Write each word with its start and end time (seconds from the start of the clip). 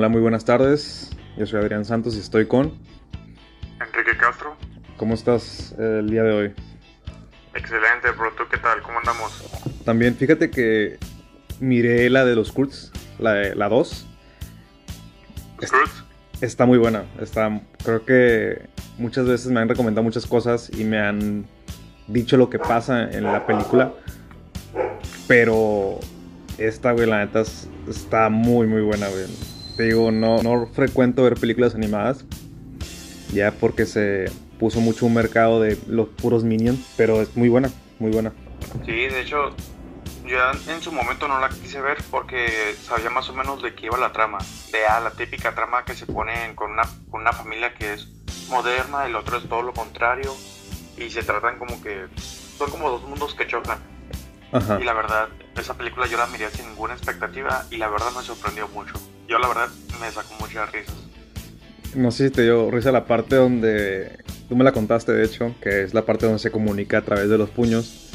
Hola, 0.00 0.08
muy 0.08 0.22
buenas 0.22 0.46
tardes. 0.46 1.10
Yo 1.36 1.44
soy 1.44 1.60
Adrián 1.60 1.84
Santos 1.84 2.16
y 2.16 2.20
estoy 2.20 2.46
con... 2.46 2.72
Enrique 3.86 4.16
Castro. 4.18 4.56
¿Cómo 4.96 5.12
estás 5.12 5.74
eh, 5.78 5.98
el 5.98 6.08
día 6.08 6.22
de 6.22 6.32
hoy? 6.32 6.54
Excelente, 7.54 8.10
bro. 8.16 8.32
¿Tú 8.34 8.44
qué 8.50 8.56
tal? 8.56 8.80
¿Cómo 8.80 8.96
andamos? 8.98 9.44
También, 9.84 10.16
fíjate 10.16 10.48
que 10.50 10.98
miré 11.60 12.08
la 12.08 12.24
de 12.24 12.34
los 12.34 12.50
Kurtz, 12.50 12.92
la, 13.18 13.34
de- 13.34 13.54
la 13.54 13.68
2. 13.68 14.06
Cruz. 15.58 15.70
Está 16.40 16.64
muy 16.64 16.78
buena. 16.78 17.04
Está, 17.20 17.60
creo 17.84 18.06
que 18.06 18.70
muchas 18.96 19.26
veces 19.26 19.52
me 19.52 19.60
han 19.60 19.68
recomendado 19.68 20.02
muchas 20.02 20.24
cosas 20.24 20.70
y 20.74 20.82
me 20.84 20.98
han 20.98 21.44
dicho 22.06 22.38
lo 22.38 22.48
que 22.48 22.58
pasa 22.58 23.02
en 23.02 23.24
la 23.24 23.46
película. 23.46 23.92
Pero 25.28 26.00
esta, 26.56 26.92
güey, 26.92 27.06
la 27.06 27.18
neta 27.18 27.40
es- 27.42 27.68
está 27.86 28.30
muy, 28.30 28.66
muy 28.66 28.80
buena, 28.80 29.06
güey. 29.08 29.26
Te 29.80 29.86
digo, 29.86 30.10
no, 30.10 30.42
no 30.42 30.66
frecuento 30.66 31.22
ver 31.22 31.40
películas 31.40 31.74
animadas. 31.74 32.26
Ya 33.32 33.50
porque 33.50 33.86
se 33.86 34.30
puso 34.58 34.78
mucho 34.78 35.06
un 35.06 35.14
mercado 35.14 35.58
de 35.58 35.78
los 35.86 36.06
puros 36.08 36.44
minions. 36.44 36.78
Pero 36.98 37.22
es 37.22 37.34
muy 37.34 37.48
buena, 37.48 37.70
muy 37.98 38.10
buena. 38.10 38.30
Sí, 38.84 38.92
de 38.92 39.22
hecho, 39.22 39.56
yo 40.26 40.36
en 40.68 40.82
su 40.82 40.92
momento 40.92 41.28
no 41.28 41.40
la 41.40 41.48
quise 41.48 41.80
ver 41.80 41.96
porque 42.10 42.74
sabía 42.78 43.08
más 43.08 43.30
o 43.30 43.32
menos 43.32 43.62
de 43.62 43.74
qué 43.74 43.86
iba 43.86 43.96
la 43.96 44.12
trama. 44.12 44.36
De 44.70 44.84
ah, 44.84 45.00
la 45.00 45.12
típica 45.12 45.54
trama 45.54 45.82
que 45.86 45.94
se 45.94 46.04
ponen 46.04 46.54
con 46.54 46.72
una, 46.72 46.82
con 47.10 47.22
una 47.22 47.32
familia 47.32 47.72
que 47.72 47.94
es 47.94 48.06
moderna, 48.50 49.06
el 49.06 49.16
otro 49.16 49.38
es 49.38 49.48
todo 49.48 49.62
lo 49.62 49.72
contrario. 49.72 50.30
Y 50.98 51.08
se 51.08 51.22
tratan 51.22 51.58
como 51.58 51.80
que. 51.82 52.04
Son 52.58 52.70
como 52.70 52.90
dos 52.90 53.02
mundos 53.04 53.34
que 53.34 53.46
chocan. 53.46 53.78
Ajá. 54.52 54.78
Y 54.78 54.84
la 54.84 54.92
verdad, 54.92 55.30
esa 55.56 55.72
película 55.72 56.06
yo 56.06 56.18
la 56.18 56.26
miré 56.26 56.50
sin 56.50 56.68
ninguna 56.68 56.92
expectativa 56.92 57.64
y 57.70 57.78
la 57.78 57.88
verdad 57.88 58.12
me 58.14 58.22
sorprendió 58.22 58.68
mucho. 58.68 58.92
Yo 59.30 59.38
la 59.38 59.46
verdad 59.46 59.68
me 60.00 60.10
sacó 60.10 60.34
muchas 60.40 60.72
risas. 60.72 60.96
No 61.94 62.10
sé 62.10 62.26
si 62.26 62.30
te 62.30 62.42
dio 62.42 62.68
risa 62.68 62.90
la 62.90 63.06
parte 63.06 63.36
donde. 63.36 64.18
Tú 64.48 64.56
me 64.56 64.64
la 64.64 64.72
contaste, 64.72 65.12
de 65.12 65.24
hecho, 65.24 65.54
que 65.62 65.82
es 65.84 65.94
la 65.94 66.04
parte 66.04 66.26
donde 66.26 66.40
se 66.40 66.50
comunica 66.50 66.98
a 66.98 67.02
través 67.02 67.28
de 67.28 67.38
los 67.38 67.48
puños. 67.48 68.10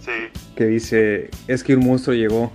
Sí, 0.00 0.12
Que 0.54 0.66
dice: 0.66 1.30
Es 1.48 1.64
que 1.64 1.74
un 1.74 1.84
monstruo 1.84 2.14
llegó. 2.14 2.52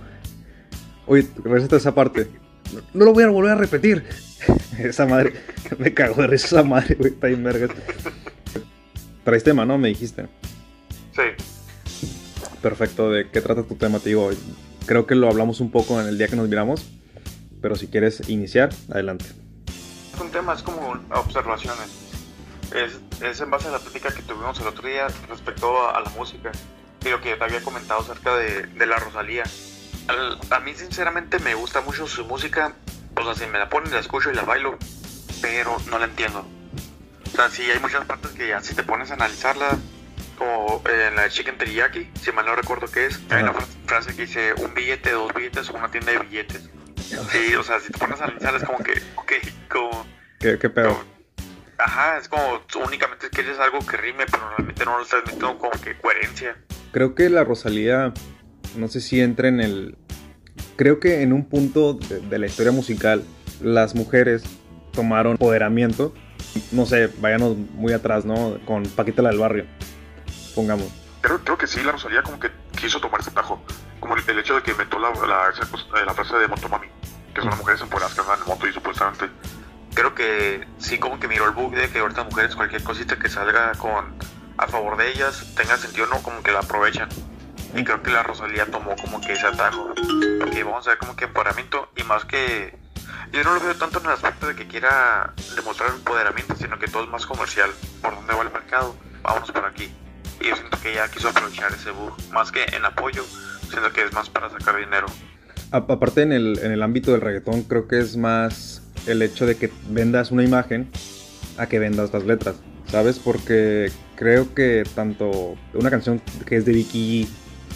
Oye, 1.06 1.28
receta 1.44 1.76
esa 1.76 1.94
parte. 1.94 2.28
No, 2.72 2.80
no 2.94 3.04
lo 3.04 3.12
voy 3.12 3.24
a 3.24 3.28
volver 3.28 3.52
a 3.52 3.56
repetir. 3.56 4.02
esa 4.78 5.04
madre. 5.04 5.34
Me 5.78 5.92
cago 5.92 6.22
de 6.22 6.28
risa 6.28 6.46
esa 6.46 6.62
madre, 6.62 6.94
güey. 6.94 7.12
Está 7.12 7.26
bien 7.26 7.44
vergas. 7.44 7.70
Traes 9.24 9.44
tema, 9.44 9.66
¿no? 9.66 9.76
Me 9.76 9.88
dijiste. 9.88 10.26
sí. 11.12 11.44
Perfecto. 12.62 13.10
¿De 13.10 13.28
qué 13.28 13.42
trata 13.42 13.62
tu 13.62 13.74
tema? 13.74 13.98
Te 13.98 14.10
digo, 14.10 14.30
creo 14.86 15.06
que 15.06 15.14
lo 15.14 15.28
hablamos 15.28 15.60
un 15.60 15.70
poco 15.70 16.00
en 16.00 16.08
el 16.08 16.16
día 16.16 16.28
que 16.28 16.36
nos 16.36 16.48
miramos. 16.48 16.86
Pero 17.60 17.76
si 17.76 17.88
quieres 17.88 18.28
iniciar, 18.28 18.70
adelante. 18.90 19.26
Es 20.14 20.20
un 20.20 20.30
tema, 20.30 20.54
es 20.54 20.62
como 20.62 20.94
observaciones. 21.14 21.88
Es, 22.74 23.00
es 23.22 23.40
en 23.40 23.50
base 23.50 23.68
a 23.68 23.72
la 23.72 23.78
plática 23.78 24.12
que 24.14 24.22
tuvimos 24.22 24.58
el 24.60 24.66
otro 24.68 24.86
día 24.88 25.08
respecto 25.28 25.86
a, 25.88 25.96
a 25.96 26.00
la 26.00 26.10
música 26.10 26.52
y 27.04 27.08
lo 27.08 27.20
que 27.20 27.30
yo 27.30 27.38
te 27.38 27.44
había 27.44 27.60
comentado 27.62 28.00
acerca 28.00 28.36
de, 28.36 28.62
de 28.66 28.86
la 28.86 28.96
Rosalía. 28.98 29.42
Al- 30.08 30.38
a 30.50 30.60
mí 30.60 30.72
sinceramente 30.74 31.38
me 31.40 31.54
gusta 31.54 31.80
mucho 31.80 32.06
su 32.06 32.24
música, 32.24 32.74
o 33.16 33.24
sea, 33.24 33.34
si 33.34 33.50
me 33.50 33.58
la 33.58 33.68
ponen 33.68 33.92
la 33.92 33.98
escucho 34.00 34.30
y 34.30 34.34
la 34.34 34.42
bailo, 34.42 34.78
pero 35.42 35.76
no 35.90 35.98
la 35.98 36.04
entiendo. 36.06 36.46
O 37.32 37.36
sea, 37.36 37.48
sí 37.50 37.62
hay 37.62 37.78
muchas 37.80 38.04
partes 38.06 38.30
que 38.32 38.48
ya 38.48 38.60
si 38.62 38.74
te 38.74 38.82
pones 38.82 39.10
a 39.10 39.14
analizarla, 39.14 39.76
como 40.38 40.82
en 40.88 41.16
la 41.16 41.22
de 41.22 41.30
Chicken 41.30 41.58
Teriyaki, 41.58 42.10
si 42.22 42.32
mal 42.32 42.46
no 42.46 42.54
recuerdo 42.54 42.86
qué 42.90 43.06
es, 43.06 43.20
hay 43.30 43.42
una 43.42 43.52
frase 43.86 44.14
que 44.14 44.22
dice 44.26 44.52
un 44.54 44.72
billete, 44.74 45.10
dos 45.12 45.32
billetes 45.34 45.68
o 45.70 45.74
una 45.74 45.90
tienda 45.90 46.12
de 46.12 46.18
billetes. 46.20 46.70
Sí, 47.30 47.54
o 47.54 47.62
sea, 47.62 47.80
si 47.80 47.92
te 47.92 47.98
pones 47.98 48.20
a 48.20 48.24
analizar 48.24 48.54
es 48.54 48.64
como 48.64 48.78
que, 48.78 48.92
ok, 49.16 49.32
como... 49.70 50.06
¿Qué, 50.38 50.58
qué 50.58 50.70
pedo? 50.70 50.98
Ajá, 51.78 52.18
es 52.18 52.28
como 52.28 52.60
únicamente 52.86 53.28
quieres 53.30 53.58
algo 53.58 53.78
que 53.80 53.96
rime, 53.96 54.26
pero 54.30 54.48
realmente 54.50 54.84
no 54.84 54.96
lo 54.98 55.02
estás 55.02 55.20
metiendo 55.24 55.56
como 55.58 55.70
que 55.82 55.96
coherencia. 55.98 56.56
Creo 56.92 57.14
que 57.14 57.28
la 57.30 57.42
Rosalía, 57.44 58.12
no 58.76 58.88
sé 58.88 59.00
si 59.00 59.20
entra 59.20 59.48
en 59.48 59.60
el... 59.60 59.96
Creo 60.76 61.00
que 61.00 61.22
en 61.22 61.32
un 61.32 61.48
punto 61.48 61.94
de, 61.94 62.20
de 62.20 62.38
la 62.38 62.46
historia 62.46 62.72
musical, 62.72 63.24
las 63.62 63.94
mujeres 63.94 64.42
tomaron 64.92 65.32
empoderamiento. 65.32 66.14
No 66.72 66.84
sé, 66.86 67.08
váyanos 67.18 67.56
muy 67.56 67.92
atrás, 67.92 68.24
¿no? 68.24 68.58
Con 68.64 68.82
Paquita 68.84 69.22
la 69.22 69.30
del 69.30 69.38
barrio, 69.38 69.66
pongamos. 70.54 70.88
Creo, 71.20 71.38
creo 71.44 71.58
que 71.58 71.66
sí, 71.66 71.82
la 71.82 71.92
Rosalía 71.92 72.22
como 72.22 72.40
que 72.40 72.50
quiso 72.78 73.00
tomar 73.00 73.20
ese 73.20 73.30
tajo. 73.30 73.62
Como 74.00 74.16
el, 74.16 74.22
el 74.26 74.38
hecho 74.38 74.54
de 74.56 74.62
que 74.62 74.70
inventó 74.72 74.98
la, 74.98 75.10
la, 75.26 75.50
esa 75.50 75.66
cosa- 75.70 76.04
la 76.04 76.14
frase 76.14 76.36
de 76.36 76.48
motomami, 76.48 76.86
que 77.34 77.40
son 77.40 77.50
las 77.50 77.58
mujeres 77.58 77.80
empoderadas 77.80 78.14
que 78.14 78.20
andan 78.20 78.40
en 78.40 78.46
moto 78.46 78.66
y 78.66 78.72
supuestamente. 78.72 79.30
Creo 79.94 80.14
que 80.14 80.66
sí 80.78 80.98
como 80.98 81.18
que 81.18 81.28
miró 81.28 81.46
el 81.46 81.52
bug 81.52 81.74
de 81.74 81.90
que 81.90 81.98
ahorita 81.98 82.24
mujeres 82.24 82.54
cualquier 82.54 82.82
cosita 82.82 83.18
que 83.18 83.28
salga 83.28 83.72
con 83.72 84.14
a 84.56 84.66
favor 84.66 84.96
de 84.96 85.10
ellas 85.10 85.54
tenga 85.56 85.76
sentido, 85.78 86.06
no 86.06 86.22
como 86.22 86.42
que 86.42 86.52
la 86.52 86.60
aprovechan. 86.60 87.08
Y 87.74 87.84
creo 87.84 88.02
que 88.02 88.10
la 88.10 88.22
Rosalía 88.22 88.66
tomó 88.66 88.94
como 88.96 89.20
que 89.20 89.32
ese 89.32 89.46
atajo. 89.46 89.94
Que 90.52 90.64
vamos 90.64 90.86
a 90.86 90.90
ver 90.90 90.98
como 90.98 91.16
que 91.16 91.24
empoderamiento 91.24 91.90
y 91.96 92.02
más 92.02 92.24
que... 92.24 92.78
Yo 93.32 93.44
no 93.44 93.54
lo 93.54 93.60
veo 93.60 93.76
tanto 93.76 94.00
en 94.00 94.06
el 94.06 94.12
aspecto 94.12 94.48
de 94.48 94.56
que 94.56 94.66
quiera 94.66 95.32
demostrar 95.54 95.90
empoderamiento, 95.90 96.56
sino 96.56 96.78
que 96.78 96.88
todo 96.88 97.04
es 97.04 97.10
más 97.10 97.26
comercial. 97.26 97.70
¿Por 98.02 98.14
dónde 98.14 98.34
va 98.34 98.42
el 98.42 98.50
mercado? 98.50 98.96
Vámonos 99.22 99.52
por 99.52 99.64
aquí. 99.64 99.94
Y 100.40 100.48
yo 100.48 100.56
siento 100.56 100.80
que 100.80 100.92
ella 100.92 101.08
quiso 101.08 101.28
aprovechar 101.28 101.72
ese 101.72 101.92
bug. 101.92 102.12
Más 102.32 102.50
que 102.50 102.64
en 102.64 102.84
apoyo, 102.84 103.24
siento 103.68 103.92
que 103.92 104.02
es 104.02 104.12
más 104.12 104.28
para 104.28 104.50
sacar 104.50 104.76
dinero. 104.76 105.06
Aparte 105.72 106.22
en 106.22 106.32
el, 106.32 106.58
en 106.62 106.72
el 106.72 106.82
ámbito 106.82 107.12
del 107.12 107.20
reggaetón, 107.20 107.62
creo 107.62 107.86
que 107.86 108.00
es 108.00 108.16
más 108.16 108.82
el 109.06 109.22
hecho 109.22 109.46
de 109.46 109.56
que 109.56 109.70
vendas 109.88 110.30
una 110.32 110.42
imagen 110.42 110.88
a 111.58 111.66
que 111.66 111.78
vendas 111.78 112.12
las 112.12 112.24
letras, 112.24 112.56
¿sabes? 112.86 113.18
Porque 113.18 113.90
creo 114.16 114.52
que 114.54 114.82
tanto 114.94 115.56
una 115.74 115.90
canción 115.90 116.20
que 116.46 116.56
es 116.56 116.64
de 116.64 116.72
Vicky 116.72 117.28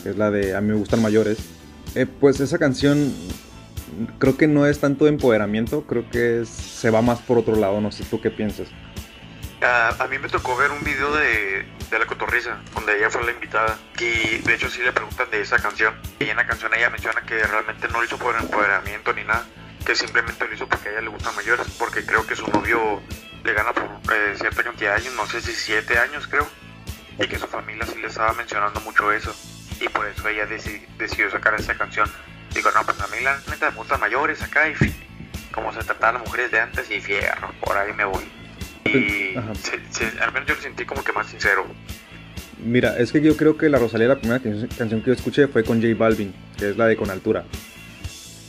que 0.03 0.11
es 0.11 0.19
la 0.19 0.31
de 0.31 0.55
A 0.57 0.61
mí 0.61 0.69
me 0.69 0.75
gustan 0.75 1.01
mayores, 1.01 1.39
eh, 1.95 2.05
pues 2.07 2.41
esa 2.41 2.59
canción 2.59 3.13
creo 4.19 4.37
que 4.37 4.49
no 4.49 4.67
es 4.67 4.81
tanto 4.81 5.05
de 5.05 5.11
empoderamiento, 5.13 5.83
creo 5.87 6.11
que 6.11 6.43
es- 6.43 6.49
se 6.49 6.91
va 6.91 7.01
más 7.01 7.21
por 7.21 7.39
otro 7.39 7.55
lado, 7.55 7.81
no 7.81 7.93
sé 7.93 8.05
tú 8.11 8.21
qué 8.21 8.31
piensas. 8.31 8.67
Ah, 9.63 9.97
a 9.99 10.07
mí 10.09 10.19
me 10.19 10.29
tocó 10.29 10.57
ver 10.57 10.73
un 10.73 10.85
video 10.85 11.15
de, 11.15 11.65
de 11.91 11.99
La 11.99 12.07
Cotorriza, 12.07 12.59
donde 12.75 12.97
ella 12.97 13.11
fue 13.11 13.25
la 13.25 13.33
invitada. 13.33 13.79
Y 13.99 14.39
de 14.39 14.55
hecho 14.55 14.69
sí 14.71 14.83
le 14.83 14.93
preguntan 14.93 15.31
de 15.31 15.41
esa 15.41 15.59
canción. 15.59 15.95
Y 16.19 16.29
en 16.31 16.37
la 16.37 16.47
canción 16.47 16.73
ella 16.75 16.91
menciona 16.91 17.21
que 17.23 17.43
realmente 17.43 17.89
no 17.89 17.99
lo 17.99 18.05
hizo 18.05 18.19
por 18.19 18.35
empoderamiento 18.37 19.13
ni 19.13 19.25
nada. 19.25 19.47
Que 19.85 19.95
simplemente 19.95 20.47
lo 20.47 20.55
hizo 20.55 20.67
porque 20.69 20.89
a 20.89 20.93
ella 20.93 21.01
le 21.03 21.09
gustan 21.09 21.35
mayores. 21.37 21.67
Porque 21.79 22.05
creo 22.05 22.27
que 22.27 22.37
su 22.37 22.47
novio 22.49 23.03
le 23.45 23.53
gana 23.53 23.73
por 23.73 23.85
eh, 24.15 24.35
cierta 24.39 24.63
cantidad 24.63 24.97
de 24.97 25.03
años, 25.03 25.15
no 25.15 25.27
sé 25.27 25.41
si 25.41 25.53
siete 25.53 25.99
años 25.99 26.27
creo. 26.27 26.49
Y 27.19 27.27
que 27.29 27.39
su 27.39 27.47
familia 27.47 27.87
sí 27.87 27.99
le 28.01 28.09
estaba 28.09 28.33
mencionando 28.33 28.81
mucho 28.81 29.13
eso. 29.13 29.35
Y 29.81 29.89
por 29.89 30.07
eso 30.07 30.29
ella 30.29 30.47
deci- 30.49 30.87
decidió 30.97 31.31
sacar 31.31 31.55
esa 31.55 31.77
canción. 31.77 32.11
Digo, 32.53 32.71
no, 32.73 32.85
pues 32.85 33.01
a 33.01 33.07
mí 33.09 33.21
la 33.21 33.37
neta 33.51 33.71
me 33.71 33.77
gustan 33.77 34.01
mayores 34.01 34.41
acá 34.43 34.69
y 34.69 34.75
como 35.53 35.73
se 35.73 35.81
trataban 35.85 36.15
las 36.17 36.25
mujeres 36.25 36.51
de 36.51 36.61
antes 36.61 36.91
y 36.91 37.01
fierro, 37.01 37.53
por 37.61 37.77
ahí 37.77 37.93
me 37.93 38.05
voy. 38.05 38.25
Y 38.85 39.37
Ajá. 39.37 39.55
se- 39.55 39.81
se- 39.91 40.19
al 40.21 40.33
menos 40.33 40.49
yo 40.49 40.55
lo 40.55 40.61
sentí 40.61 40.85
como 40.85 41.03
que 41.03 41.13
más 41.13 41.27
sincero. 41.29 41.65
Mira, 42.65 42.97
es 42.99 43.13
que 43.13 43.21
yo 43.21 43.37
creo 43.37 43.57
que 43.57 43.69
La 43.69 43.79
Rosalía, 43.79 44.09
la 44.09 44.19
primera 44.19 44.41
can- 44.41 44.69
canción 44.79 45.01
que 45.01 45.07
yo 45.09 45.13
escuché 45.13 45.49
fue 45.49 45.65
con 45.65 45.83
J 45.83 45.95
Balvin, 45.97 46.33
que 46.57 46.71
es 46.71 46.77
la 46.77 46.87
de 46.87 46.97
Con 46.97 47.11
Altura. 47.11 47.45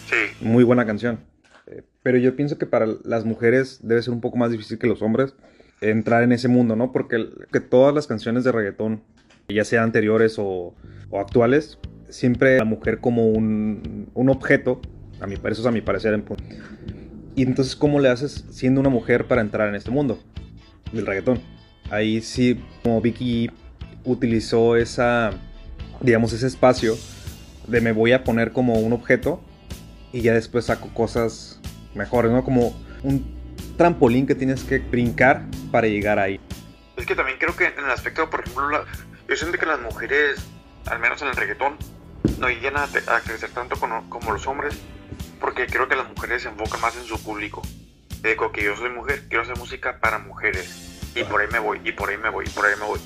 Sí, 0.10 0.16
Muy 0.42 0.64
buena 0.64 0.86
canción. 0.86 1.20
Eh, 1.68 1.82
Pero 2.04 2.18
yo 2.20 2.36
pienso 2.36 2.58
que 2.58 2.66
para 2.68 2.86
las 3.04 3.26
mujeres 3.26 3.80
debe 3.82 4.02
ser 4.02 4.14
un 4.14 4.22
poco 4.22 4.38
más 4.38 4.52
difícil 4.52 4.78
que 4.78 4.88
los 4.88 5.02
hombres 5.02 5.34
entrar 5.82 6.22
en 6.24 6.32
ese 6.32 6.48
mundo, 6.48 6.76
¿no? 6.76 6.92
Porque 6.92 7.28
que 7.52 7.60
todas 7.60 7.94
las 7.96 8.06
canciones 8.08 8.44
de 8.44 8.52
reggaetón, 8.52 9.02
ya 9.50 9.64
sean 9.66 9.84
anteriores 9.86 10.36
o, 10.38 10.76
o 11.10 11.20
actuales, 11.20 11.80
siempre 12.10 12.58
la 12.58 12.66
mujer 12.66 13.00
como 13.00 13.28
un, 13.30 14.10
un 14.14 14.30
objeto, 14.30 14.80
a 15.20 15.28
mi, 15.28 15.34
eso 15.34 15.48
es 15.62 15.66
a 15.66 15.72
mi 15.72 15.82
parecer. 15.82 16.22
Y 17.36 17.44
entonces, 17.44 17.76
¿cómo 17.76 18.00
le 18.00 18.10
haces 18.10 18.46
siendo 18.50 18.80
una 18.80 18.90
mujer 18.90 19.28
para 19.28 19.42
entrar 19.42 19.68
en 19.68 19.76
este 19.76 19.92
mundo 19.92 20.20
del 20.94 21.06
reggaetón? 21.06 21.42
Ahí 21.92 22.22
sí, 22.22 22.64
como 22.82 23.02
Vicky 23.02 23.52
utilizó 24.06 24.78
esa, 24.78 25.32
digamos, 26.00 26.32
ese 26.32 26.48
espacio 26.48 26.96
de 27.68 27.82
me 27.82 27.92
voy 27.92 28.14
a 28.14 28.24
poner 28.24 28.54
como 28.54 28.76
un 28.76 28.94
objeto 28.94 29.44
y 30.14 30.22
ya 30.22 30.34
después 30.34 30.66
saco 30.66 30.94
cosas 30.94 31.60
mejores, 31.94 32.32
¿no? 32.32 32.44
Como 32.44 32.74
un 33.04 33.36
trampolín 33.78 34.26
que 34.26 34.36
tienes 34.36 34.64
que 34.64 34.80
brincar 34.80 35.44
para 35.72 35.88
llegar 35.88 36.20
ahí. 36.20 36.40
es 36.96 37.06
que 37.06 37.16
también 37.16 37.38
creo 37.38 37.56
que 37.56 37.66
en 37.66 37.84
el 37.84 37.92
aspecto, 37.92 38.30
por 38.30 38.42
ejemplo, 38.42 38.86
yo 39.28 39.36
siento 39.36 39.58
que 39.58 39.66
las 39.66 39.82
mujeres, 39.82 40.38
al 40.86 41.00
menos 41.00 41.22
en 41.22 41.28
el 41.28 41.36
reggaetón, 41.36 41.76
no 42.40 42.48
llegan 42.48 42.78
a, 42.78 42.88
crecer 42.88 43.50
tanto 43.52 43.76
como 43.78 44.32
los 44.32 44.48
hombres, 44.48 44.80
porque 45.46 45.68
creo 45.68 45.88
que 45.88 45.96
las 45.96 46.10
mujeres 46.10 46.42
se 46.42 46.50
enfocan 46.50 46.82
más 46.82 46.98
en 46.98 47.06
su 47.06 47.22
público. 47.22 47.62
Digo 48.24 48.52
que 48.52 48.64
yo 48.64 48.76
soy 48.76 48.90
mujer, 48.90 49.26
quiero 49.28 49.44
hacer 49.44 49.56
música 49.56 50.00
para 50.00 50.18
mujeres, 50.18 51.12
y 51.14 51.24
por 51.24 51.40
ahí 51.40 51.48
me 51.52 51.60
voy, 51.60 51.80
y 51.84 51.92
por 51.92 52.10
ahí 52.10 52.18
me 52.18 52.32
voy, 52.32 52.46
y 52.48 52.50
por 52.50 52.66
ahí 52.66 52.74
me 52.80 52.86
voy. 52.86 53.00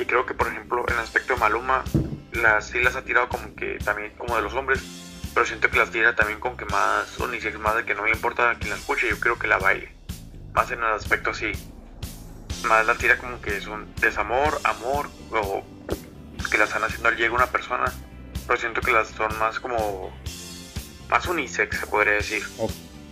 Y 0.00 0.04
creo 0.04 0.26
que, 0.26 0.34
por 0.34 0.48
ejemplo, 0.48 0.84
en 0.88 0.94
el 0.94 0.98
aspecto 0.98 1.34
de 1.34 1.38
Maluma, 1.38 1.84
las, 2.32 2.66
sí 2.66 2.82
las 2.82 2.96
ha 2.96 3.04
tirado 3.04 3.28
como 3.28 3.54
que 3.54 3.78
también 3.78 4.12
como 4.18 4.34
de 4.34 4.42
los 4.42 4.54
hombres, 4.54 4.82
pero 5.34 5.46
siento 5.46 5.70
que 5.70 5.78
las 5.78 5.92
tira 5.92 6.16
también 6.16 6.40
con 6.40 6.56
que 6.56 6.64
más 6.64 7.16
unisex, 7.20 7.60
más 7.60 7.76
de 7.76 7.84
que 7.84 7.94
no 7.94 8.04
le 8.04 8.10
importa 8.10 8.50
a 8.50 8.54
quien 8.56 8.70
la 8.70 8.76
escuche, 8.76 9.08
yo 9.08 9.20
creo 9.20 9.38
que 9.38 9.46
la 9.46 9.58
baile. 9.58 9.94
Más 10.52 10.72
en 10.72 10.80
el 10.80 10.86
aspecto 10.86 11.30
así. 11.30 11.52
Más 12.64 12.84
la 12.86 12.96
tira 12.96 13.18
como 13.18 13.40
que 13.40 13.56
es 13.56 13.68
un 13.68 13.94
desamor, 14.00 14.60
amor, 14.64 15.08
o 15.30 15.64
que 16.50 16.58
la 16.58 16.64
están 16.64 16.82
haciendo 16.82 17.08
al 17.08 17.16
llegar 17.16 17.30
una 17.30 17.46
persona. 17.46 17.84
Pero 18.48 18.58
siento 18.58 18.80
que 18.80 18.90
las 18.90 19.10
son 19.10 19.38
más 19.38 19.60
como. 19.60 20.12
Más 21.10 21.26
unisex, 21.26 21.78
se 21.78 21.86
podría 21.86 22.14
decir. 22.14 22.42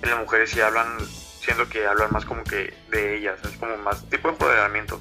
En 0.03 0.11
las 0.11 0.19
mujeres 0.19 0.51
sí 0.51 0.61
hablan, 0.61 0.99
siento 1.41 1.69
que 1.69 1.87
hablan 1.87 2.13
más 2.13 2.25
como 2.25 2.45
que 2.45 2.75
de 2.91 3.17
ellas, 3.19 3.39
es 3.45 3.57
como 3.59 3.77
más 3.79 4.05
tipo 4.09 4.29
de 4.29 4.35
empoderamiento. 4.35 5.01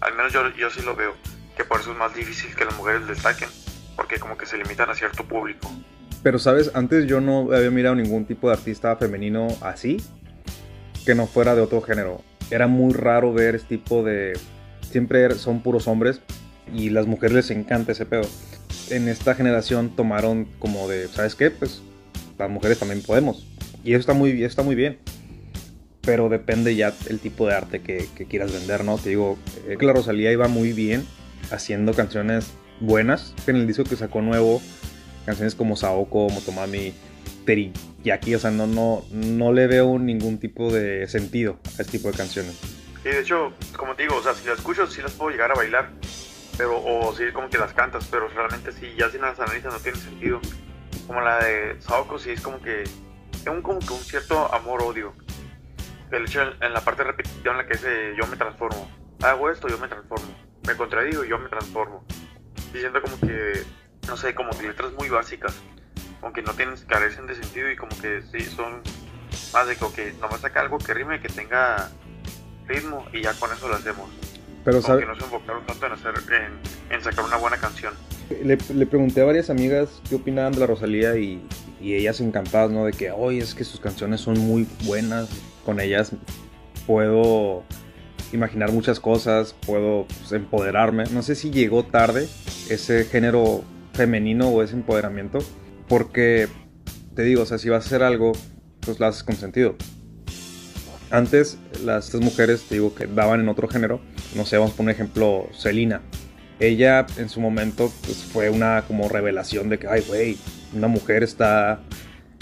Al 0.00 0.14
menos 0.14 0.32
yo, 0.32 0.48
yo 0.50 0.70
sí 0.70 0.82
lo 0.82 0.94
veo, 0.94 1.14
que 1.56 1.64
por 1.64 1.80
eso 1.80 1.92
es 1.92 1.98
más 1.98 2.14
difícil 2.14 2.54
que 2.54 2.64
las 2.64 2.76
mujeres 2.76 3.06
destaquen, 3.06 3.48
porque 3.96 4.18
como 4.18 4.36
que 4.36 4.46
se 4.46 4.56
limitan 4.56 4.90
a 4.90 4.94
cierto 4.94 5.24
público. 5.24 5.70
Pero, 6.22 6.38
¿sabes? 6.38 6.70
Antes 6.74 7.06
yo 7.06 7.20
no 7.20 7.52
había 7.54 7.70
mirado 7.70 7.94
ningún 7.94 8.26
tipo 8.26 8.48
de 8.48 8.54
artista 8.54 8.96
femenino 8.96 9.48
así, 9.60 10.02
que 11.04 11.14
no 11.14 11.26
fuera 11.26 11.54
de 11.54 11.60
otro 11.60 11.80
género. 11.80 12.22
Era 12.50 12.66
muy 12.66 12.92
raro 12.92 13.32
ver 13.32 13.54
este 13.54 13.78
tipo 13.78 14.02
de... 14.02 14.38
Siempre 14.82 15.32
son 15.34 15.62
puros 15.62 15.88
hombres 15.88 16.20
y 16.72 16.90
las 16.90 17.06
mujeres 17.06 17.34
les 17.34 17.50
encanta 17.50 17.92
ese 17.92 18.06
pedo. 18.06 18.28
En 18.90 19.08
esta 19.08 19.34
generación 19.34 19.94
tomaron 19.94 20.46
como 20.58 20.88
de, 20.88 21.08
¿sabes 21.08 21.34
qué? 21.34 21.50
Pues 21.50 21.82
las 22.38 22.50
mujeres 22.50 22.78
también 22.78 23.02
podemos. 23.02 23.46
Y 23.84 23.92
eso 23.92 24.00
está 24.00 24.12
muy, 24.12 24.42
está 24.42 24.62
muy 24.62 24.74
bien. 24.74 24.98
Pero 26.02 26.28
depende 26.28 26.76
ya 26.76 26.94
el 27.08 27.18
tipo 27.18 27.46
de 27.46 27.54
arte 27.54 27.82
que, 27.82 28.06
quieras 28.28 28.52
vender, 28.52 28.84
¿no? 28.84 28.96
Te 28.98 29.10
digo, 29.10 29.38
eh, 29.66 29.76
que 29.78 29.86
la 29.86 29.92
Rosalía 29.92 30.30
iba 30.30 30.46
muy 30.48 30.72
bien 30.72 31.04
haciendo 31.50 31.94
canciones 31.94 32.52
buenas. 32.80 33.34
En 33.46 33.56
el 33.56 33.66
disco 33.66 33.84
que 33.84 33.96
sacó 33.96 34.22
nuevo 34.22 34.60
canciones 35.24 35.56
como 35.56 35.76
Saoko, 35.76 36.28
Motomami, 36.28 36.94
Teriyaki, 37.44 38.36
o 38.36 38.38
sea, 38.38 38.52
no, 38.52 38.66
no, 38.66 39.04
no 39.10 39.52
le 39.52 39.66
veo 39.66 39.98
ningún 39.98 40.38
tipo 40.38 40.72
de 40.72 41.08
sentido 41.08 41.58
a 41.78 41.82
este 41.82 41.98
tipo 41.98 42.10
de 42.10 42.16
canciones. 42.16 42.56
Sí, 43.02 43.08
de 43.08 43.20
hecho, 43.20 43.52
como 43.76 43.94
te 43.94 44.04
digo, 44.04 44.16
o 44.16 44.22
sea, 44.22 44.34
si 44.34 44.46
las 44.46 44.58
escucho 44.58 44.86
sí 44.86 45.02
las 45.02 45.12
puedo 45.12 45.30
llegar 45.30 45.50
a 45.50 45.54
bailar, 45.54 45.90
pero, 46.56 46.80
o 46.82 47.14
sí 47.14 47.24
como 47.32 47.50
que 47.50 47.58
las 47.58 47.72
cantas, 47.72 48.06
pero 48.10 48.28
realmente 48.28 48.72
sí, 48.72 48.94
ya 48.96 49.10
si 49.10 49.18
las 49.18 49.38
analizas 49.38 49.72
no 49.72 49.80
tiene 49.80 49.98
sentido. 49.98 50.40
Como 51.06 51.20
la 51.20 51.38
de 51.38 51.80
Saoko, 51.80 52.18
sí 52.18 52.30
es 52.30 52.40
como 52.40 52.60
que, 52.60 52.82
es 52.82 53.46
un, 53.46 53.62
como 53.62 53.78
que 53.78 53.92
un 53.92 54.00
cierto 54.00 54.52
amor-odio. 54.52 55.12
El 56.10 56.24
hecho 56.24 56.42
en, 56.42 56.72
la 56.72 56.80
parte 56.80 57.04
repetitiva 57.04 57.52
en 57.52 57.58
la 57.58 57.66
que 57.66 57.74
dice 57.74 58.14
yo 58.16 58.26
me 58.26 58.36
transformo. 58.36 58.90
Hago 59.22 59.50
esto, 59.50 59.68
yo 59.68 59.78
me 59.78 59.88
transformo. 59.88 60.34
Me 60.66 60.76
contradigo, 60.76 61.24
yo 61.24 61.38
me 61.38 61.48
transformo. 61.48 62.04
Diciendo 62.72 63.00
como 63.00 63.18
que 63.20 63.64
no 64.06 64.16
sé, 64.16 64.34
como 64.34 64.50
letras 64.60 64.92
muy 64.92 65.08
básicas, 65.08 65.54
aunque 66.22 66.42
no 66.42 66.52
tienen, 66.54 66.76
carecen 66.86 67.26
de 67.26 67.34
sentido 67.34 67.70
y 67.70 67.76
como 67.76 67.96
que 68.00 68.22
sí, 68.22 68.40
son 68.40 68.82
más 69.52 69.66
de 69.66 69.76
que 69.76 70.12
nomás 70.20 70.40
saca 70.40 70.60
algo 70.60 70.78
que 70.78 70.94
rime, 70.94 71.20
que 71.20 71.28
tenga 71.28 71.90
ritmo 72.66 73.06
y 73.12 73.22
ya 73.22 73.34
con 73.34 73.52
eso 73.52 73.68
lo 73.68 73.74
hacemos. 73.74 74.10
Pero 74.64 74.80
sabe... 74.80 75.00
que 75.00 75.06
no 75.06 75.16
se 75.16 75.24
enfocaron 75.24 75.64
tanto 75.66 75.86
en, 75.86 75.92
hacer, 75.92 76.14
en, 76.90 77.02
sacar 77.02 77.24
una 77.24 77.36
buena 77.36 77.56
canción. 77.58 77.94
Le, 78.42 78.56
pregunté 78.86 79.20
a 79.20 79.24
varias 79.24 79.50
amigas 79.50 80.02
qué 80.08 80.16
opinaban 80.16 80.52
de 80.52 80.60
la 80.60 80.66
Rosalía 80.66 81.16
y, 81.16 81.42
ellas 81.80 82.20
encantadas, 82.20 82.70
¿no? 82.70 82.84
De 82.84 82.92
que, 82.92 83.10
hoy 83.12 83.38
es 83.38 83.54
que 83.54 83.62
sus 83.62 83.78
canciones 83.78 84.20
son 84.20 84.38
muy 84.38 84.66
buenas, 84.84 85.28
con 85.64 85.78
ellas 85.78 86.12
puedo 86.86 87.62
imaginar 88.32 88.72
muchas 88.72 88.98
cosas, 88.98 89.54
puedo 89.66 90.06
pues, 90.06 90.32
empoderarme. 90.32 91.04
No 91.12 91.22
sé 91.22 91.34
si 91.34 91.50
llegó 91.50 91.84
tarde 91.84 92.28
ese 92.68 93.04
género 93.04 93.62
femenino 93.92 94.48
o 94.48 94.62
ese 94.62 94.74
empoderamiento. 94.74 95.38
Porque, 95.88 96.48
te 97.14 97.22
digo, 97.22 97.42
o 97.42 97.46
sea, 97.46 97.58
si 97.58 97.68
vas 97.68 97.84
a 97.84 97.86
hacer 97.86 98.02
algo, 98.02 98.32
pues 98.80 98.98
lo 98.98 99.06
haces 99.06 99.22
con 99.22 99.36
sentido. 99.36 99.76
Antes, 101.10 101.58
las 101.84 102.06
estas 102.06 102.20
mujeres, 102.20 102.64
te 102.68 102.74
digo, 102.76 102.94
que 102.94 103.06
daban 103.06 103.40
en 103.40 103.48
otro 103.48 103.68
género, 103.68 104.00
no 104.34 104.44
sé, 104.44 104.58
vamos 104.58 104.74
a 104.74 104.76
poner 104.76 104.94
un 104.94 105.00
ejemplo, 105.00 105.48
Selina. 105.52 106.02
Ella 106.58 107.06
en 107.18 107.28
su 107.28 107.40
momento 107.40 107.92
pues, 108.04 108.24
fue 108.24 108.50
una 108.50 108.82
como 108.86 109.08
revelación 109.08 109.68
de 109.68 109.78
que, 109.78 109.88
ay, 109.88 110.02
güey, 110.06 110.38
una 110.74 110.88
mujer 110.88 111.22
está 111.22 111.80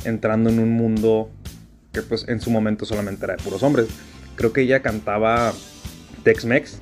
entrando 0.05 0.51
en 0.51 0.59
un 0.59 0.71
mundo 0.71 1.31
que 1.93 2.03
pues 2.03 2.27
en 2.29 2.41
su 2.41 2.51
momento 2.51 2.85
solamente 2.85 3.25
era 3.25 3.37
de 3.37 3.43
puros 3.43 3.63
hombres. 3.63 3.89
Creo 4.37 4.53
que 4.53 4.63
ella 4.63 4.83
cantaba 4.83 5.53
Tex-Mex. 6.25 6.79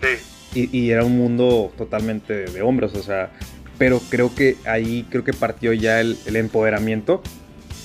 Sí. 0.00 0.68
Y, 0.70 0.78
y, 0.78 0.90
era 0.90 1.04
un 1.04 1.18
mundo 1.18 1.72
totalmente 1.76 2.46
de 2.46 2.62
hombres, 2.62 2.94
o 2.94 3.02
sea, 3.02 3.30
pero 3.78 4.00
creo 4.08 4.34
que 4.34 4.56
ahí 4.66 5.06
creo 5.10 5.24
que 5.24 5.32
partió 5.32 5.72
ya 5.72 6.00
el, 6.00 6.16
empoderamiento 6.26 7.22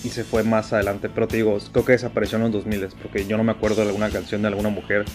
y 0.04 0.10
se 0.10 0.24
fue 0.24 0.44
más 0.44 0.72
adelante. 0.74 1.10
Pero 1.10 1.28
te 1.28 1.38
digo, 1.38 1.58
creo 1.72 1.86
que 1.86 1.92
desapareció 1.94 2.38
en 2.38 2.44
los 2.44 2.52
2000 2.54 2.88
porque 3.02 3.26
yo 3.26 3.38
no 3.38 3.44
me 3.44 3.52
acuerdo 3.52 3.82
de 3.82 3.90
alguna 3.90 4.10
canción 4.10 4.42
de 4.42 4.48
alguna 4.48 4.70
mujer 4.70 5.06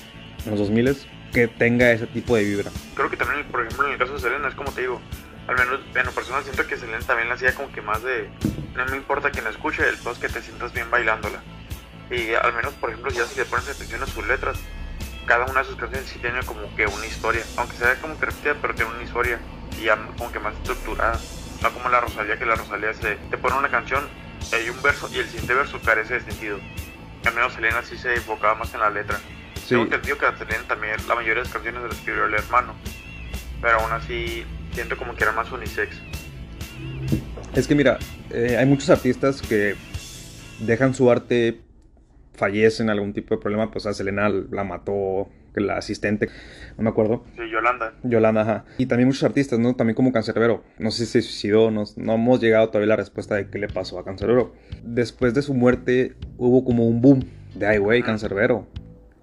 en 0.45 0.51
los 0.51 0.61
2000 0.61 0.97
que 1.33 1.49
tenga 1.49 1.91
ese 1.91 2.07
tipo 2.07 2.37
de 2.37 2.45
vibra. 2.45 2.71
Creo 2.95 3.11
que 3.11 3.17
también, 3.17 3.47
por 3.47 3.65
ejemplo, 3.65 3.87
en 3.87 3.93
el 3.93 3.99
caso 3.99 4.15
de 4.15 4.21
Selena, 4.21 4.49
es 4.49 4.55
como 4.55 4.73
te 4.73 4.83
digo, 4.83 5.01
al 5.47 5.57
menos 5.57 5.81
en 5.95 6.07
lo 6.07 6.13
personal 6.13 6.43
siento 6.43 6.67
que 6.67 6.77
Selena 6.77 6.99
también 7.01 7.29
la 7.29 7.35
hacía 7.35 7.55
como 7.55 7.71
que 7.73 7.83
más 7.83 8.03
de, 8.03 8.29
no 8.75 8.85
me 8.87 8.97
importa 8.97 9.31
quien 9.31 9.45
la 9.45 9.51
escuche, 9.51 9.83
el 9.89 9.95
es 9.95 10.19
que 10.19 10.29
te 10.29 10.43
sientas 10.43 10.73
bien 10.73 10.91
bailándola. 10.91 11.43
Y 12.11 12.35
al 12.35 12.53
menos, 12.55 12.73
por 12.75 12.91
ejemplo, 12.91 13.11
ya 13.11 13.25
si 13.25 13.39
le 13.39 13.45
pones 13.45 13.69
atención 13.69 14.03
a 14.03 14.07
sus 14.07 14.27
letras, 14.27 14.59
cada 15.27 15.45
una 15.47 15.61
de 15.61 15.67
sus 15.67 15.77
canciones 15.77 16.09
sí 16.09 16.19
tiene 16.21 16.41
como 16.45 16.75
que 16.77 16.87
una 16.87 17.07
historia, 17.07 17.43
aunque 17.57 17.77
sea 17.77 17.97
como 17.97 18.19
que 18.19 18.27
repetida, 18.27 18.55
pero 18.61 18.75
tiene 18.75 18.93
una 18.93 19.03
historia 19.03 19.39
y 19.79 19.85
ya 19.85 19.97
como 20.17 20.31
que 20.31 20.39
más 20.39 20.55
estructurada. 20.55 21.19
No 21.63 21.73
como 21.73 21.89
la 21.89 22.01
Rosalía, 22.01 22.39
que 22.39 22.47
la 22.47 22.55
Rosalía 22.55 22.95
se, 22.95 23.17
te 23.17 23.39
pone 23.39 23.57
una 23.57 23.69
canción, 23.69 24.07
hay 24.53 24.69
un 24.69 24.81
verso 24.83 25.09
y 25.13 25.19
el 25.19 25.27
siguiente 25.27 25.55
verso 25.55 25.81
carece 25.85 26.15
de 26.15 26.21
sentido. 26.21 26.59
Al 27.25 27.35
menos 27.35 27.55
Selena 27.55 27.83
sí 27.83 27.97
se 27.97 28.15
enfocaba 28.15 28.55
más 28.55 28.73
en 28.75 28.81
la 28.81 28.91
letra. 28.91 29.19
Sí. 29.67 29.71
Tengo 29.71 29.83
entendido 29.83 30.17
que 30.17 30.27
Selena 30.39 30.63
también, 30.69 30.95
la 31.09 31.17
mayoría 31.17 31.35
de 31.35 31.41
las 31.41 31.53
canciones 31.53 31.83
las 31.83 31.93
escribió 31.93 32.27
el 32.27 32.35
hermano, 32.35 32.75
pero 33.61 33.81
aún 33.81 33.91
así 33.91 34.45
siento 34.71 34.97
como 34.97 35.17
que 35.17 35.25
era 35.25 35.33
más 35.33 35.51
unisex. 35.51 36.01
Es 37.53 37.67
que 37.67 37.75
mira, 37.75 37.99
eh, 38.31 38.57
hay 38.57 38.65
muchos 38.65 38.89
artistas 38.91 39.43
que 39.43 39.75
dejan 40.61 40.95
su 40.95 41.11
arte, 41.11 41.63
fallecen 42.35 42.91
algún 42.91 43.13
tipo 43.13 43.35
de 43.35 43.41
problema, 43.41 43.73
pues 43.73 43.87
a 43.87 43.93
Selena 43.93 44.29
la 44.29 44.63
mató 44.63 45.29
la 45.57 45.79
asistente, 45.79 46.29
no 46.77 46.85
me 46.85 46.91
acuerdo. 46.91 47.25
Sí, 47.35 47.43
Yolanda. 47.51 47.95
Yolanda, 48.05 48.43
ajá. 48.43 48.65
Y 48.79 48.87
también 48.87 49.09
muchos 49.09 49.25
artistas, 49.25 49.59
¿no? 49.59 49.75
También 49.75 49.97
como 49.97 50.13
Cancerbero. 50.13 50.63
No 50.79 50.93
sé 50.93 51.07
si 51.07 51.13
se 51.13 51.23
suicidó, 51.23 51.73
no, 51.73 51.85
no 51.97 52.15
hemos 52.15 52.41
llegado 52.41 52.69
todavía 52.69 52.93
a 52.93 52.97
la 52.97 52.97
respuesta 52.97 53.35
de 53.35 53.49
qué 53.49 53.59
le 53.59 53.69
pasó 53.69 53.99
a 53.99 54.05
Cancerbero. 54.05 54.55
Después 54.85 55.35
de 55.35 55.43
su 55.43 55.55
muerte 55.55 56.15
hubo 56.37 56.65
como 56.65 56.87
un 56.87 57.01
boom 57.01 57.25
de, 57.55 57.67
ay, 57.67 57.79
güey, 57.79 58.03
Cancerbero. 58.03 58.67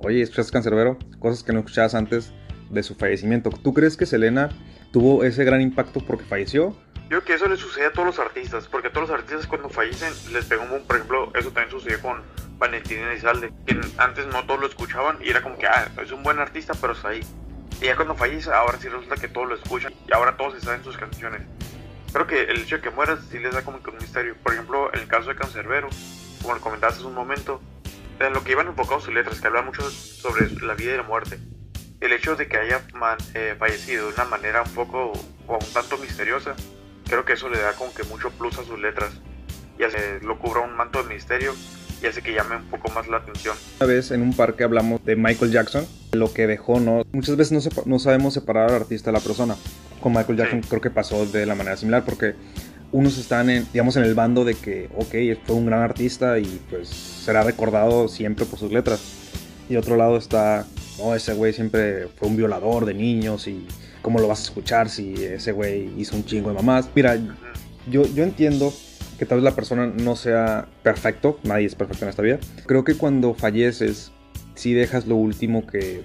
Oye, 0.03 0.21
¿escuchas 0.21 0.51
Cancerbero? 0.51 0.97
Cosas 1.19 1.43
que 1.43 1.53
no 1.53 1.59
escuchabas 1.59 1.95
antes 1.95 2.33
de 2.69 2.83
su 2.83 2.93
fallecimiento. 2.93 3.49
¿Tú 3.51 3.73
crees 3.73 3.95
que 3.95 4.05
Selena 4.05 4.49
tuvo 4.91 5.23
ese 5.23 5.45
gran 5.45 5.61
impacto 5.61 6.01
porque 6.05 6.25
falleció? 6.25 6.75
Yo 7.03 7.07
creo 7.07 7.23
que 7.23 7.33
eso 7.35 7.47
le 7.47 7.55
sucede 7.55 7.85
a 7.85 7.93
todos 7.93 8.07
los 8.07 8.19
artistas, 8.19 8.67
porque 8.67 8.89
a 8.89 8.91
todos 8.91 9.07
los 9.07 9.17
artistas 9.17 9.47
cuando 9.47 9.69
fallecen 9.69 10.11
les 10.33 10.43
pegó 10.43 10.63
un 10.63 10.71
boom. 10.71 10.83
Por 10.85 10.97
ejemplo, 10.97 11.31
eso 11.35 11.51
también 11.51 11.71
sucedió 11.71 12.01
con 12.01 12.21
Valentín 12.57 12.99
Elizalde, 12.99 13.53
que 13.65 13.79
antes 13.97 14.27
no 14.27 14.43
todos 14.45 14.59
lo 14.59 14.67
escuchaban 14.67 15.19
y 15.23 15.29
era 15.29 15.41
como 15.41 15.57
que, 15.57 15.67
ah, 15.67 15.89
es 16.03 16.11
un 16.11 16.21
buen 16.21 16.37
artista, 16.37 16.73
pero 16.81 16.91
está 16.91 17.09
ahí. 17.09 17.21
Y 17.81 17.85
ya 17.85 17.95
cuando 17.95 18.15
fallece, 18.15 18.51
ahora 18.51 18.77
sí 18.79 18.89
resulta 18.89 19.15
que 19.15 19.29
todos 19.29 19.47
lo 19.47 19.55
escuchan 19.55 19.93
y 20.05 20.13
ahora 20.13 20.35
todos 20.35 20.61
saben 20.61 20.83
sus 20.83 20.97
canciones. 20.97 21.43
Creo 22.11 22.27
que 22.27 22.43
el 22.43 22.61
hecho 22.61 22.75
de 22.75 22.81
que 22.81 22.89
muera 22.89 23.17
sí 23.31 23.39
les 23.39 23.53
da 23.53 23.61
como 23.61 23.81
que 23.81 23.89
un 23.89 23.97
misterio. 23.99 24.35
Por 24.43 24.51
ejemplo, 24.51 24.93
en 24.93 24.99
el 24.99 25.07
caso 25.07 25.29
de 25.29 25.35
Cancerbero, 25.35 25.87
como 26.41 26.55
lo 26.55 26.59
comentaste 26.59 26.99
hace 26.99 27.07
un 27.07 27.15
momento, 27.15 27.61
en 28.27 28.33
lo 28.33 28.43
que 28.43 28.51
iban 28.51 28.67
enfocados 28.67 29.03
sus 29.03 29.13
letras, 29.13 29.41
que 29.41 29.47
habla 29.47 29.61
mucho 29.61 29.89
sobre 29.89 30.49
la 30.61 30.73
vida 30.75 30.93
y 30.93 30.97
la 30.97 31.03
muerte. 31.03 31.39
El 31.99 32.11
hecho 32.13 32.35
de 32.35 32.47
que 32.47 32.57
haya 32.57 32.81
eh, 33.33 33.55
fallecido 33.57 34.07
de 34.07 34.13
una 34.13 34.25
manera 34.25 34.61
un 34.61 34.71
poco 34.73 35.13
o 35.47 35.53
un 35.53 35.73
tanto 35.73 35.97
misteriosa, 35.97 36.55
creo 37.07 37.25
que 37.25 37.33
eso 37.33 37.49
le 37.49 37.59
da 37.59 37.73
como 37.73 37.93
que 37.93 38.03
mucho 38.03 38.29
plus 38.31 38.57
a 38.57 38.63
sus 38.63 38.79
letras. 38.79 39.11
Y 39.79 39.83
hace, 39.83 40.19
lo 40.21 40.37
cubra 40.37 40.61
un 40.61 40.75
manto 40.75 41.01
de 41.01 41.13
misterio 41.13 41.53
y 42.01 42.07
hace 42.07 42.21
que 42.21 42.33
llame 42.33 42.57
un 42.57 42.65
poco 42.65 42.91
más 42.91 43.07
la 43.07 43.17
atención. 43.17 43.55
Una 43.79 43.87
vez 43.87 44.11
en 44.11 44.21
un 44.21 44.35
parque 44.35 44.63
hablamos 44.63 45.03
de 45.05 45.15
Michael 45.15 45.51
Jackson, 45.51 45.87
lo 46.11 46.33
que 46.33 46.47
dejó, 46.47 46.79
¿no? 46.79 47.03
Muchas 47.13 47.37
veces 47.37 47.51
no, 47.53 47.83
no 47.85 47.99
sabemos 47.99 48.33
separar 48.33 48.69
al 48.69 48.75
artista 48.75 49.11
de 49.11 49.17
la 49.17 49.23
persona. 49.23 49.55
Con 50.01 50.13
Michael 50.13 50.37
Jackson 50.37 50.61
creo 50.61 50.81
que 50.81 50.89
pasó 50.89 51.25
de 51.25 51.45
la 51.45 51.55
manera 51.55 51.77
similar 51.77 52.03
porque 52.03 52.35
unos 52.93 53.17
están, 53.17 53.49
en, 53.49 53.67
digamos, 53.73 53.97
en 53.97 54.03
el 54.03 54.13
bando 54.13 54.45
de 54.45 54.53
que, 54.53 54.87
ok, 54.95 55.43
fue 55.45 55.55
un 55.55 55.65
gran 55.65 55.81
artista 55.81 56.37
y 56.39 56.61
pues 56.69 56.87
será 56.87 57.43
recordado 57.43 58.07
siempre 58.07 58.45
por 58.45 58.59
sus 58.59 58.71
letras. 58.71 59.01
Y 59.67 59.75
otro 59.75 59.97
lado 59.97 60.15
está, 60.15 60.65
no, 60.99 61.15
ese 61.15 61.33
güey 61.33 61.53
siempre 61.53 62.07
fue 62.15 62.27
un 62.27 62.37
violador 62.37 62.85
de 62.85 62.93
niños 62.93 63.47
y 63.47 63.65
cómo 64.03 64.19
lo 64.19 64.27
vas 64.27 64.41
a 64.41 64.43
escuchar 64.43 64.89
si 64.89 65.15
ese 65.15 65.51
güey 65.51 65.91
hizo 65.97 66.15
un 66.15 66.23
chingo 66.23 66.49
de 66.49 66.55
mamás. 66.55 66.87
Mira, 66.93 67.17
yo, 67.89 68.05
yo 68.13 68.23
entiendo 68.23 68.71
que 69.17 69.25
tal 69.25 69.39
vez 69.39 69.43
la 69.43 69.55
persona 69.55 69.87
no 69.87 70.15
sea 70.15 70.67
perfecto, 70.83 71.39
nadie 71.43 71.65
es 71.65 71.73
perfecto 71.73 72.05
en 72.05 72.09
esta 72.09 72.21
vida. 72.21 72.39
Creo 72.67 72.83
que 72.83 72.95
cuando 72.95 73.33
falleces, 73.33 74.11
si 74.53 74.73
dejas 74.73 75.07
lo 75.07 75.15
último 75.15 75.65
que... 75.65 76.03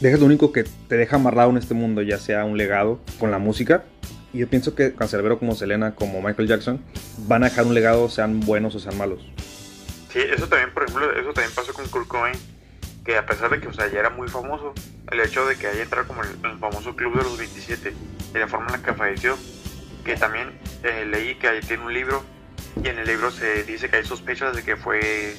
Dejas 0.00 0.20
lo 0.20 0.26
único 0.26 0.52
que 0.52 0.64
te 0.88 0.96
deja 0.96 1.16
amarrado 1.16 1.50
en 1.50 1.58
este 1.58 1.74
mundo, 1.74 2.00
ya 2.00 2.18
sea 2.18 2.46
un 2.46 2.56
legado 2.56 3.00
con 3.18 3.30
la 3.30 3.38
música, 3.38 3.84
Y 4.32 4.38
yo 4.38 4.48
pienso 4.48 4.74
que 4.74 4.94
Cancerbero 4.94 5.38
como 5.38 5.54
Selena, 5.54 5.94
como 5.94 6.22
Michael 6.22 6.48
Jackson, 6.48 6.80
van 7.18 7.44
a 7.44 7.48
dejar 7.50 7.66
un 7.66 7.74
legado, 7.74 8.08
sean 8.08 8.40
buenos 8.40 8.74
o 8.74 8.80
sean 8.80 8.96
malos. 8.96 9.20
Sí, 10.12 10.20
eso 10.20 10.46
también, 10.46 10.72
por 10.72 10.84
ejemplo, 10.84 11.10
eso 11.12 11.32
también 11.32 11.54
pasó 11.54 11.72
con 11.72 11.86
Kurt 11.88 12.08
Cobain, 12.08 12.36
que 13.04 13.16
a 13.16 13.26
pesar 13.26 13.50
de 13.50 13.60
que, 13.60 13.68
o 13.68 13.72
sea, 13.72 13.90
ya 13.90 14.00
era 14.00 14.10
muy 14.10 14.28
famoso, 14.28 14.74
el 15.10 15.20
hecho 15.20 15.46
de 15.46 15.56
que 15.56 15.66
haya 15.66 15.82
entrado 15.82 16.06
como 16.06 16.22
el, 16.22 16.28
el 16.44 16.58
famoso 16.58 16.94
club 16.96 17.16
de 17.16 17.24
los 17.24 17.36
27 17.38 17.92
y 18.34 18.38
la 18.38 18.48
forma 18.48 18.66
en 18.66 18.72
la 18.80 18.86
que 18.86 18.94
falleció, 18.94 19.36
que 20.04 20.16
también 20.16 20.50
eh, 20.82 21.06
leí 21.10 21.34
que 21.36 21.48
ahí 21.48 21.60
tiene 21.60 21.84
un 21.84 21.92
libro 21.94 22.22
y 22.82 22.88
en 22.88 22.98
el 22.98 23.06
libro 23.06 23.30
se 23.30 23.64
dice 23.64 23.88
que 23.88 23.96
hay 23.96 24.04
sospechas 24.04 24.56
de 24.56 24.62
que 24.62 24.76
fue 24.76 25.34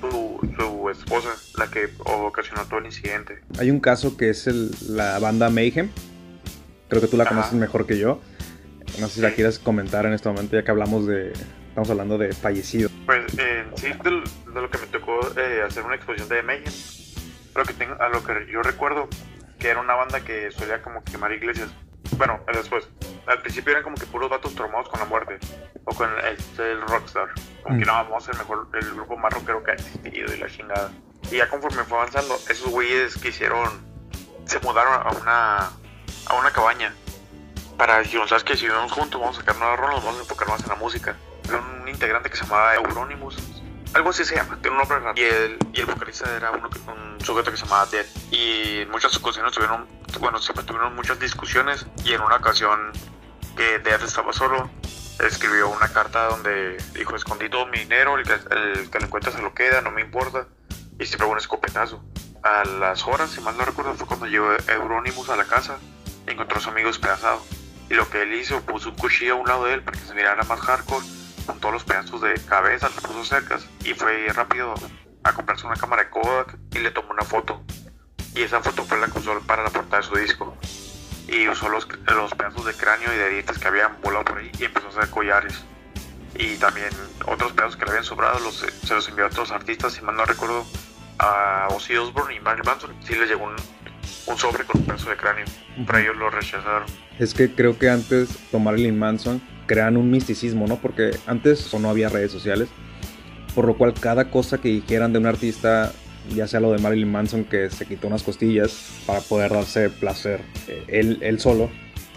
su, 0.00 0.38
su 0.56 0.90
esposa 0.90 1.30
la 1.58 1.70
que 1.70 1.88
ocasionó 2.04 2.64
todo 2.66 2.80
el 2.80 2.86
incidente. 2.86 3.40
Hay 3.58 3.70
un 3.70 3.80
caso 3.80 4.16
que 4.16 4.30
es 4.30 4.46
el, 4.46 4.70
la 4.88 5.18
banda 5.18 5.48
Mayhem. 5.50 5.88
Creo 6.88 7.00
que 7.00 7.08
tú 7.08 7.16
la 7.16 7.24
Ajá. 7.24 7.34
conoces 7.34 7.54
mejor 7.54 7.86
que 7.86 7.98
yo. 7.98 8.20
No 9.00 9.08
sé 9.08 9.14
si 9.16 9.20
la 9.20 9.30
Sí. 9.30 9.34
quieres 9.36 9.58
comentar 9.58 10.06
en 10.06 10.12
este 10.12 10.28
momento, 10.28 10.56
ya 10.56 10.62
que 10.62 10.70
hablamos 10.70 11.06
de. 11.06 11.32
Estamos 11.68 11.90
hablando 11.90 12.16
de 12.18 12.32
fallecido. 12.32 12.88
Pues 13.06 13.36
en 13.38 13.76
sí, 13.76 13.88
de, 13.88 14.10
de 14.52 14.60
lo 14.60 14.70
que 14.70 14.78
me 14.78 14.86
tocó 14.86 15.18
eh, 15.36 15.62
hacer 15.66 15.82
una 15.84 15.96
exposición 15.96 16.28
de 16.28 16.42
Mayhem, 16.44 16.72
lo 17.56 17.64
que 17.64 17.72
tengo, 17.74 18.00
a 18.00 18.08
lo 18.08 18.22
que 18.24 18.46
yo 18.52 18.62
recuerdo, 18.62 19.08
que 19.58 19.68
era 19.70 19.80
una 19.80 19.94
banda 19.94 20.20
que 20.20 20.52
solía 20.52 20.80
como 20.82 21.02
quemar 21.02 21.32
iglesias. 21.32 21.70
Bueno, 22.16 22.38
eh, 22.46 22.52
después, 22.56 22.88
al 23.26 23.40
principio 23.42 23.72
eran 23.72 23.82
como 23.82 23.96
que 23.96 24.06
puros 24.06 24.30
vatos 24.30 24.54
traumados 24.54 24.88
con 24.88 25.00
la 25.00 25.06
muerte, 25.06 25.38
o 25.84 25.94
con 25.96 26.08
el, 26.10 26.64
el 26.64 26.80
rockstar. 26.82 27.26
Como 27.64 27.76
que 27.78 27.84
Mm. 27.84 27.88
no, 27.88 27.92
vamos 27.94 28.22
a 28.22 28.26
ser 28.32 28.36
mejor, 28.40 28.68
el 28.74 28.92
grupo 28.94 29.16
más 29.16 29.32
rockero 29.32 29.64
que 29.64 29.72
ha 29.72 29.74
existido 29.74 30.32
y 30.32 30.38
la 30.38 30.46
chingada. 30.48 30.92
Y 31.32 31.36
ya 31.38 31.48
conforme 31.48 31.82
fue 31.82 31.98
avanzando, 31.98 32.36
esos 32.48 32.70
güeyes 32.70 33.16
que 33.16 33.28
hicieron, 33.30 33.68
se 34.44 34.60
mudaron 34.60 34.92
a 34.94 35.10
una, 35.20 35.56
a 36.26 36.38
una 36.38 36.50
cabaña 36.52 36.94
para 37.86 37.98
decir, 37.98 38.18
¿sabes 38.26 38.44
qué? 38.44 38.56
Si 38.56 38.66
vivimos 38.66 38.90
juntos, 38.92 39.20
vamos 39.20 39.36
a 39.36 39.40
sacar 39.40 39.56
nuevas 39.56 39.78
rolas, 39.78 40.02
vamos 40.02 40.16
a 40.16 40.22
enfocar 40.22 40.48
más 40.48 40.62
en 40.62 40.68
la 40.70 40.74
música. 40.76 41.16
Era 41.46 41.58
un 41.58 41.86
integrante 41.86 42.30
que 42.30 42.36
se 42.36 42.44
llamaba 42.44 42.74
Euronymous. 42.76 43.36
Algo 43.92 44.08
así 44.08 44.24
se 44.24 44.36
llama, 44.36 44.56
tiene 44.62 44.70
un 44.70 44.78
nombre 44.78 45.00
raro. 45.00 45.12
Y 45.20 45.22
el, 45.22 45.58
y 45.74 45.80
el 45.80 45.86
vocalista 45.86 46.34
era 46.34 46.50
uno 46.52 46.70
que- 46.70 46.78
un 46.78 47.20
sujeto 47.20 47.50
que 47.50 47.58
se 47.58 47.64
llamaba 47.66 47.84
Dead. 47.84 48.06
Y 48.30 48.80
en 48.80 48.90
muchas 48.90 49.14
ocasiones 49.18 49.52
tuvieron, 49.52 49.86
bueno, 50.18 50.38
siempre 50.38 50.64
tuvieron 50.64 50.94
muchas 50.94 51.20
discusiones. 51.20 51.86
Y 52.04 52.14
en 52.14 52.22
una 52.22 52.36
ocasión 52.36 52.90
que 53.54 53.78
Dead 53.80 54.02
estaba 54.02 54.32
solo, 54.32 54.70
escribió 55.20 55.68
una 55.68 55.88
carta 55.92 56.28
donde 56.28 56.78
dijo, 56.94 57.14
escondí 57.16 57.50
todo 57.50 57.66
mi 57.66 57.80
dinero, 57.80 58.16
el 58.16 58.24
que, 58.24 58.32
el 58.32 58.90
que 58.90 58.98
lo 58.98 59.04
encuentre 59.04 59.30
se 59.30 59.42
lo 59.42 59.52
queda, 59.52 59.82
no 59.82 59.90
me 59.90 60.00
importa. 60.00 60.46
Y 60.98 61.04
siempre 61.04 61.28
un 61.28 61.36
escopetazo. 61.36 62.02
A 62.42 62.64
las 62.64 63.06
horas, 63.06 63.28
si 63.30 63.42
mal 63.42 63.58
no 63.58 63.64
recuerdo, 63.66 63.92
fue 63.92 64.06
cuando 64.06 64.24
llegó 64.24 64.48
Euronymous 64.68 65.28
a 65.28 65.36
la 65.36 65.44
casa 65.44 65.76
y 66.26 66.30
encontró 66.30 66.56
a 66.56 66.60
su 66.62 66.70
amigo 66.70 66.88
despedazado. 66.88 67.42
Y 67.88 67.94
lo 67.94 68.08
que 68.08 68.22
él 68.22 68.32
hizo, 68.34 68.60
puso 68.62 68.90
un 68.90 68.96
cuchillo 68.96 69.34
a 69.34 69.36
un 69.36 69.46
lado 69.46 69.64
de 69.64 69.74
él 69.74 69.82
para 69.82 69.98
que 69.98 70.06
se 70.06 70.14
mirara 70.14 70.42
más 70.44 70.60
hardcore, 70.60 71.04
con 71.60 71.72
los 71.72 71.84
pedazos 71.84 72.20
de 72.20 72.34
cabeza, 72.46 72.88
los 72.88 73.02
puso 73.02 73.24
cerca 73.24 73.58
y 73.84 73.94
fue 73.94 74.26
rápido 74.32 74.74
a 75.22 75.32
comprarse 75.32 75.66
una 75.66 75.76
cámara 75.76 76.04
de 76.04 76.10
Kodak 76.10 76.56
y 76.72 76.78
le 76.78 76.90
tomó 76.90 77.10
una 77.10 77.24
foto. 77.24 77.62
Y 78.34 78.42
esa 78.42 78.60
foto 78.60 78.84
fue 78.84 78.98
la 78.98 79.06
que 79.06 79.18
usó 79.18 79.38
para 79.40 79.62
la 79.62 79.70
portada 79.70 80.02
de 80.02 80.08
su 80.08 80.16
disco. 80.16 80.56
Y 81.28 81.48
usó 81.48 81.68
los, 81.68 81.88
los 82.06 82.34
pedazos 82.34 82.64
de 82.66 82.74
cráneo 82.74 83.12
y 83.14 83.16
de 83.16 83.30
dientes 83.30 83.58
que 83.58 83.68
habían 83.68 84.00
volado 84.02 84.24
por 84.24 84.38
ahí 84.38 84.50
y 84.58 84.64
empezó 84.64 84.86
a 84.88 84.90
hacer 84.90 85.10
collares. 85.10 85.64
Y 86.34 86.56
también 86.56 86.90
otros 87.26 87.52
pedazos 87.52 87.76
que 87.76 87.84
le 87.84 87.92
habían 87.92 88.04
sobrado 88.04 88.38
los, 88.40 88.56
se 88.56 88.94
los 88.94 89.08
envió 89.08 89.24
a 89.24 89.28
otros 89.28 89.50
artistas, 89.50 89.94
si 89.94 90.02
mal 90.02 90.16
no 90.16 90.24
recuerdo, 90.24 90.66
a 91.18 91.68
Ozzy 91.70 91.96
Osbourne 91.96 92.34
y 92.34 92.40
Marilyn 92.40 92.66
Manson. 92.66 92.94
Sí 93.02 93.14
les 93.14 93.28
llegó 93.28 93.44
un, 93.44 93.56
un 94.26 94.38
sobre 94.38 94.64
con 94.64 94.80
un 94.80 94.86
pedazo 94.86 95.10
de 95.10 95.16
cráneo, 95.16 95.44
pero 95.86 95.98
ellos 95.98 96.16
lo 96.16 96.30
rechazaron. 96.30 96.86
Es 97.18 97.34
que 97.34 97.50
creo 97.50 97.78
que 97.78 97.88
antes 97.88 98.30
con 98.50 98.64
Marilyn 98.64 98.98
Manson 98.98 99.40
crean 99.66 99.96
un 99.96 100.10
misticismo, 100.10 100.66
¿no? 100.66 100.76
Porque 100.76 101.16
antes 101.26 101.72
o 101.72 101.78
no 101.78 101.90
había 101.90 102.08
redes 102.08 102.32
sociales, 102.32 102.68
por 103.54 103.66
lo 103.66 103.76
cual 103.76 103.94
cada 103.94 104.30
cosa 104.30 104.58
que 104.58 104.68
dijeran 104.68 105.12
de 105.12 105.18
un 105.18 105.26
artista, 105.26 105.92
ya 106.34 106.46
sea 106.46 106.60
lo 106.60 106.72
de 106.72 106.78
Marilyn 106.78 107.10
Manson 107.10 107.44
que 107.44 107.70
se 107.70 107.86
quitó 107.86 108.08
unas 108.08 108.22
costillas 108.22 109.02
para 109.06 109.20
poder 109.20 109.52
darse 109.52 109.90
placer 109.90 110.40
eh, 110.68 110.84
él, 110.88 111.18
él 111.20 111.38
solo, 111.40 111.70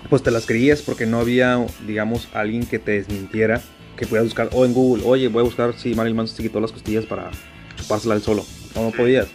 pues 0.10 0.24
te 0.24 0.32
las 0.32 0.46
creías 0.46 0.82
porque 0.82 1.06
no 1.06 1.20
había, 1.20 1.66
digamos, 1.86 2.30
alguien 2.34 2.66
que 2.66 2.80
te 2.80 2.94
desmintiera, 2.94 3.62
que 3.98 4.06
pudieras 4.06 4.26
buscar, 4.26 4.50
o 4.54 4.66
en 4.66 4.74
Google, 4.74 5.04
oye, 5.06 5.28
voy 5.28 5.42
a 5.42 5.44
buscar 5.44 5.74
si 5.74 5.94
Marilyn 5.94 6.18
Manson 6.18 6.38
se 6.38 6.44
quitó 6.44 6.60
las 6.60 6.72
costillas 6.72 7.06
para 7.06 7.32
chupársela 7.76 8.16
él 8.16 8.22
solo. 8.22 8.46
No, 8.76 8.84
no 8.84 8.92
podías. 8.92 9.28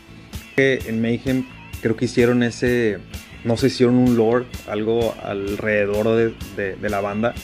Que 0.57 0.79
en 0.87 1.01
Mayhem 1.01 1.45
creo 1.83 1.97
que 1.97 2.07
hicieron 2.07 2.43
ese, 2.43 2.99
no 3.45 3.57
sé, 3.57 3.67
hicieron 3.67 3.97
un 3.97 4.17
lore, 4.17 4.47
algo 4.69 5.15
alrededor 5.23 6.35
de, 6.57 6.75
de- 6.81 6.89
la 6.91 7.01
banda, 7.01 7.35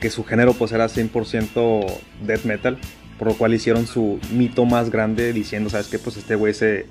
que 0.00 0.10
su 0.10 0.24
género 0.24 0.52
pues 0.54 0.72
era 0.72 0.88
100% 0.88 1.86
death 2.26 2.44
metal, 2.44 2.78
por 3.18 3.28
lo 3.28 3.34
cual 3.34 3.54
hicieron 3.54 3.86
su 3.86 4.18
mito 4.32 4.64
más 4.66 4.90
grande 4.90 5.32
diciendo, 5.32 5.70
¿sabes 5.70 5.86
qué? 5.88 5.98
Pues 5.98 6.16
este 6.16 6.34
güey 6.34 6.52
se, 6.52 6.86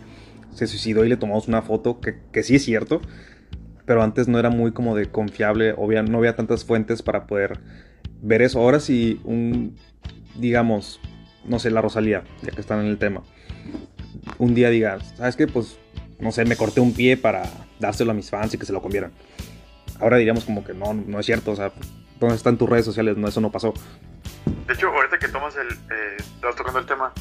se 0.54 0.66
suicidó 0.68 1.06
y 1.06 1.10
le 1.10 1.18
tomamos 1.18 1.48
una 1.48 1.62
foto, 1.62 2.00
que, 2.00 2.16
que 2.32 2.44
sí 2.44 2.56
es 2.56 2.64
cierto, 2.64 3.02
pero 3.86 4.02
antes 4.02 4.28
no 4.30 4.40
era 4.40 4.50
muy 4.50 4.72
como 4.72 4.96
de 4.96 5.08
confiable, 5.12 5.74
obvia, 5.78 6.02
no 6.02 6.18
había 6.20 6.36
tantas 6.36 6.64
fuentes 6.64 7.02
para 7.02 7.28
poder 7.28 7.60
ver 8.22 8.42
eso. 8.42 8.60
Ahora 8.60 8.80
sí, 8.80 9.20
un, 9.26 9.76
digamos, 10.40 11.02
no 11.46 11.60
sé, 11.60 11.70
la 11.72 11.82
Rosalía, 11.82 12.24
ya 12.42 12.52
que 12.52 12.62
están 12.62 12.80
en 12.80 12.86
el 12.88 12.98
tema, 12.98 13.24
un 14.38 14.56
día 14.56 14.70
diga, 14.70 15.00
¿sabes 15.18 15.36
qué? 15.36 15.48
Pues, 15.48 15.78
no 16.24 16.32
sé, 16.32 16.46
me 16.46 16.56
corté 16.56 16.80
un 16.80 16.94
pie 16.94 17.18
para 17.18 17.44
dárselo 17.80 18.12
a 18.12 18.14
mis 18.14 18.30
fans 18.30 18.54
y 18.54 18.58
que 18.58 18.66
se 18.66 18.74
lo 18.74 18.82
comieran. 18.82 19.12
Ahora 20.00 20.18
diríamos 20.18 20.44
como 20.46 20.64
que 20.64 20.74
no, 20.74 20.94
no 20.94 21.20
es 21.20 21.26
cierto, 21.26 21.52
o 21.52 21.56
sea, 21.56 21.72
¿dónde 22.20 22.36
están 22.36 22.58
tus 22.58 22.70
redes 22.70 22.86
sociales? 22.86 23.16
No, 23.18 23.28
eso 23.28 23.42
no 23.42 23.52
pasó. 23.52 23.74
De 24.68 24.74
hecho, 24.74 24.88
ahorita 24.88 25.20
que 25.20 25.28
tomas 25.28 25.56
el, 25.56 25.68
eh, 25.72 26.18
estás 26.18 26.56
tocando 26.56 26.80
el 26.80 26.86
tema 26.86 27.12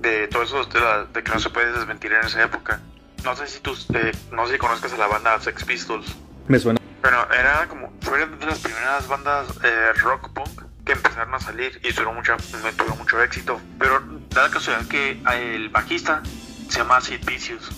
de 0.00 0.28
todo 0.28 0.42
eso 0.42 0.64
de, 0.64 0.80
la- 0.80 1.04
de 1.04 1.22
que 1.22 1.30
no 1.30 1.38
se 1.38 1.50
puede 1.50 1.72
desmentir 1.72 2.12
en 2.12 2.24
esa 2.26 2.42
época. 2.42 2.80
No 3.24 3.36
sé 3.36 3.46
si 3.46 3.60
tú, 3.60 3.72
eh, 3.94 4.12
no 4.32 4.46
sé 4.46 4.54
si 4.54 4.58
conozcas 4.58 4.92
a 4.94 4.96
la 4.96 5.06
banda 5.06 5.38
Sex 5.40 5.64
Pistols. 5.64 6.06
Me 6.48 6.58
suena. 6.58 6.80
Bueno, 7.02 7.18
era 7.38 7.66
como, 7.68 7.92
fueron 8.00 8.38
de 8.38 8.46
las 8.46 8.58
primeras 8.58 9.06
bandas 9.08 9.46
eh, 9.62 9.92
rock 10.02 10.30
punk 10.32 10.62
que 10.84 10.92
empezaron 10.92 11.34
a 11.34 11.38
salir 11.40 11.78
y 11.84 11.90
tuvieron, 11.92 12.14
mucha, 12.16 12.36
tuvieron 12.38 12.98
mucho 12.98 13.22
éxito. 13.22 13.60
Pero 13.78 14.00
da 14.30 14.44
la 14.44 14.50
casualidad 14.50 14.86
que 14.88 15.20
el 15.34 15.68
bajista 15.68 16.22
se 16.68 16.78
llama 16.78 17.00
Sid 17.00 17.24
Vicious. 17.26 17.70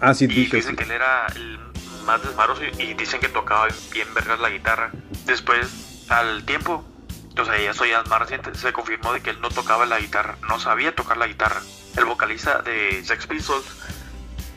Ah, 0.00 0.14
sí, 0.14 0.24
y 0.24 0.28
dije. 0.28 0.56
dicen 0.56 0.76
que 0.76 0.84
él 0.84 0.90
era 0.90 1.26
el 1.34 1.58
más 2.04 2.22
desmaroso 2.22 2.62
y, 2.64 2.82
y 2.82 2.94
dicen 2.94 3.20
que 3.20 3.28
tocaba 3.28 3.68
bien 3.92 4.12
vergas 4.14 4.40
la 4.40 4.50
guitarra. 4.50 4.90
Después, 5.24 6.06
al 6.08 6.44
tiempo, 6.44 6.84
o 7.36 7.44
sea, 7.44 7.58
ya 7.58 7.72
soy 7.74 7.90
más 8.08 8.18
reciente, 8.20 8.54
se 8.54 8.72
confirmó 8.72 9.12
de 9.12 9.22
que 9.22 9.30
él 9.30 9.40
no 9.40 9.48
tocaba 9.48 9.86
la 9.86 9.98
guitarra, 9.98 10.36
no 10.48 10.58
sabía 10.60 10.94
tocar 10.94 11.16
la 11.16 11.26
guitarra. 11.26 11.60
El 11.96 12.04
vocalista 12.04 12.60
de 12.62 13.02
Sex 13.04 13.26
Pistols, 13.26 13.64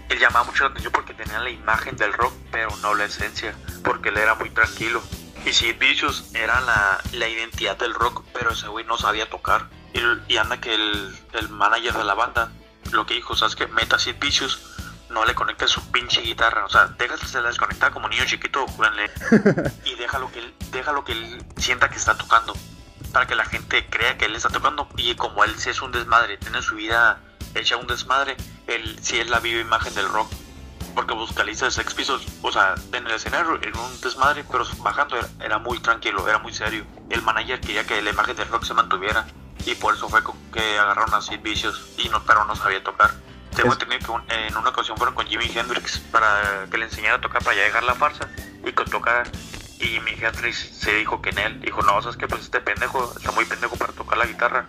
él 0.10 0.20
llamaba 0.20 0.46
mucho 0.46 0.63
la 0.63 0.70
atención 0.72 0.91
porque 0.91 1.13
tenía 1.13 1.39
la 1.39 1.50
imagen 1.50 1.96
del 1.98 2.13
rock, 2.13 2.34
pero 2.51 2.75
no 2.82 2.94
la 2.96 3.06
esencia, 3.06 3.56
porque 3.84 4.10
él 4.10 4.17
era 4.17 4.36
muy 4.36 4.50
tranquilo. 4.50 5.01
Y 5.46 5.53
Sid 5.53 5.77
Vicious 5.79 6.32
era 6.34 6.60
la, 6.62 7.00
la 7.13 7.27
identidad 7.29 7.77
del 7.77 7.94
rock, 7.94 8.24
pero 8.34 8.51
ese 8.51 8.67
güey 8.67 8.86
no 8.86 8.98
sabía 8.98 9.29
tocar. 9.29 9.70
Y, 9.94 10.34
y 10.34 10.38
anda 10.38 10.60
que 10.60 10.74
el, 10.74 11.15
el 11.34 11.50
manager 11.50 11.94
de 11.94 12.03
la 12.03 12.15
banda 12.15 12.51
lo 12.91 13.06
que 13.06 13.13
dijo, 13.13 13.36
¿sabes 13.36 13.56
qué? 13.56 13.67
Meta 13.67 13.98
Sid 14.00 14.15
Vicious, 14.20 14.60
no 15.18 15.26
le 15.26 15.34
conectes 15.34 15.72
su 15.72 15.82
pinche 15.92 16.22
guitarra. 16.22 16.66
O 16.66 16.70
sea, 16.70 16.88
déjase 17.00 17.42
la 17.42 17.48
desconectada 17.48 17.92
como 17.92 18.08
niño 18.08 18.24
chiquito, 18.26 18.68
júrenle. 18.68 19.10
y 19.86 19.96
déjalo 19.96 20.32
que, 20.32 20.40
él, 20.40 20.54
déjalo 20.72 21.04
que 21.04 21.14
él 21.14 21.44
sienta 21.58 21.90
que 21.90 21.98
está 21.98 22.16
tocando. 22.16 22.54
Para 23.12 23.26
que 23.26 23.34
la 23.34 23.46
gente 23.46 23.88
crea 23.90 24.16
que 24.18 24.26
él 24.26 24.36
está 24.36 24.50
tocando. 24.50 24.88
Y 24.96 25.16
como 25.16 25.44
él 25.44 25.58
sí 25.58 25.72
es 25.72 25.82
un 25.82 25.92
desmadre, 25.92 26.38
tiene 26.38 26.62
su 26.62 26.76
vida 26.76 27.20
hecha 27.56 27.78
un 27.78 27.88
desmadre, 27.88 28.38
él 28.68 29.00
sí 29.02 29.20
es 29.20 29.28
la 29.28 29.40
viva 29.40 29.60
imagen 29.60 29.96
del 29.96 30.08
rock. 30.08 30.32
Porque 30.94 31.16
vocalista 31.16 31.66
de 31.66 31.72
Sex 31.72 31.96
Pistols, 31.96 32.28
o 32.44 32.52
sea, 32.52 32.76
en 32.94 33.06
el 33.06 33.12
escenario 33.12 33.60
era 33.62 33.80
un 33.80 34.02
desmadre, 34.02 34.44
pero 34.52 34.66
bajando 34.80 35.18
era, 35.18 35.28
era 35.44 35.58
muy 35.58 35.80
tranquilo, 35.80 36.28
era 36.28 36.38
muy 36.38 36.54
serio. 36.54 36.86
El 37.10 37.24
manager 37.24 37.60
quería 37.60 37.88
que 37.88 38.02
la 38.04 38.12
imagen 38.12 38.36
del 38.36 38.50
rock 38.50 38.66
se 38.66 38.76
mantuviera. 38.76 39.26
Y 39.66 39.74
por 39.76 39.96
eso 39.96 40.08
fue 40.10 40.22
que 40.54 40.78
agarraron 40.78 41.14
a 41.16 41.22
Sid 41.22 41.42
Vicious, 41.42 41.90
y 41.98 42.08
no, 42.10 42.24
pero 42.24 42.46
no 42.46 42.56
sabía 42.56 42.84
tocar. 42.84 43.12
Tengo 43.56 43.74
entendido 43.74 44.22
que 44.27 44.48
en 44.48 44.56
una 44.56 44.70
ocasión 44.70 44.98
fueron 44.98 45.16
con 45.16 45.25
Jimi 45.25 45.46
Hendrix 45.54 45.98
para 46.12 46.66
que 46.70 46.77
le 46.77 46.86
enseñara 46.86 47.16
a 47.16 47.22
tocar 47.22 47.44
para 47.44 47.56
ya 47.58 47.63
dejar 47.63 47.84
la 47.84 47.96
farsa 47.96 48.30
y 48.62 48.72
que 48.72 48.84
tocara. 48.86 49.24
Y 49.80 49.86
Jimi 49.86 50.12
Hendrix 50.12 50.58
se 50.80 50.94
dijo 50.96 51.22
que 51.22 51.32
en 51.32 51.39
él, 51.39 51.62
dijo, 51.62 51.82
no, 51.82 52.01
sabes 52.01 52.18
que 52.18 52.27
pues 52.27 52.44
este 52.44 52.60
pendejo 52.62 53.13
está 53.18 53.32
muy 53.32 53.46
pendejo 53.46 53.75
para 53.75 53.94
tocar 53.94 54.18
la 54.18 54.25
guitarra. 54.25 54.68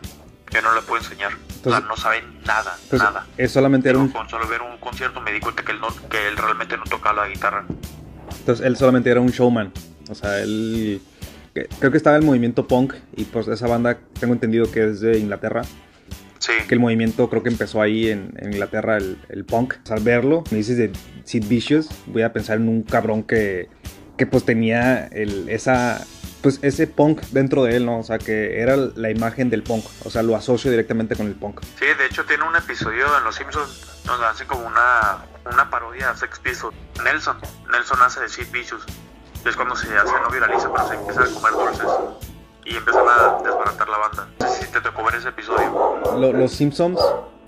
Yo 0.50 0.62
no 0.62 0.74
le 0.74 0.80
puedo 0.82 1.02
enseñar. 1.02 1.32
o 1.32 1.36
sea, 1.36 1.78
Entonces- 1.78 1.84
no 1.88 1.96
sabe 1.96 2.22
nada, 2.46 2.74
Entonces, 2.84 3.00
nada. 3.08 3.26
es 3.36 3.52
solamente 3.52 3.90
era 3.90 3.98
un, 3.98 4.08
Con 4.08 4.28
solo 4.30 4.48
ver 4.48 4.62
un 4.62 4.78
concierto 4.78 5.20
me 5.20 5.32
di 5.32 5.40
cuenta 5.40 5.62
que 5.62 5.72
él, 5.72 5.80
no, 5.80 5.88
que 6.08 6.28
él 6.28 6.36
realmente 6.38 6.76
no 6.78 6.84
tocaba 6.84 7.24
la 7.26 7.28
guitarra. 7.28 7.66
entonces 8.38 8.64
él 8.64 8.76
solamente 8.78 9.10
era 9.10 9.20
un 9.20 9.28
showman. 9.30 9.70
O 10.10 10.14
sea, 10.14 10.38
él 10.40 11.02
creo 11.80 11.90
que 11.90 11.96
estaba 11.98 12.16
el 12.16 12.22
movimiento 12.22 12.66
punk 12.66 12.94
y 13.16 13.24
pues 13.24 13.46
esa 13.48 13.66
banda 13.66 13.98
tengo 14.18 14.32
entendido 14.32 14.70
que 14.72 14.84
es 14.88 15.00
de 15.00 15.18
Inglaterra. 15.18 15.62
Sí, 16.38 16.52
Que 16.68 16.74
el 16.74 16.80
movimiento 16.80 17.28
creo 17.28 17.42
que 17.42 17.48
empezó 17.48 17.82
ahí 17.82 18.10
en, 18.10 18.32
en 18.38 18.52
Inglaterra, 18.52 18.96
el, 18.96 19.18
el 19.28 19.44
punk. 19.44 19.74
O 19.82 19.86
sea, 19.86 19.96
al 19.96 20.02
verlo, 20.02 20.44
me 20.50 20.58
dices 20.58 20.76
de 20.76 20.92
Sid 21.24 21.46
Vicious, 21.46 21.88
voy 22.06 22.22
a 22.22 22.32
pensar 22.32 22.58
en 22.58 22.68
un 22.68 22.82
cabrón 22.82 23.22
que, 23.22 23.68
que 24.16 24.26
pues 24.26 24.44
tenía 24.44 25.06
el, 25.06 25.48
esa 25.48 26.04
pues 26.42 26.60
ese 26.62 26.86
punk 26.86 27.20
dentro 27.30 27.64
de 27.64 27.76
él, 27.76 27.86
¿no? 27.86 27.98
O 27.98 28.02
sea, 28.02 28.18
que 28.18 28.60
era 28.60 28.76
la 28.76 29.10
imagen 29.10 29.50
del 29.50 29.62
punk, 29.62 29.84
o 30.04 30.10
sea, 30.10 30.22
lo 30.22 30.36
asocio 30.36 30.70
directamente 30.70 31.16
con 31.16 31.26
el 31.26 31.34
punk. 31.34 31.62
Sí, 31.78 31.86
de 31.86 32.06
hecho 32.06 32.24
tiene 32.24 32.44
un 32.44 32.54
episodio 32.54 33.06
en 33.18 33.24
Los 33.24 33.34
Simpsons 33.34 34.02
donde 34.04 34.26
hace 34.26 34.46
como 34.46 34.66
una, 34.66 35.24
una 35.50 35.68
parodia 35.68 36.10
a 36.10 36.16
Sex 36.16 36.38
Pistols. 36.38 36.74
Nelson, 37.04 37.36
Nelson 37.70 38.00
hace 38.02 38.20
de 38.20 38.28
Sid 38.28 38.50
Vicious. 38.52 38.84
Es 39.44 39.56
cuando 39.56 39.76
se 39.76 39.86
hace, 39.96 40.12
no 40.22 40.30
viraliza, 40.30 40.70
pero 40.72 40.88
se 40.88 40.94
empieza 40.94 41.22
a 41.22 41.26
comer 41.26 41.52
dulces. 41.52 42.27
Y 42.68 42.76
empiezan 42.76 43.04
a 43.08 43.42
desbaratar 43.42 43.88
la 43.88 43.98
banda. 43.98 44.28
No 44.40 44.48
sé 44.48 44.66
si 44.66 44.72
te 44.72 44.80
tocó 44.80 45.04
ver 45.04 45.14
ese 45.14 45.28
episodio. 45.28 46.32
los 46.32 46.52
Simpsons 46.52 47.00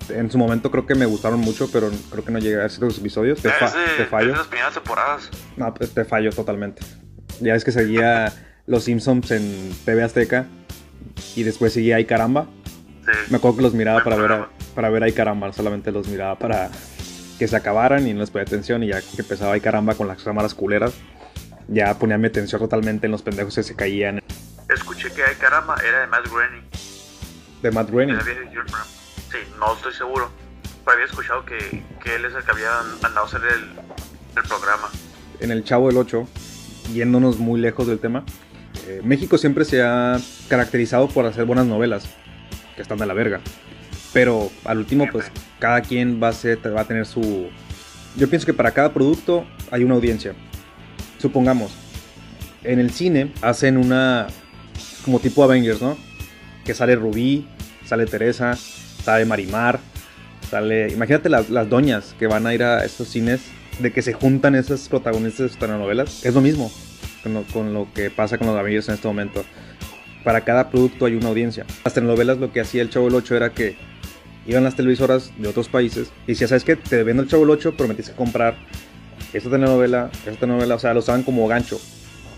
en 0.09 0.31
su 0.31 0.37
momento 0.37 0.71
creo 0.71 0.85
que 0.85 0.95
me 0.95 1.05
gustaron 1.05 1.39
mucho, 1.39 1.69
pero 1.71 1.89
creo 2.09 2.25
que 2.25 2.31
no 2.31 2.39
llegué 2.39 2.61
a 2.61 2.65
esos 2.65 2.97
episodios. 2.97 3.41
Te, 3.41 3.49
te 3.49 4.05
fallo. 4.05 4.31
Las 4.35 4.47
primeras 4.47 4.73
temporadas. 4.73 5.29
No, 5.57 5.73
pues, 5.73 5.93
te 5.93 6.05
fallo 6.05 6.31
totalmente. 6.31 6.81
Ya 7.39 7.55
es 7.55 7.63
que 7.63 7.71
seguía 7.71 8.33
Los 8.65 8.83
Simpsons 8.85 9.31
en 9.31 9.73
TV 9.85 10.03
Azteca 10.03 10.47
y 11.35 11.43
después 11.43 11.73
seguía 11.73 11.97
Ay 11.97 12.05
Caramba. 12.05 12.47
Sí. 13.05 13.11
Me 13.29 13.37
acuerdo 13.37 13.57
que 13.57 13.63
los 13.63 13.73
miraba 13.73 14.03
para 14.03 14.15
ver, 14.15 14.45
para 14.75 14.89
ver 14.89 15.03
Ay 15.03 15.13
Caramba, 15.13 15.51
solamente 15.53 15.91
los 15.91 16.07
miraba 16.07 16.37
para 16.37 16.69
que 17.39 17.47
se 17.47 17.55
acabaran 17.55 18.07
y 18.07 18.13
no 18.13 18.19
les 18.19 18.29
ponía 18.29 18.43
atención 18.43 18.83
y 18.83 18.87
ya 18.87 19.01
que 19.01 19.21
empezaba 19.21 19.53
Ay 19.53 19.61
Caramba 19.61 19.95
con 19.95 20.07
las 20.07 20.21
cámaras 20.23 20.53
culeras, 20.53 20.93
ya 21.67 21.97
ponía 21.97 22.17
mi 22.17 22.27
atención 22.27 22.61
totalmente 22.61 23.07
en 23.07 23.11
los 23.11 23.21
pendejos 23.21 23.55
que 23.55 23.63
se 23.63 23.75
caían. 23.75 24.20
Era 25.83 26.01
de 26.01 26.07
Matt 26.07 26.27
Groening. 26.29 26.63
¿De 27.61 27.71
Matt 27.71 27.89
Groening? 27.89 28.17
Sí, 29.31 29.37
no 29.59 29.73
estoy 29.73 29.93
seguro. 29.93 30.31
Pero 30.85 30.93
había 30.93 31.05
escuchado 31.05 31.45
que, 31.45 31.83
que 32.01 32.15
él 32.15 32.25
es 32.25 32.33
el 32.33 32.43
que 32.43 32.51
había 32.51 32.79
andado 32.79 33.21
a 33.21 33.25
hacer 33.25 33.41
el, 33.43 33.69
el 34.37 34.47
programa. 34.47 34.89
En 35.39 35.51
el 35.51 35.63
Chavo 35.63 35.87
del 35.87 35.97
8, 35.97 36.27
yéndonos 36.93 37.37
muy 37.37 37.59
lejos 37.59 37.87
del 37.87 37.99
tema, 37.99 38.23
eh, 38.87 39.01
México 39.03 39.37
siempre 39.37 39.65
se 39.65 39.81
ha 39.83 40.19
caracterizado 40.47 41.07
por 41.09 41.25
hacer 41.25 41.45
buenas 41.45 41.65
novelas, 41.65 42.09
que 42.75 42.81
están 42.81 42.97
de 42.97 43.05
la 43.05 43.13
verga. 43.13 43.41
Pero 44.13 44.49
al 44.65 44.79
último, 44.79 45.07
pues 45.11 45.31
cada 45.59 45.81
quien 45.81 46.21
va 46.21 46.29
a, 46.29 46.33
ser, 46.33 46.59
va 46.75 46.81
a 46.81 46.85
tener 46.85 47.05
su... 47.05 47.49
Yo 48.15 48.29
pienso 48.29 48.45
que 48.45 48.53
para 48.53 48.71
cada 48.71 48.93
producto 48.93 49.45
hay 49.69 49.83
una 49.83 49.95
audiencia. 49.95 50.33
Supongamos, 51.17 51.73
en 52.63 52.79
el 52.79 52.91
cine 52.91 53.33
hacen 53.41 53.77
una... 53.77 54.27
como 55.03 55.19
tipo 55.19 55.43
Avengers, 55.43 55.81
¿no? 55.81 55.97
Que 56.65 56.73
sale 56.73 56.95
Rubí, 56.95 57.47
sale 57.85 58.05
Teresa, 58.05 58.55
sale 58.55 59.25
Marimar, 59.25 59.79
sale... 60.49 60.91
Imagínate 60.91 61.29
las, 61.29 61.49
las 61.49 61.69
doñas 61.69 62.15
que 62.19 62.27
van 62.27 62.45
a 62.45 62.53
ir 62.53 62.63
a 62.63 62.85
estos 62.85 63.07
cines, 63.07 63.41
de 63.79 63.91
que 63.91 64.01
se 64.01 64.13
juntan 64.13 64.55
esas 64.55 64.87
protagonistas 64.89 65.53
de 65.53 65.57
telenovelas. 65.57 66.25
Es 66.25 66.33
lo 66.33 66.41
mismo 66.41 66.71
con 67.53 67.73
lo, 67.73 67.87
que 67.93 68.09
pasa 68.09 68.37
con 68.37 68.47
los 68.47 68.57
Avengers 68.57 68.89
en 68.89 68.95
este 68.95 69.07
momento. 69.07 69.43
Para 70.23 70.41
cada 70.41 70.69
producto 70.69 71.05
hay 71.05 71.15
una 71.15 71.29
audiencia. 71.29 71.65
Las 71.83 71.93
telenovelas 71.93 72.37
lo 72.37 72.51
que 72.51 72.61
hacía 72.61 72.81
el 72.81 72.89
Chavo 72.89 73.07
el 73.07 73.15
8 73.15 73.35
era 73.35 73.51
que 73.51 73.75
iban 74.47 74.63
las 74.63 74.75
televisoras 74.75 75.31
de 75.37 75.47
otros 75.47 75.69
países 75.69 76.11
y 76.25 76.31
decía, 76.31 76.47
¿sabes 76.47 76.63
qué? 76.63 76.75
Te 76.75 77.03
vendo 77.03 77.23
el 77.23 77.29
Chavo 77.29 77.43
el 77.43 77.49
8, 77.49 77.75
prometiste 77.75 78.13
comprar 78.13 78.55
esta 79.33 79.49
telenovela, 79.49 80.09
esta 80.25 80.39
telenovela, 80.39 80.75
o 80.75 80.79
sea, 80.79 80.93
lo 80.93 80.99
usaban 80.99 81.23
como 81.23 81.47
gancho. 81.47 81.79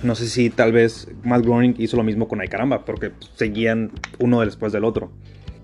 No 0.03 0.15
sé 0.15 0.27
si 0.27 0.50
tal 0.50 0.74
vez 0.74 1.07
Matt 1.24 1.43
Groening 1.43 1.75
hizo 1.77 1.95
lo 1.95 2.03
mismo 2.03 2.27
con 2.27 2.41
Ay 2.41 2.50
Caramba, 2.50 2.83
porque 2.83 3.13
seguían 3.36 3.91
uno 4.19 4.41
después 4.41 4.74
del 4.74 4.83
otro. 4.83 5.12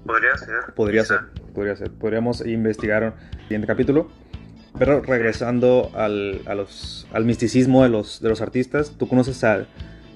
Podría 0.06 0.38
ser. 0.38 0.74
Podría 0.76 1.04
ser, 1.04 1.20
podría 1.54 1.76
ser. 1.76 1.92
Podríamos 1.92 2.46
investigar 2.46 3.04
el 3.04 3.42
siguiente 3.44 3.68
capítulo. 3.68 4.10
Pero 4.78 5.02
regresando 5.02 5.92
al, 5.94 6.42
a 6.46 6.56
los, 6.56 7.06
al 7.12 7.26
misticismo 7.26 7.84
de 7.84 7.90
los, 7.90 8.22
de 8.22 8.30
los 8.30 8.40
artistas, 8.40 8.94
¿tú 8.98 9.10
conoces 9.10 9.44
a 9.44 9.66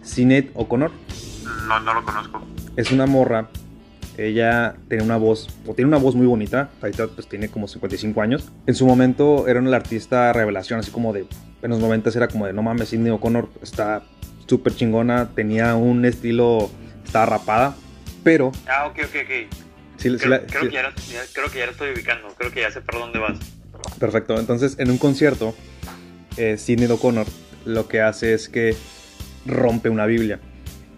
Sinead 0.04 0.45
O'Connor? 0.54 0.91
No, 1.67 1.80
no 1.82 1.93
lo 1.93 2.06
conozco. 2.06 2.41
Es 2.78 2.93
una 2.93 3.06
morra. 3.06 3.50
Ella 4.17 4.76
tiene 4.88 5.04
una 5.04 5.17
voz, 5.17 5.50
o 5.67 5.74
tiene 5.74 5.89
una 5.89 5.97
voz 5.97 6.15
muy 6.15 6.28
bonita. 6.28 6.69
Ahorita 6.82 7.08
pues 7.08 7.28
tiene 7.28 7.50
como 7.50 7.67
55 7.67 8.21
años. 8.21 8.52
En 8.67 8.76
su 8.76 8.86
momento 8.86 9.50
era 9.50 9.60
una 9.60 9.76
artista 9.76 10.32
revelación, 10.32 10.80
así 10.80 10.91
como 10.91 11.12
de. 11.12 11.26
En 11.62 11.69
los 11.69 11.80
90 11.80 12.10
era 12.12 12.28
como 12.28 12.45
de 12.45 12.54
no 12.54 12.62
mames, 12.62 12.89
Sinead 12.89 13.15
O'Connor 13.15 13.50
está 13.62 14.04
súper 14.47 14.75
chingona. 14.75 15.29
Tenía 15.36 15.75
un 15.75 16.06
estilo. 16.06 16.69
Estaba 17.06 17.25
rapada. 17.25 17.75
Pero. 18.23 18.51
Ah, 18.67 18.88
ok, 18.88 18.99
ok, 19.06 19.15
ok. 19.23 19.49
creo, 19.97 20.17
que 20.17 20.71
ya, 20.71 20.93
creo 21.34 21.51
que 21.51 21.60
ya 21.60 21.65
lo 21.65 21.71
estoy 21.71 21.91
ubicando. 21.91 22.29
Creo 22.38 22.51
que 22.51 22.62
ya 22.62 22.71
sé 22.71 22.82
por 22.82 22.95
dónde 22.95 23.19
vas. 23.19 23.38
Perfecto. 23.99 24.39
Entonces, 24.39 24.75
en 24.79 24.89
un 24.89 24.97
concierto, 24.97 25.56
eh, 26.38 26.58
Sidney 26.58 26.89
O'Connor 26.89 27.27
lo 27.65 27.88
que 27.88 28.01
hace 28.01 28.34
es 28.34 28.49
que 28.49 28.75
rompe 29.45 29.89
una 29.89 30.06
Biblia. 30.06 30.39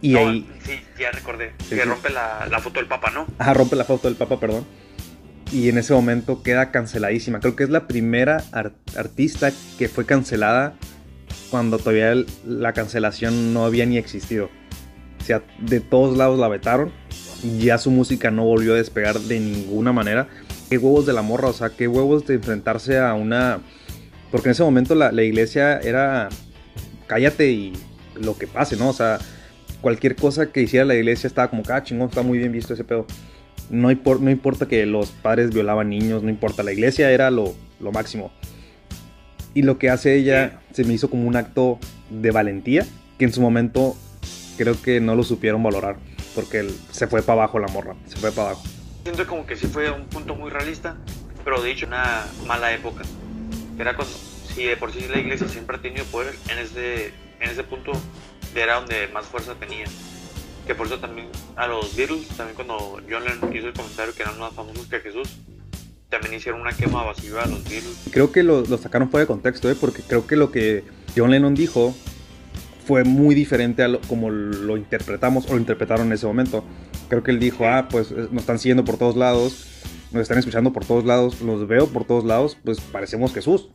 Y 0.01 0.15
ahí. 0.15 0.47
Sí, 0.63 0.79
ya 0.99 1.11
recordé. 1.11 1.53
que 1.67 1.83
rompe 1.83 2.09
la, 2.09 2.59
foto 2.61 2.79
del 2.79 2.87
Papa, 2.87 3.11
¿no? 3.11 3.27
Ajá, 3.37 3.53
rompe 3.53 3.75
la 3.75 3.85
foto 3.85 4.07
del 4.07 4.17
Papa, 4.17 4.39
perdón. 4.39 4.65
Y 5.51 5.69
en 5.69 5.77
ese 5.77 5.93
momento 5.93 6.43
queda 6.43 6.71
canceladísima. 6.71 7.39
Creo 7.39 7.55
que 7.55 7.63
es 7.63 7.69
la 7.69 7.87
primera 7.87 8.43
artista 8.95 9.51
que 9.77 9.87
fue 9.87 10.05
cancelada 10.05 10.75
cuando 11.49 11.77
todavía 11.77 12.13
la 12.45 12.73
cancelación 12.73 13.53
no 13.53 13.65
había 13.65 13.85
ni 13.85 13.97
existido. 13.97 14.49
O 15.21 15.23
sea, 15.23 15.41
de 15.59 15.79
todos 15.79 16.17
lados 16.17 16.39
la 16.39 16.47
vetaron. 16.47 16.91
Ya 17.59 17.77
su 17.77 17.91
música 17.91 18.31
no 18.31 18.43
volvió 18.43 18.73
a 18.73 18.77
despegar 18.77 19.19
de 19.19 19.39
ninguna 19.39 19.91
manera 19.91 20.27
qué 20.69 20.77
huevos 20.77 21.05
de 21.05 21.13
la 21.13 21.21
morra, 21.21 21.49
o 21.49 21.53
sea, 21.53 21.69
qué 21.69 21.87
huevos 21.87 22.25
de 22.25 22.35
enfrentarse 22.35 22.97
a 22.97 23.13
una... 23.13 23.59
Porque 24.31 24.49
en 24.49 24.51
ese 24.51 24.63
momento 24.63 24.95
la, 24.95 25.23
iglesia 25.23 25.79
era, 25.79 26.29
cállate 27.07 27.51
y 27.51 27.73
lo 28.15 28.37
que 28.37 28.47
pase, 28.47 28.75
¿no? 28.75 28.89
O 28.89 28.93
sea, 28.93 29.19
cualquier 29.81 30.15
cosa 30.15 30.51
que 30.51 30.61
hiciera 30.61 30.85
la 30.85 30.95
iglesia 30.95 31.27
estaba 31.27 31.49
como, 31.49 31.63
ah, 31.69 31.83
chingón, 31.83 32.09
está 32.09 32.21
muy 32.21 32.37
bien 32.37 32.51
visto 32.51 32.73
ese 32.73 32.83
pedo. 32.83 33.05
No, 33.69 33.89
no 33.93 34.31
importa 34.31 34.67
que 34.67 34.85
los 34.85 35.11
padres 35.11 35.51
violaban 35.51 35.89
niños, 35.89 36.23
no 36.23 36.29
importa, 36.29 36.63
la 36.63 36.73
iglesia 36.73 37.11
era 37.11 37.31
lo, 37.31 37.55
lo 37.79 37.91
máximo. 37.91 38.31
Y 39.53 39.61
lo 39.61 39.77
que 39.77 39.89
hace 39.89 40.15
ella 40.15 40.59
se 40.75 40.83
me 40.83 40.93
hizo 40.93 41.09
como 41.09 41.25
un 41.25 41.37
acto 41.37 41.79
de 42.09 42.31
valentía, 42.31 42.85
que 43.17 43.23
en 43.23 43.31
su 43.31 43.39
momento 43.39 43.95
creo 44.57 44.81
que 44.81 44.99
no 44.99 45.15
lo 45.15 45.23
supieron 45.23 45.63
valorar, 45.63 45.95
porque 46.35 46.69
se 46.91 47.07
fue 47.07 47.21
para 47.21 47.43
abajo 47.43 47.59
la 47.59 47.69
morra, 47.69 47.95
se 48.07 48.17
fue 48.17 48.33
para 48.33 48.49
abajo. 48.49 48.63
Siento 49.03 49.25
como 49.25 49.45
que 49.45 49.55
sí 49.55 49.67
fue 49.67 49.89
un 49.89 50.03
punto 50.07 50.35
muy 50.35 50.49
realista, 50.49 50.97
pero 51.45 51.61
de 51.61 51.71
hecho 51.71 51.87
una 51.87 52.25
mala 52.45 52.73
época. 52.73 53.03
Era 53.79 53.95
cuando, 53.95 54.13
si 54.53 54.65
de 54.65 54.75
por 54.75 54.91
sí 54.91 55.07
la 55.07 55.17
iglesia 55.17 55.47
siempre 55.47 55.77
ha 55.77 55.81
tenido 55.81 56.03
poder, 56.07 56.35
en 56.49 56.59
ese, 56.59 57.13
en 57.39 57.49
ese 57.49 57.63
punto 57.63 57.93
era 58.53 58.75
donde 58.75 59.07
más 59.13 59.27
fuerza 59.27 59.55
tenía. 59.55 59.85
Que 60.67 60.75
por 60.75 60.87
eso 60.87 60.99
también 60.99 61.29
a 61.55 61.67
los 61.67 61.95
Beatles, 61.95 62.27
también 62.35 62.55
cuando 62.55 62.99
John 63.09 63.23
Lennon 63.23 63.55
hizo 63.55 63.67
el 63.67 63.73
comentario 63.73 64.13
que 64.13 64.23
eran 64.23 64.37
más 64.39 64.51
famosos 64.51 64.87
que 64.87 64.99
Jesús, 64.99 65.37
también 66.09 66.35
hicieron 66.35 66.61
una 66.61 66.71
quema 66.71 67.03
vacía 67.03 67.41
a 67.41 67.47
los 67.47 67.63
Beatles. 67.63 68.07
Creo 68.11 68.31
que 68.31 68.43
lo, 68.43 68.61
lo 68.61 68.77
sacaron 68.77 69.09
fuera 69.09 69.23
de 69.23 69.27
contexto, 69.27 69.69
¿eh? 69.69 69.75
porque 69.79 70.01
creo 70.01 70.27
que 70.27 70.35
lo 70.35 70.51
que 70.51 70.83
John 71.15 71.31
Lennon 71.31 71.55
dijo 71.55 71.95
fue 72.85 73.03
muy 73.03 73.33
diferente 73.33 73.83
a 73.83 73.87
lo, 73.87 74.01
como 74.01 74.29
lo 74.29 74.77
interpretamos 74.77 75.47
o 75.47 75.53
lo 75.53 75.59
interpretaron 75.59 76.07
en 76.07 76.13
ese 76.13 76.27
momento. 76.27 76.63
Creo 77.09 77.23
que 77.23 77.31
él 77.31 77.39
dijo, 77.39 77.65
ah, 77.67 77.87
pues 77.89 78.11
nos 78.11 78.41
están 78.41 78.59
siguiendo 78.59 78.85
por 78.85 78.97
todos 78.97 79.15
lados, 79.15 79.67
nos 80.11 80.21
están 80.21 80.37
escuchando 80.37 80.71
por 80.71 80.85
todos 80.85 81.03
lados, 81.03 81.41
los 81.41 81.67
veo 81.67 81.87
por 81.87 82.05
todos 82.05 82.23
lados, 82.23 82.57
pues 82.63 82.79
parecemos 82.79 83.33
Jesús. 83.33 83.69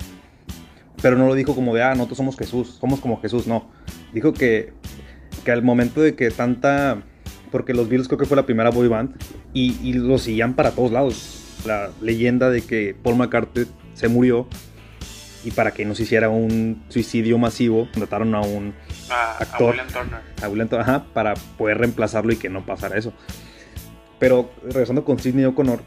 Pero 1.02 1.16
no 1.16 1.26
lo 1.26 1.34
dijo 1.34 1.54
como 1.54 1.74
de, 1.74 1.82
ah, 1.82 1.94
nosotros 1.94 2.18
somos 2.18 2.36
Jesús, 2.36 2.76
somos 2.80 3.00
como 3.00 3.20
Jesús, 3.20 3.46
no. 3.46 3.70
Dijo 4.12 4.32
que, 4.32 4.72
que 5.44 5.50
al 5.50 5.62
momento 5.62 6.00
de 6.00 6.14
que 6.14 6.30
tanta... 6.30 7.02
Porque 7.50 7.74
los 7.74 7.88
Beatles 7.88 8.06
creo 8.06 8.18
que 8.18 8.26
fue 8.26 8.36
la 8.36 8.46
primera 8.46 8.70
boy 8.70 8.86
band 8.86 9.16
y, 9.52 9.76
y 9.82 9.94
lo 9.94 10.18
seguían 10.18 10.54
para 10.54 10.70
todos 10.70 10.92
lados. 10.92 11.39
La 11.64 11.90
leyenda 12.00 12.50
de 12.50 12.62
que 12.62 12.96
Paul 13.02 13.16
McCartney 13.16 13.66
se 13.94 14.08
murió 14.08 14.46
y 15.44 15.50
para 15.52 15.72
que 15.72 15.84
no 15.84 15.94
se 15.94 16.02
hiciera 16.02 16.28
un 16.28 16.82
suicidio 16.88 17.38
masivo, 17.38 17.88
contrataron 17.92 18.34
a 18.34 18.40
un 18.40 18.74
actor. 19.10 19.68
A 19.68 19.70
William 19.70 19.88
Turner. 19.88 20.20
A 20.42 20.48
William 20.48 20.68
Turner, 20.68 20.88
ajá, 20.88 21.06
para 21.12 21.34
poder 21.34 21.78
reemplazarlo 21.78 22.32
y 22.32 22.36
que 22.36 22.48
no 22.48 22.64
pasara 22.64 22.98
eso. 22.98 23.12
Pero 24.18 24.50
regresando 24.62 25.04
con 25.04 25.18
Sidney 25.18 25.46
O'Connor, 25.46 25.82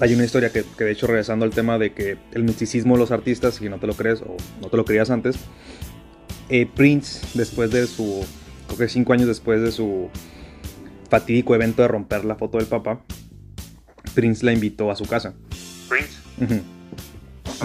hay 0.00 0.14
una 0.14 0.24
historia 0.24 0.52
que, 0.52 0.64
que, 0.78 0.84
de 0.84 0.92
hecho 0.92 1.08
regresando 1.08 1.44
al 1.44 1.50
tema 1.50 1.78
de 1.78 1.92
que 1.92 2.16
el 2.32 2.44
misticismo 2.44 2.94
de 2.94 3.00
los 3.00 3.10
artistas, 3.10 3.54
si 3.54 3.68
no 3.68 3.78
te 3.78 3.88
lo 3.88 3.94
crees 3.94 4.22
o 4.22 4.36
no 4.62 4.68
te 4.68 4.76
lo 4.76 4.84
creías 4.84 5.10
antes, 5.10 5.36
eh, 6.48 6.68
Prince, 6.72 7.26
después 7.34 7.72
de 7.72 7.86
su, 7.88 8.24
creo 8.66 8.78
que 8.78 8.88
cinco 8.88 9.12
años 9.12 9.26
después 9.26 9.60
de 9.62 9.72
su 9.72 10.10
fatídico 11.10 11.54
evento 11.56 11.82
de 11.82 11.88
romper 11.88 12.24
la 12.24 12.36
foto 12.36 12.58
del 12.58 12.68
Papa, 12.68 13.00
Prince 14.16 14.44
la 14.44 14.52
invitó 14.52 14.90
a 14.90 14.96
su 14.96 15.04
casa. 15.04 15.34
Prince. 15.88 16.62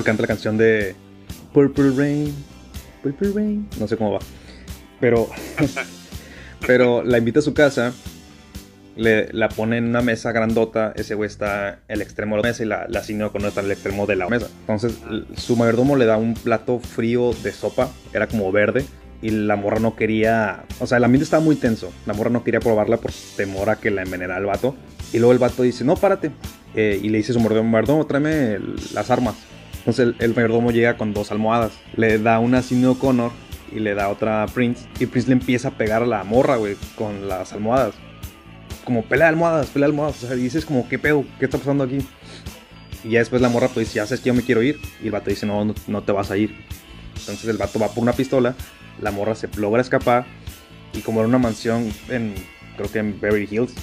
Canta 0.04 0.22
la 0.22 0.28
canción 0.28 0.58
de 0.58 0.96
Purple 1.54 1.92
Rain, 1.96 2.36
Purple 3.02 3.32
Rain, 3.34 3.68
no 3.80 3.88
sé 3.88 3.98
cómo 3.98 4.12
va. 4.12 4.20
Pero, 5.00 5.30
pero 6.68 7.04
la 7.04 7.18
invita 7.18 7.40
a 7.40 7.42
su 7.42 7.54
casa, 7.54 7.94
le, 8.98 9.32
la 9.32 9.48
pone 9.48 9.78
en 9.78 9.86
una 9.86 10.02
mesa 10.02 10.34
grandota, 10.34 10.94
ese 10.96 11.16
güey 11.16 11.28
está 11.28 11.80
en 11.88 11.96
el 11.96 12.02
extremo 12.02 12.36
de 12.36 12.42
la 12.42 12.50
mesa 12.50 12.64
y 12.64 12.66
la, 12.66 12.88
la 12.90 13.02
con 13.02 13.30
con 13.30 13.46
está 13.46 13.62
en 13.62 13.68
el 13.68 13.72
extremo 13.72 14.06
de 14.06 14.16
la 14.18 14.28
mesa. 14.28 14.48
Entonces 14.62 14.98
su 15.38 15.56
mayordomo 15.56 15.96
le 15.96 16.06
da 16.06 16.18
un 16.18 16.34
plato 16.34 16.80
frío 16.80 17.34
de 17.44 17.54
sopa, 17.54 17.90
era 18.14 18.28
como 18.28 18.52
verde, 18.52 18.86
y 19.22 19.30
la 19.30 19.56
morra 19.56 19.80
no 19.80 19.96
quería, 19.96 20.64
o 20.80 20.88
sea, 20.88 20.98
el 20.98 21.04
ambiente 21.04 21.26
estaba 21.26 21.44
muy 21.44 21.56
tenso, 21.56 21.92
la 22.06 22.14
morra 22.14 22.30
no 22.30 22.44
quería 22.44 22.60
probarla 22.60 22.98
por 22.98 23.12
temor 23.38 23.70
a 23.70 23.76
que 23.76 23.92
la 23.92 24.02
envenenara 24.02 24.40
el 24.40 24.46
vato. 24.46 24.76
Y 25.14 25.18
luego 25.20 25.34
el 25.34 25.40
vato 25.40 25.64
dice, 25.64 25.84
no, 25.84 25.96
párate. 25.96 26.32
Eh, 26.74 27.00
y 27.04 27.10
le 27.10 27.18
dice 27.18 27.32
a 27.32 27.34
su 27.34 27.40
mayordomo, 27.40 27.70
mayordomo, 27.70 28.06
tráeme 28.08 28.58
las 28.94 29.10
armas. 29.12 29.36
Entonces 29.80 30.16
el, 30.20 30.34
mayordomo 30.34 30.72
llega 30.72 30.98
con 30.98 31.14
dos 31.14 31.32
almohadas, 31.32 31.74
le 31.96 32.18
da 32.18 32.40
una 32.40 32.60
a 32.60 32.62
Sidney 32.62 32.86
O'Connor 32.86 33.32
y 33.72 33.80
le 33.80 33.94
da 33.94 34.10
otra 34.10 34.44
a 34.44 34.48
Prince. 34.48 34.88
Y 35.00 35.06
Prince 35.08 35.28
le 35.28 35.34
empieza 35.34 35.70
a 35.70 35.72
pegar 35.72 36.04
a 36.04 36.06
la 36.06 36.24
morra, 36.24 36.56
güey, 36.56 36.76
con 36.96 37.28
las 37.28 37.52
almohadas. 37.54 37.96
Como 38.86 39.04
pelea 39.04 39.28
almohadas, 39.28 39.68
pelea 39.68 39.88
almohadas. 39.88 40.24
O 40.24 40.28
sea, 40.28 40.36
dices 40.36 40.66
como, 40.66 40.88
¿qué 40.88 40.98
pedo? 40.98 41.26
¿Qué 41.40 41.46
está 41.46 41.58
pasando 41.58 41.84
aquí? 41.84 42.00
Y 43.04 43.12
ya 43.12 43.20
después 43.20 43.42
la 43.42 43.50
morra 43.50 43.68
pues 43.68 43.94
ya 43.94 44.06
sabes 44.06 44.22
que 44.22 44.28
yo 44.28 44.34
me 44.34 44.44
quiero 44.44 44.62
ir. 44.62 44.80
Y 45.02 45.08
el 45.08 45.12
vato 45.12 45.30
dice, 45.30 45.46
no, 45.46 45.66
no, 45.66 45.76
no 45.88 46.04
te 46.04 46.12
vas 46.12 46.32
a 46.32 46.38
ir. 46.38 46.56
Entonces 47.20 47.46
el 47.46 47.58
vato 47.58 47.80
va 47.80 47.90
por 47.90 48.04
una 48.04 48.14
pistola, 48.14 48.56
la 49.02 49.12
morra 49.12 49.36
se 49.36 49.50
logra 49.58 49.82
escapar. 49.82 50.26
Y 50.94 51.02
como 51.02 51.20
era 51.20 51.28
una 51.28 51.38
mansión 51.38 51.92
en, 52.10 52.36
creo 52.78 52.92
que 52.92 53.00
en 53.00 53.20
Beverly 53.20 53.48
Hills, 53.50 53.74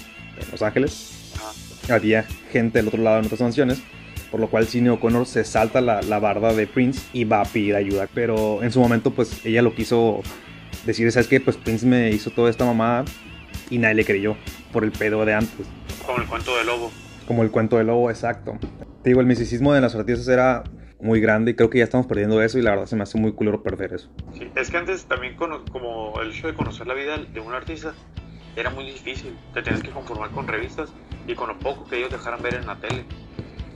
en 0.40 0.50
Los 0.50 0.62
Ángeles, 0.62 1.32
había 1.90 2.24
gente 2.52 2.78
del 2.78 2.88
otro 2.88 3.02
lado 3.02 3.18
en 3.18 3.26
otras 3.26 3.40
mansiones. 3.40 3.82
Por 4.30 4.40
lo 4.40 4.50
cual 4.50 4.66
Sidney 4.66 4.90
O'Connor 4.90 5.26
se 5.26 5.42
salta 5.42 5.80
la, 5.80 6.02
la 6.02 6.18
barda 6.18 6.52
de 6.52 6.66
Prince 6.66 7.00
y 7.14 7.24
va 7.24 7.40
a 7.40 7.44
pedir 7.44 7.74
ayuda. 7.76 8.08
Pero 8.12 8.62
en 8.62 8.70
su 8.70 8.80
momento 8.80 9.10
pues 9.12 9.44
ella 9.46 9.62
lo 9.62 9.74
quiso 9.74 10.20
decir, 10.84 11.10
¿sabes 11.12 11.28
qué? 11.28 11.40
Pues 11.40 11.56
Prince 11.56 11.86
me 11.86 12.10
hizo 12.10 12.30
toda 12.30 12.50
esta 12.50 12.66
mamada 12.66 13.04
y 13.70 13.78
nadie 13.78 13.94
le 13.94 14.04
creyó 14.04 14.36
por 14.72 14.84
el 14.84 14.92
pedo 14.92 15.24
de 15.24 15.34
antes. 15.34 15.66
Como 16.04 16.18
el 16.18 16.26
cuento 16.26 16.56
del 16.56 16.66
lobo. 16.66 16.92
Como 17.26 17.42
el 17.42 17.50
cuento 17.50 17.78
del 17.78 17.86
lobo, 17.86 18.10
exacto. 18.10 18.58
Te 19.02 19.10
digo, 19.10 19.20
el 19.20 19.26
misticismo 19.26 19.72
de 19.72 19.80
las 19.80 19.94
artistas 19.94 20.28
era 20.28 20.64
muy 21.00 21.20
grande 21.20 21.52
y 21.52 21.54
creo 21.54 21.70
que 21.70 21.78
ya 21.78 21.84
estamos 21.84 22.06
perdiendo 22.06 22.42
eso 22.42 22.58
y 22.58 22.62
la 22.62 22.70
verdad 22.70 22.86
se 22.86 22.96
me 22.96 23.02
hace 23.02 23.18
muy 23.18 23.32
culero 23.32 23.62
perder 23.62 23.94
eso. 23.94 24.08
Sí, 24.36 24.50
es 24.56 24.70
que 24.70 24.76
antes 24.76 25.04
también 25.04 25.36
como 25.36 26.20
el 26.20 26.30
hecho 26.30 26.48
de 26.48 26.54
conocer 26.54 26.86
la 26.86 26.94
vida 26.94 27.16
de 27.18 27.40
un 27.40 27.52
artista 27.52 27.94
era 28.56 28.70
muy 28.70 28.84
difícil, 28.86 29.36
te 29.54 29.62
tienes 29.62 29.82
que 29.82 29.90
conformar 29.90 30.30
con 30.30 30.48
revistas 30.48 30.90
y 31.26 31.34
con 31.34 31.48
lo 31.48 31.58
poco 31.58 31.88
que 31.88 31.98
ellos 31.98 32.10
dejaran 32.10 32.42
ver 32.42 32.54
en 32.54 32.66
la 32.66 32.76
tele. 32.76 33.04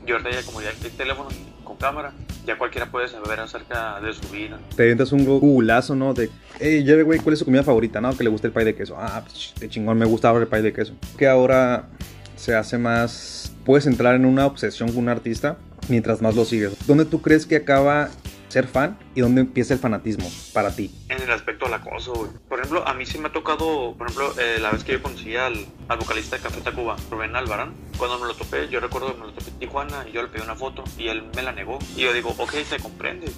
Y 0.04 0.10
ahorita 0.10 0.30
ya 0.30 0.42
como 0.44 0.60
ya 0.60 0.70
hay 0.70 0.90
teléfonos 0.90 1.34
con 1.62 1.76
cámara, 1.76 2.12
ya 2.44 2.58
cualquiera 2.58 2.90
puede 2.90 3.06
saber 3.06 3.38
acerca 3.38 4.00
de 4.00 4.12
su 4.12 4.28
vida. 4.32 4.58
Te 4.74 4.82
avientas 4.82 5.12
un 5.12 5.24
googleazo, 5.24 5.94
¿no? 5.94 6.12
De, 6.12 6.28
hey, 6.58 6.82
Jerry, 6.84 7.02
güey, 7.02 7.20
¿cuál 7.20 7.34
es 7.34 7.38
su 7.38 7.44
comida 7.44 7.62
favorita? 7.62 8.00
No, 8.00 8.16
que 8.16 8.24
le 8.24 8.30
gusta 8.30 8.48
el 8.48 8.52
pay 8.52 8.64
de 8.64 8.74
queso. 8.74 8.96
Ah, 8.98 9.22
pues, 9.24 9.54
de 9.60 9.68
chingón, 9.68 9.96
me 9.96 10.06
gusta 10.06 10.32
el 10.32 10.48
pay 10.48 10.62
de 10.62 10.72
queso. 10.72 10.94
Que 11.16 11.28
ahora 11.28 11.88
se 12.34 12.56
hace 12.56 12.78
más... 12.78 13.54
Puedes 13.64 13.86
entrar 13.86 14.16
en 14.16 14.24
una 14.24 14.46
obsesión 14.46 14.88
con 14.88 14.98
un 14.98 15.08
artista 15.08 15.56
mientras 15.88 16.22
más 16.22 16.34
lo 16.34 16.44
sigues. 16.44 16.74
¿Dónde 16.86 17.04
tú 17.04 17.22
crees 17.22 17.46
que 17.46 17.56
acaba 17.56 18.10
ser 18.48 18.66
fan 18.66 18.98
y 19.14 19.22
dónde 19.22 19.40
empieza 19.40 19.72
el 19.72 19.80
fanatismo 19.80 20.30
para 20.52 20.74
ti? 20.74 20.90
En 21.08 21.22
el 21.22 21.30
aspecto 21.30 21.64
del 21.64 21.74
acoso, 21.74 22.12
güey. 22.12 22.30
Por 22.48 22.58
ejemplo, 22.58 22.86
a 22.86 22.94
mí 22.94 23.06
sí 23.06 23.18
me 23.18 23.28
ha 23.28 23.32
tocado, 23.32 23.94
por 23.96 24.08
ejemplo, 24.08 24.34
eh, 24.38 24.58
la 24.60 24.70
vez 24.70 24.84
que 24.84 24.92
yo 24.92 25.02
conocí 25.02 25.36
al, 25.36 25.66
al, 25.88 25.98
vocalista 25.98 26.36
de 26.36 26.42
Café 26.42 26.60
Tacuba, 26.60 26.96
Rubén 27.10 27.34
Albarán, 27.34 27.74
cuando 27.96 28.18
me 28.18 28.26
lo 28.26 28.34
topé, 28.34 28.68
yo 28.68 28.80
recuerdo 28.80 29.14
que 29.14 29.20
me 29.20 29.26
lo 29.26 29.32
topé 29.32 29.50
en 29.50 29.58
Tijuana 29.58 30.04
y 30.08 30.12
yo 30.12 30.22
le 30.22 30.28
pedí 30.28 30.42
una 30.42 30.54
foto 30.54 30.84
y 30.98 31.08
él 31.08 31.24
me 31.34 31.42
la 31.42 31.52
negó. 31.52 31.78
Y 31.96 32.02
yo 32.02 32.12
digo, 32.12 32.34
ok, 32.38 32.52
se 32.68 32.78
comprende. 32.78 33.32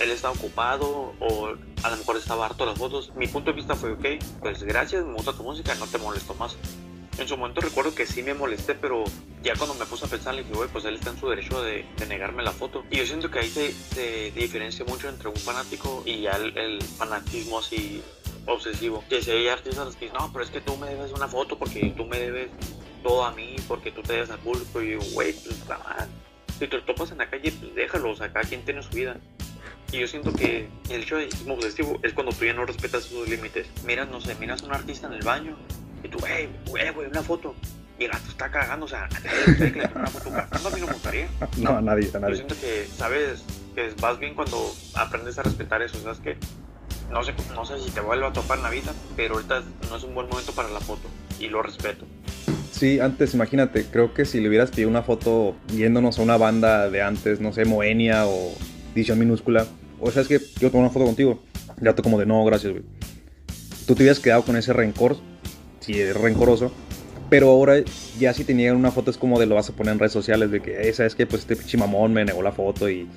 Él 0.00 0.10
está 0.10 0.30
ocupado 0.30 1.12
o 1.18 1.48
a 1.82 1.90
lo 1.90 1.96
mejor 1.96 2.16
estaba 2.16 2.46
harto 2.46 2.64
las 2.64 2.78
fotos. 2.78 3.12
Mi 3.16 3.26
punto 3.26 3.50
de 3.50 3.56
vista 3.56 3.74
fue, 3.74 3.92
ok, 3.92 4.06
pues 4.40 4.62
gracias, 4.62 5.04
me 5.04 5.14
gusta 5.14 5.32
tu 5.32 5.42
música, 5.42 5.74
no 5.74 5.86
te 5.86 5.98
molesto 5.98 6.34
más. 6.34 6.56
En 7.18 7.28
su 7.28 7.36
momento 7.36 7.60
recuerdo 7.60 7.94
que 7.94 8.06
sí 8.06 8.22
me 8.22 8.32
molesté, 8.32 8.74
pero 8.74 9.04
ya 9.42 9.54
cuando 9.56 9.74
me 9.74 9.84
puse 9.84 10.06
a 10.06 10.08
pensar, 10.08 10.34
le 10.34 10.42
dije, 10.42 10.54
güey, 10.54 10.68
pues 10.70 10.84
él 10.86 10.94
está 10.94 11.10
en 11.10 11.18
su 11.18 11.28
derecho 11.28 11.62
de, 11.62 11.84
negarme 12.08 12.42
la 12.42 12.52
foto. 12.52 12.84
Y 12.90 12.96
yo 12.96 13.06
siento 13.06 13.30
que 13.30 13.40
ahí 13.40 13.50
se, 13.50 14.30
diferencia 14.32 14.84
mucho 14.86 15.08
entre 15.08 15.28
un 15.28 15.36
fanático 15.36 16.02
y 16.06 16.22
ya 16.22 16.32
el, 16.32 16.82
fanatismo 16.82 17.58
así 17.58 18.02
obsesivo. 18.46 19.04
Que 19.10 19.22
si 19.22 19.30
hay 19.30 19.48
artistas 19.48 19.94
que 19.96 20.06
dicen, 20.06 20.18
no, 20.18 20.32
pero 20.32 20.44
es 20.44 20.50
que 20.50 20.62
tú 20.62 20.76
me 20.78 20.88
debes 20.88 21.12
una 21.12 21.28
foto 21.28 21.58
porque 21.58 21.92
tú 21.96 22.06
me 22.06 22.18
debes 22.18 22.48
todo 23.02 23.24
a 23.24 23.32
mí, 23.32 23.56
porque 23.68 23.92
tú 23.92 24.02
te 24.02 24.14
debes 24.14 24.30
al 24.30 24.38
público. 24.38 24.82
Y 24.82 24.92
yo, 24.92 24.98
güey, 25.12 25.34
pues 25.34 25.68
mal. 25.68 26.08
Si 26.58 26.66
te 26.66 26.76
lo 26.76 26.84
topas 26.84 27.12
en 27.12 27.18
la 27.18 27.28
calle, 27.28 27.52
pues 27.52 27.74
déjalo, 27.74 28.10
o 28.10 28.16
sea, 28.16 28.32
cada 28.32 28.48
quien 28.48 28.64
tiene 28.64 28.82
su 28.82 28.90
vida. 28.90 29.18
Y 29.92 29.98
yo 29.98 30.06
siento 30.06 30.32
que 30.32 30.66
el 30.88 31.02
hecho 31.02 31.16
de 31.16 31.28
obsesivo 31.46 31.98
es 32.02 32.14
cuando 32.14 32.32
tú 32.32 32.46
ya 32.46 32.54
no 32.54 32.64
respetas 32.64 33.04
sus 33.04 33.28
límites. 33.28 33.66
Miras, 33.84 34.08
no 34.08 34.22
sé, 34.22 34.34
miras 34.36 34.62
a 34.62 34.66
un 34.66 34.72
artista 34.72 35.06
en 35.08 35.12
el 35.12 35.22
baño 35.22 35.58
y 36.02 36.08
tú, 36.08 36.18
hey, 36.26 36.48
güey, 36.68 36.90
güey, 36.90 37.08
una 37.08 37.22
foto. 37.22 37.54
Y 37.98 38.04
el 38.04 38.10
gato 38.10 38.28
está 38.28 38.50
cagando, 38.50 38.86
o 38.86 38.88
sea, 38.88 39.04
a 39.04 39.08
nadie 39.08 39.70
le 39.70 39.90
una 39.94 40.06
foto 40.06 40.30
cagando, 40.30 40.68
a 40.68 40.72
mí 40.72 40.80
no 40.80 40.86
me 40.86 40.92
gustaría. 40.92 41.28
No, 41.58 41.76
a 41.76 41.82
nadie, 41.82 42.10
a 42.14 42.18
nadie. 42.18 42.34
Yo 42.34 42.36
siento 42.36 42.56
que, 42.60 42.86
sabes, 42.96 43.44
que 43.74 43.92
vas 44.00 44.18
bien 44.18 44.34
cuando 44.34 44.74
aprendes 44.94 45.38
a 45.38 45.42
respetar 45.42 45.82
eso, 45.82 46.00
¿sabes 46.02 46.18
que 46.18 46.36
no 47.12 47.22
sé, 47.22 47.34
no 47.54 47.64
sé 47.64 47.78
si 47.78 47.90
te 47.90 48.00
vuelvo 48.00 48.26
a 48.26 48.32
topar 48.32 48.58
en 48.58 48.64
la 48.64 48.70
vida, 48.70 48.92
pero 49.16 49.34
ahorita 49.34 49.62
no 49.90 49.96
es 49.96 50.04
un 50.04 50.14
buen 50.14 50.28
momento 50.28 50.52
para 50.52 50.70
la 50.70 50.80
foto 50.80 51.08
y 51.38 51.48
lo 51.48 51.62
respeto. 51.62 52.06
Sí, 52.70 53.00
antes, 53.00 53.34
imagínate, 53.34 53.84
creo 53.84 54.14
que 54.14 54.24
si 54.24 54.40
le 54.40 54.48
hubieras 54.48 54.70
pedido 54.70 54.88
una 54.88 55.02
foto 55.02 55.54
yéndonos 55.68 56.18
a 56.18 56.22
una 56.22 56.36
banda 56.36 56.88
de 56.88 57.02
antes, 57.02 57.40
no 57.40 57.52
sé, 57.52 57.64
Moenia 57.64 58.26
o 58.26 58.52
Edición 58.94 59.18
Minúscula, 59.18 59.66
o 60.00 60.10
sea, 60.10 60.22
es 60.22 60.28
que 60.28 60.40
yo 60.58 60.70
tomo 60.70 60.80
una 60.80 60.90
foto 60.90 61.04
contigo, 61.04 61.42
ya 61.80 61.94
como 61.94 62.18
de 62.18 62.26
no, 62.26 62.44
gracias, 62.44 62.72
güey. 62.72 62.84
Tú 63.86 63.94
te 63.94 64.02
hubieras 64.02 64.20
quedado 64.20 64.42
con 64.42 64.56
ese 64.56 64.72
rencor 64.72 65.16
si 65.82 66.00
es 66.00 66.16
rencoroso. 66.16 66.72
Pero 67.28 67.48
ahora 67.48 67.76
ya 68.18 68.34
si 68.34 68.44
te 68.44 68.52
niegan 68.52 68.76
una 68.76 68.90
foto 68.90 69.10
es 69.10 69.16
como 69.16 69.40
de 69.40 69.46
lo 69.46 69.54
vas 69.54 69.70
a 69.70 69.72
poner 69.72 69.94
en 69.94 69.98
redes 69.98 70.12
sociales 70.12 70.50
de 70.50 70.60
que, 70.60 70.78
hey, 70.82 70.92
¿sabes 70.92 71.14
qué? 71.14 71.26
Pues 71.26 71.42
este 71.42 71.56
pinche 71.56 71.78
mamón 71.78 72.12
me 72.12 72.24
negó 72.24 72.42
la 72.42 72.52
foto 72.52 72.90
y 72.90 73.08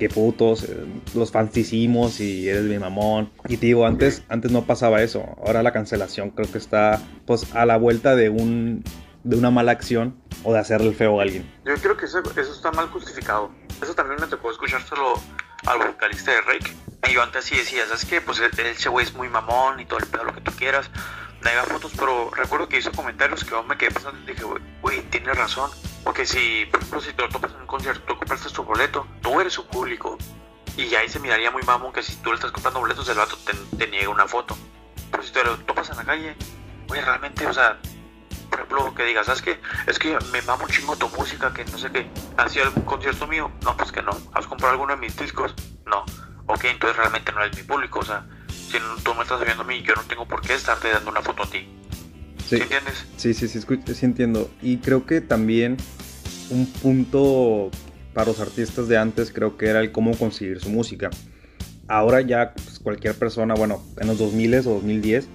qué 0.00 0.08
putos, 0.08 0.64
eh, 0.64 0.76
los 1.14 1.30
fans 1.30 1.56
hicimos 1.56 2.18
y 2.18 2.48
eres 2.48 2.64
mi 2.64 2.78
mamón. 2.80 3.30
Y 3.46 3.58
te 3.58 3.66
digo, 3.66 3.86
antes, 3.86 4.24
antes 4.28 4.50
no 4.50 4.64
pasaba 4.64 5.02
eso. 5.02 5.24
Ahora 5.46 5.62
la 5.62 5.72
cancelación 5.72 6.30
creo 6.30 6.50
que 6.50 6.58
está 6.58 7.00
pues 7.26 7.54
a 7.54 7.64
la 7.64 7.76
vuelta 7.76 8.16
de 8.16 8.28
un 8.28 8.82
de 9.22 9.36
una 9.36 9.50
mala 9.50 9.70
acción 9.70 10.16
o 10.42 10.52
de 10.52 10.58
hacerle 10.58 10.88
el 10.88 10.94
feo 10.94 11.20
a 11.20 11.22
alguien. 11.22 11.48
Yo 11.64 11.74
creo 11.74 11.96
que 11.96 12.06
eso, 12.06 12.22
eso 12.22 12.52
está 12.52 12.72
mal 12.72 12.88
justificado. 12.88 13.52
Eso 13.80 13.94
también 13.94 14.20
me 14.20 14.26
tocó 14.26 14.50
escuchárselo 14.50 15.14
al 15.66 15.78
vocalista 15.78 16.32
de 16.32 16.40
Rake. 16.40 16.72
Y 17.08 17.14
yo 17.14 17.22
antes 17.22 17.44
sí 17.44 17.54
decía, 17.54 17.84
¿sabes 17.86 18.04
qué? 18.04 18.20
Pues 18.20 18.40
ese 18.40 18.88
güey 18.88 19.06
es 19.06 19.14
muy 19.14 19.28
mamón 19.28 19.78
y 19.78 19.84
todo 19.84 19.98
el 19.98 20.06
pedo, 20.06 20.24
lo 20.24 20.34
que 20.34 20.40
tú 20.40 20.50
quieras 20.52 20.90
nega 21.42 21.64
fotos, 21.64 21.92
pero 21.96 22.30
recuerdo 22.30 22.68
que 22.68 22.78
hizo 22.78 22.92
comentarios 22.92 23.44
que 23.44 23.50
yo 23.50 23.62
me 23.62 23.76
quedé 23.76 23.90
pensando 23.90 24.20
y 24.20 24.32
dije, 24.32 24.44
güey, 24.82 25.02
tiene 25.10 25.32
razón. 25.32 25.70
Porque 26.04 26.26
si, 26.26 26.66
por 26.66 26.80
ejemplo, 26.80 27.00
si 27.00 27.12
te 27.12 27.22
lo 27.22 27.28
topas 27.28 27.52
en 27.52 27.60
un 27.60 27.66
concierto, 27.66 28.02
tú 28.06 28.16
compraste 28.16 28.50
tu 28.50 28.62
boleto, 28.62 29.06
tú 29.20 29.40
eres 29.40 29.52
su 29.52 29.66
público. 29.66 30.16
Y 30.76 30.94
ahí 30.94 31.08
se 31.08 31.18
miraría 31.18 31.50
muy 31.50 31.62
mamón 31.62 31.92
que 31.92 32.02
si 32.02 32.16
tú 32.16 32.30
le 32.30 32.36
estás 32.36 32.52
comprando 32.52 32.80
boletos, 32.80 33.08
el 33.08 33.18
vato 33.18 33.36
te, 33.44 33.52
te 33.76 33.86
niega 33.88 34.08
una 34.08 34.26
foto. 34.26 34.56
Pero 35.10 35.22
si 35.22 35.32
te 35.32 35.44
lo 35.44 35.58
topas 35.58 35.90
en 35.90 35.96
la 35.96 36.04
calle, 36.04 36.36
güey, 36.88 37.00
realmente, 37.00 37.46
o 37.46 37.52
sea, 37.52 37.78
por 38.50 38.60
ejemplo, 38.60 38.94
que 38.94 39.04
digas, 39.04 39.26
¿sabes 39.26 39.42
qué? 39.42 39.60
Es 39.86 39.98
que 39.98 40.18
me 40.32 40.42
mamo 40.42 40.66
chingo 40.68 40.96
tu 40.96 41.08
música, 41.10 41.52
que 41.52 41.64
no 41.66 41.78
sé 41.78 41.90
qué. 41.92 42.10
¿Has 42.36 42.54
ido 42.54 42.64
algún 42.64 42.84
concierto 42.84 43.26
mío? 43.26 43.50
No, 43.62 43.76
pues 43.76 43.92
que 43.92 44.02
no. 44.02 44.12
¿Has 44.32 44.46
comprado 44.46 44.72
alguno 44.72 44.94
de 44.94 45.00
mis 45.00 45.16
discos? 45.16 45.54
No. 45.86 46.04
Ok, 46.46 46.64
entonces 46.64 46.96
realmente 46.96 47.30
no 47.32 47.42
eres 47.42 47.56
mi 47.56 47.62
público, 47.62 48.00
o 48.00 48.04
sea, 48.04 48.26
si 48.70 48.78
tú 49.02 49.14
me 49.14 49.22
estás 49.22 49.44
viendo 49.44 49.62
a 49.62 49.66
mí, 49.66 49.82
yo 49.86 49.94
no 49.94 50.02
tengo 50.02 50.26
por 50.26 50.40
qué 50.40 50.54
estarte 50.54 50.88
dando 50.88 51.10
una 51.10 51.22
foto 51.22 51.42
a 51.42 51.50
ti. 51.50 51.66
Sí, 52.48 52.56
entiendes? 52.56 53.04
Sí, 53.16 53.34
sí, 53.34 53.48
sí, 53.48 53.60
sí 53.60 54.04
entiendo. 54.06 54.50
Y 54.62 54.78
creo 54.78 55.06
que 55.06 55.20
también 55.20 55.76
un 56.50 56.66
punto 56.66 57.70
para 58.12 58.26
los 58.26 58.40
artistas 58.40 58.88
de 58.88 58.98
antes 58.98 59.32
creo 59.32 59.56
que 59.56 59.66
era 59.66 59.80
el 59.80 59.92
cómo 59.92 60.16
conseguir 60.16 60.60
su 60.60 60.68
música. 60.68 61.10
Ahora 61.88 62.20
ya 62.20 62.54
pues, 62.54 62.78
cualquier 62.78 63.14
persona, 63.14 63.54
bueno, 63.54 63.82
en 63.98 64.08
los 64.08 64.18
2000 64.18 64.54
o 64.54 64.62
2010, 64.62 65.28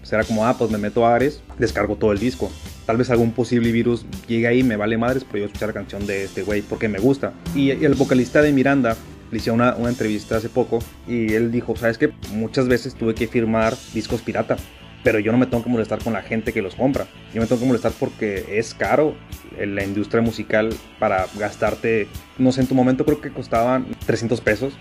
pues 0.00 0.12
era 0.12 0.24
como, 0.24 0.46
ah, 0.46 0.56
pues 0.58 0.70
me 0.70 0.78
meto 0.78 1.06
a 1.06 1.14
Ares, 1.14 1.42
descargo 1.58 1.96
todo 1.96 2.12
el 2.12 2.18
disco. 2.18 2.50
Tal 2.86 2.96
vez 2.96 3.10
algún 3.10 3.32
posible 3.32 3.70
virus 3.70 4.04
llegue 4.26 4.48
ahí, 4.48 4.62
me 4.62 4.76
vale 4.76 4.98
madres, 4.98 5.24
pero 5.24 5.38
yo 5.38 5.46
escuchar 5.46 5.68
la 5.68 5.74
canción 5.74 6.06
de 6.06 6.24
este 6.24 6.42
güey 6.42 6.62
porque 6.62 6.88
me 6.88 6.98
gusta. 6.98 7.32
Y 7.54 7.70
el 7.70 7.94
vocalista 7.94 8.42
de 8.42 8.52
Miranda 8.52 8.96
le 9.32 9.50
una, 9.50 9.76
entrevista 9.88 10.36
hace 10.36 10.48
poco 10.48 10.78
y 11.08 11.32
él 11.32 11.50
dijo, 11.50 11.74
sabes 11.74 11.98
que 11.98 12.12
muchas 12.32 12.68
veces 12.68 12.94
tuve 12.94 13.14
que 13.14 13.26
firmar 13.26 13.74
discos 13.94 14.20
pirata, 14.20 14.56
pero 15.02 15.18
yo 15.18 15.32
no 15.32 15.38
me 15.38 15.46
tengo 15.46 15.64
que 15.64 15.70
molestar 15.70 16.02
con 16.04 16.12
la 16.12 16.22
gente 16.22 16.52
que 16.52 16.60
los 16.60 16.74
compra. 16.74 17.06
Yo 17.34 17.40
me 17.40 17.46
tengo 17.46 17.60
que 17.60 17.66
molestar 17.66 17.92
porque 17.98 18.44
es 18.58 18.74
caro 18.74 19.16
en 19.58 19.74
la 19.74 19.84
industria 19.84 20.22
musical 20.22 20.68
para 20.98 21.26
gastarte, 21.38 22.08
no 22.38 22.52
sé, 22.52 22.60
en 22.60 22.66
tu 22.66 22.74
momento 22.74 23.04
creo 23.04 23.20
que 23.20 23.30
costaban 23.30 23.86
300 24.06 24.40
pesos, 24.42 24.74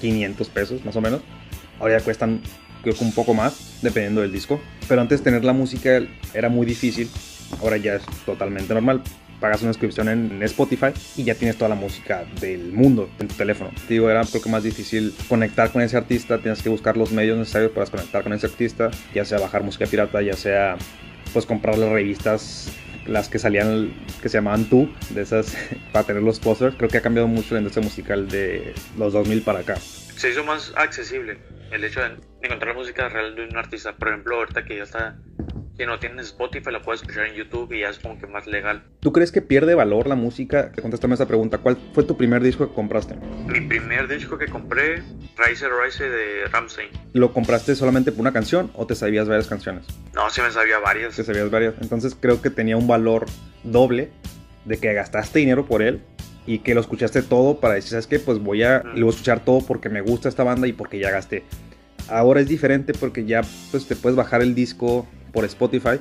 500 0.00 0.48
pesos 0.48 0.84
más 0.84 0.96
o 0.96 1.00
menos. 1.02 1.20
Ahora 1.78 1.98
ya 1.98 2.04
cuestan 2.04 2.40
creo 2.82 2.94
un 3.00 3.12
poco 3.12 3.34
más, 3.34 3.80
dependiendo 3.82 4.22
del 4.22 4.32
disco. 4.32 4.60
Pero 4.88 5.02
antes 5.02 5.22
tener 5.22 5.44
la 5.44 5.52
música 5.52 6.00
era 6.32 6.48
muy 6.48 6.66
difícil, 6.66 7.08
ahora 7.60 7.76
ya 7.76 7.96
es 7.96 8.02
totalmente 8.24 8.72
normal 8.72 9.02
pagas 9.40 9.62
una 9.62 9.70
inscripción 9.70 10.08
en 10.08 10.42
Spotify 10.42 10.92
y 11.16 11.24
ya 11.24 11.34
tienes 11.34 11.56
toda 11.56 11.68
la 11.68 11.74
música 11.74 12.24
del 12.40 12.72
mundo 12.72 13.10
en 13.18 13.28
tu 13.28 13.34
teléfono. 13.34 13.70
Te 13.88 13.94
digo, 13.94 14.10
era 14.10 14.20
un 14.20 14.28
poco 14.28 14.48
más 14.48 14.62
difícil 14.62 15.14
conectar 15.28 15.72
con 15.72 15.82
ese 15.82 15.96
artista, 15.96 16.38
tienes 16.38 16.62
que 16.62 16.68
buscar 16.68 16.96
los 16.96 17.12
medios 17.12 17.38
necesarios 17.38 17.72
para 17.72 17.86
conectar 17.86 18.22
con 18.22 18.32
ese 18.32 18.46
artista, 18.46 18.90
ya 19.14 19.24
sea 19.24 19.38
bajar 19.38 19.62
música 19.62 19.86
pirata, 19.86 20.22
ya 20.22 20.34
sea 20.34 20.76
pues 21.32 21.46
comprar 21.46 21.78
las 21.78 21.90
revistas 21.90 22.70
las 23.06 23.28
que 23.28 23.38
salían, 23.38 23.92
que 24.22 24.28
se 24.28 24.38
llamaban 24.38 24.64
Tú, 24.66 24.92
de 25.10 25.22
esas, 25.22 25.56
para 25.92 26.06
tener 26.06 26.22
los 26.22 26.38
posters. 26.38 26.76
Creo 26.76 26.88
que 26.88 26.98
ha 26.98 27.02
cambiado 27.02 27.28
mucho 27.28 27.54
la 27.54 27.60
industria 27.60 27.82
musical 27.82 28.28
de 28.28 28.74
los 28.96 29.12
2000 29.12 29.42
para 29.42 29.60
acá. 29.60 29.76
Se 29.76 30.30
hizo 30.30 30.44
más 30.44 30.72
accesible 30.76 31.38
el 31.70 31.84
hecho 31.84 32.00
de 32.00 32.16
encontrar 32.42 32.74
música 32.74 33.08
real 33.08 33.34
de 33.34 33.44
un 33.44 33.56
artista. 33.56 33.96
Por 33.96 34.08
ejemplo, 34.08 34.36
ahorita 34.36 34.64
que 34.64 34.76
ya 34.76 34.82
está 34.82 35.18
si 35.80 35.86
no 35.86 35.98
tienes 35.98 36.26
Spotify, 36.26 36.72
la 36.72 36.82
puedes 36.82 37.00
escuchar 37.00 37.26
en 37.28 37.36
YouTube 37.36 37.72
y 37.72 37.80
ya 37.80 37.88
es 37.88 37.98
como 37.98 38.18
que 38.18 38.26
más 38.26 38.46
legal. 38.46 38.82
¿Tú 39.00 39.12
crees 39.12 39.32
que 39.32 39.40
pierde 39.40 39.74
valor 39.74 40.06
la 40.08 40.14
música? 40.14 40.72
Contéstame 40.72 41.14
esa 41.14 41.26
pregunta. 41.26 41.56
¿Cuál 41.56 41.78
fue 41.94 42.04
tu 42.04 42.18
primer 42.18 42.42
disco 42.42 42.68
que 42.68 42.74
compraste? 42.74 43.14
Mi 43.46 43.62
primer 43.62 44.06
disco 44.06 44.36
que 44.36 44.44
compré, 44.46 45.02
Rise 45.38 45.68
Rise 45.70 46.10
de 46.10 46.44
Ramsey. 46.52 46.90
¿Lo 47.14 47.32
compraste 47.32 47.74
solamente 47.74 48.12
por 48.12 48.20
una 48.20 48.32
canción 48.34 48.70
o 48.74 48.86
te 48.86 48.94
sabías 48.94 49.26
varias 49.26 49.48
canciones? 49.48 49.86
No, 50.12 50.28
sí 50.28 50.42
me 50.42 50.50
sabía 50.50 50.80
varias. 50.80 51.16
Te 51.16 51.24
sabías 51.24 51.50
varias. 51.50 51.72
Entonces 51.80 52.14
creo 52.14 52.42
que 52.42 52.50
tenía 52.50 52.76
un 52.76 52.86
valor 52.86 53.24
doble 53.64 54.10
de 54.66 54.76
que 54.76 54.92
gastaste 54.92 55.38
dinero 55.38 55.64
por 55.64 55.80
él 55.80 56.02
y 56.44 56.58
que 56.58 56.74
lo 56.74 56.82
escuchaste 56.82 57.22
todo 57.22 57.58
para 57.58 57.72
decir, 57.72 57.92
¿sabes 57.92 58.06
qué? 58.06 58.18
Pues 58.18 58.38
voy 58.38 58.64
a, 58.64 58.82
lo 58.82 59.06
voy 59.06 59.06
a 59.06 59.10
escuchar 59.16 59.46
todo 59.46 59.62
porque 59.66 59.88
me 59.88 60.02
gusta 60.02 60.28
esta 60.28 60.44
banda 60.44 60.68
y 60.68 60.74
porque 60.74 60.98
ya 60.98 61.10
gasté. 61.10 61.42
Ahora 62.10 62.40
es 62.40 62.48
diferente 62.48 62.92
porque 62.92 63.24
ya 63.24 63.40
pues 63.70 63.86
te 63.86 63.96
puedes 63.96 64.14
bajar 64.16 64.42
el 64.42 64.54
disco 64.54 65.08
por 65.32 65.44
Spotify, 65.44 66.00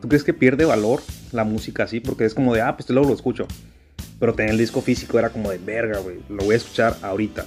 ¿tú 0.00 0.08
crees 0.08 0.24
que 0.24 0.34
pierde 0.34 0.64
valor 0.64 1.00
la 1.32 1.44
música 1.44 1.84
así? 1.84 2.00
Porque 2.00 2.24
es 2.24 2.34
como 2.34 2.54
de, 2.54 2.62
ah, 2.62 2.76
pues 2.76 2.88
luego 2.90 3.08
lo 3.08 3.14
escucho. 3.14 3.46
Pero 4.18 4.34
tener 4.34 4.52
el 4.52 4.58
disco 4.58 4.80
físico 4.80 5.18
era 5.18 5.30
como 5.30 5.50
de 5.50 5.58
verga, 5.58 6.00
güey. 6.00 6.18
Lo 6.28 6.44
voy 6.44 6.54
a 6.54 6.56
escuchar 6.56 6.96
ahorita. 7.02 7.46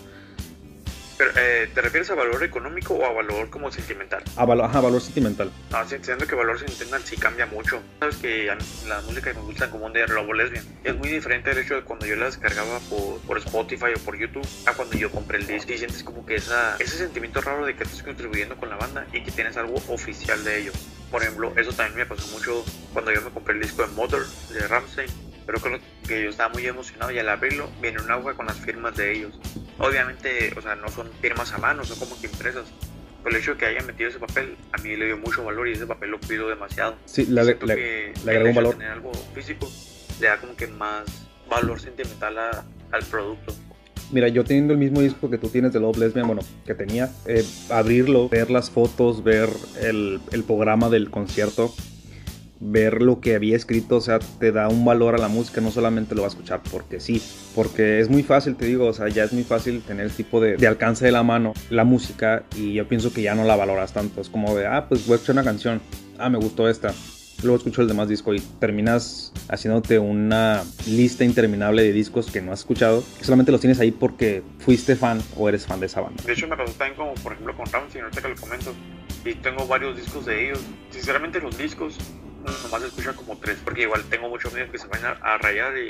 Eh, 1.35 1.69
¿Te 1.73 1.81
refieres 1.81 2.09
a 2.09 2.15
valor 2.15 2.43
económico 2.43 2.95
o 2.95 3.05
a 3.05 3.11
valor 3.11 3.49
como 3.49 3.71
sentimental? 3.71 4.23
A 4.35 4.45
valor, 4.45 4.65
ajá, 4.65 4.81
valor 4.81 5.01
sentimental. 5.01 5.51
No, 5.69 5.87
siento 5.87 6.27
que 6.27 6.35
valor 6.35 6.59
sentimental 6.59 7.01
sí 7.03 7.17
cambia 7.17 7.45
mucho. 7.45 7.81
Sabes 7.99 8.17
que 8.17 8.45
la 8.87 9.01
música 9.01 9.31
que 9.31 9.37
me 9.37 9.45
gusta 9.45 9.69
común 9.69 9.93
de 9.93 10.07
Lobo 10.07 10.33
Lesbian 10.33 10.65
es 10.83 10.95
muy 10.95 11.09
diferente 11.09 11.51
el 11.51 11.59
hecho 11.59 11.75
de 11.75 11.83
cuando 11.83 12.05
yo 12.05 12.15
la 12.15 12.25
descargaba 12.25 12.79
por, 12.89 13.19
por, 13.21 13.37
Spotify 13.37 13.93
o 13.95 13.99
por 13.99 14.17
YouTube 14.17 14.47
a 14.65 14.73
cuando 14.73 14.95
yo 14.97 15.09
compré 15.11 15.39
el 15.39 15.47
disco 15.47 15.73
y 15.73 15.77
sientes 15.77 16.03
como 16.03 16.25
que 16.25 16.35
esa, 16.35 16.75
ese 16.77 16.97
sentimiento 16.97 17.41
raro 17.41 17.65
de 17.65 17.75
que 17.75 17.83
estás 17.83 18.03
contribuyendo 18.03 18.55
con 18.57 18.69
la 18.69 18.75
banda 18.75 19.05
y 19.13 19.23
que 19.23 19.31
tienes 19.31 19.57
algo 19.57 19.75
oficial 19.87 20.43
de 20.43 20.61
ellos. 20.61 20.75
Por 21.09 21.21
ejemplo, 21.21 21.53
eso 21.57 21.73
también 21.73 21.97
me 21.97 22.05
pasó 22.05 22.27
mucho 22.27 22.63
cuando 22.93 23.11
yo 23.11 23.21
me 23.21 23.31
compré 23.31 23.55
el 23.55 23.61
disco 23.61 23.81
de 23.81 23.89
Mother 23.89 24.21
de 24.53 24.67
Ramsey. 24.67 25.07
Pero 25.51 25.63
creo 25.63 25.79
que 26.07 26.23
yo 26.23 26.29
estaba 26.29 26.53
muy 26.53 26.65
emocionado 26.65 27.11
y 27.11 27.19
al 27.19 27.27
abrirlo 27.27 27.69
viene 27.81 28.01
un 28.01 28.09
agua 28.09 28.35
con 28.35 28.45
las 28.45 28.55
firmas 28.55 28.95
de 28.95 29.11
ellos. 29.11 29.37
Obviamente, 29.79 30.53
o 30.55 30.61
sea, 30.61 30.75
no 30.75 30.87
son 30.87 31.09
firmas 31.19 31.51
a 31.51 31.57
mano, 31.57 31.83
son 31.83 31.99
como 31.99 32.17
que 32.21 32.27
impresas. 32.27 32.63
Pero 33.21 33.35
el 33.35 33.41
hecho 33.41 33.51
de 33.51 33.57
que 33.57 33.65
hayan 33.65 33.85
metido 33.85 34.09
ese 34.09 34.17
papel, 34.17 34.55
a 34.71 34.77
mí 34.77 34.95
le 34.95 35.07
dio 35.07 35.17
mucho 35.17 35.43
valor 35.43 35.67
y 35.67 35.73
ese 35.73 35.85
papel 35.85 36.11
lo 36.11 36.21
pido 36.21 36.47
demasiado. 36.47 36.95
Sí, 37.03 37.25
le, 37.25 37.43
le, 37.43 38.13
agregó 38.25 38.47
un 38.47 38.55
valor. 38.55 38.75
tener 38.75 38.91
algo 38.91 39.11
físico 39.35 39.69
le 40.21 40.27
da 40.27 40.37
como 40.37 40.55
que 40.55 40.67
más 40.67 41.03
valor 41.49 41.81
sentimental 41.81 42.37
al 42.37 43.03
producto. 43.09 43.53
Mira, 44.11 44.29
yo 44.29 44.45
teniendo 44.45 44.71
el 44.71 44.79
mismo 44.79 45.01
disco 45.01 45.29
que 45.29 45.37
tú 45.37 45.49
tienes 45.49 45.73
de 45.73 45.81
Love 45.81 45.97
Lesbian, 45.97 46.27
bueno, 46.27 46.43
que 46.65 46.75
tenía, 46.75 47.11
eh, 47.25 47.43
abrirlo, 47.69 48.29
ver 48.29 48.51
las 48.51 48.69
fotos, 48.69 49.23
ver 49.23 49.49
el, 49.81 50.21
el 50.31 50.43
programa 50.43 50.89
del 50.89 51.09
concierto, 51.09 51.73
ver 52.61 53.01
lo 53.01 53.19
que 53.19 53.35
había 53.35 53.55
escrito, 53.55 53.97
o 53.97 54.01
sea, 54.01 54.19
te 54.19 54.51
da 54.51 54.69
un 54.69 54.85
valor 54.85 55.15
a 55.15 55.17
la 55.17 55.27
música, 55.27 55.59
no 55.61 55.71
solamente 55.71 56.13
lo 56.13 56.21
vas 56.21 56.33
a 56.33 56.35
escuchar 56.35 56.61
porque 56.71 56.99
sí, 56.99 57.21
porque 57.55 57.99
es 57.99 58.09
muy 58.09 58.21
fácil, 58.21 58.55
te 58.55 58.65
digo, 58.65 58.85
o 58.85 58.93
sea, 58.93 59.09
ya 59.09 59.23
es 59.23 59.33
muy 59.33 59.43
fácil 59.43 59.81
tener 59.81 60.05
el 60.05 60.11
tipo 60.11 60.39
de, 60.39 60.65
alcance 60.67 61.03
de 61.03 61.11
la 61.11 61.23
mano, 61.23 61.53
la 61.69 61.83
música, 61.83 62.43
y 62.55 62.73
yo 62.73 62.87
pienso 62.87 63.11
que 63.11 63.23
ya 63.23 63.33
no 63.33 63.43
la 63.43 63.55
valoras 63.55 63.93
tanto, 63.93 64.21
es 64.21 64.29
como 64.29 64.55
de, 64.55 64.67
ah, 64.67 64.85
pues 64.87 65.07
voy 65.07 65.13
a 65.13 65.15
escuchar 65.15 65.35
una 65.35 65.43
canción, 65.43 65.81
ah, 66.19 66.29
me 66.29 66.37
gustó 66.37 66.69
esta, 66.69 66.93
luego 67.41 67.57
escucho 67.57 67.81
el 67.81 67.87
demás 67.87 68.07
disco 68.07 68.31
y 68.35 68.39
terminas 68.59 69.33
haciéndote 69.49 69.97
una 69.97 70.63
lista 70.87 71.23
interminable 71.23 71.81
de 71.81 71.91
discos 71.91 72.29
que 72.29 72.41
no 72.41 72.51
has 72.51 72.59
escuchado, 72.59 73.03
que 73.17 73.25
solamente 73.25 73.51
los 73.51 73.59
tienes 73.59 73.79
ahí 73.79 73.91
porque 73.91 74.43
fuiste 74.59 74.95
fan 74.95 75.19
o 75.35 75.49
eres 75.49 75.65
fan 75.65 75.79
de 75.79 75.87
esa 75.87 76.01
banda. 76.01 76.23
De 76.23 76.33
hecho, 76.33 76.47
me 76.47 76.55
pasó 76.55 76.71
también 76.73 76.95
como, 76.95 77.13
por 77.15 77.33
ejemplo, 77.33 77.57
con 77.57 77.65
Ramsey, 77.65 78.01
ahorita 78.01 78.21
que 78.21 78.29
lo 78.29 78.35
comento, 78.35 78.73
y 79.25 79.33
tengo 79.35 79.65
varios 79.65 79.97
discos 79.97 80.27
de 80.27 80.45
ellos. 80.45 80.59
Sinceramente, 80.91 81.39
los 81.39 81.57
discos 81.57 81.97
nomás 82.63 82.83
escuchan 82.83 83.15
como 83.15 83.37
tres, 83.37 83.57
porque 83.63 83.83
igual 83.83 84.03
tengo 84.09 84.29
muchos 84.29 84.51
amigos 84.51 84.71
que 84.71 84.77
se 84.77 84.87
van 84.87 85.01
a, 85.05 85.37
rayar 85.37 85.73
y 85.77 85.89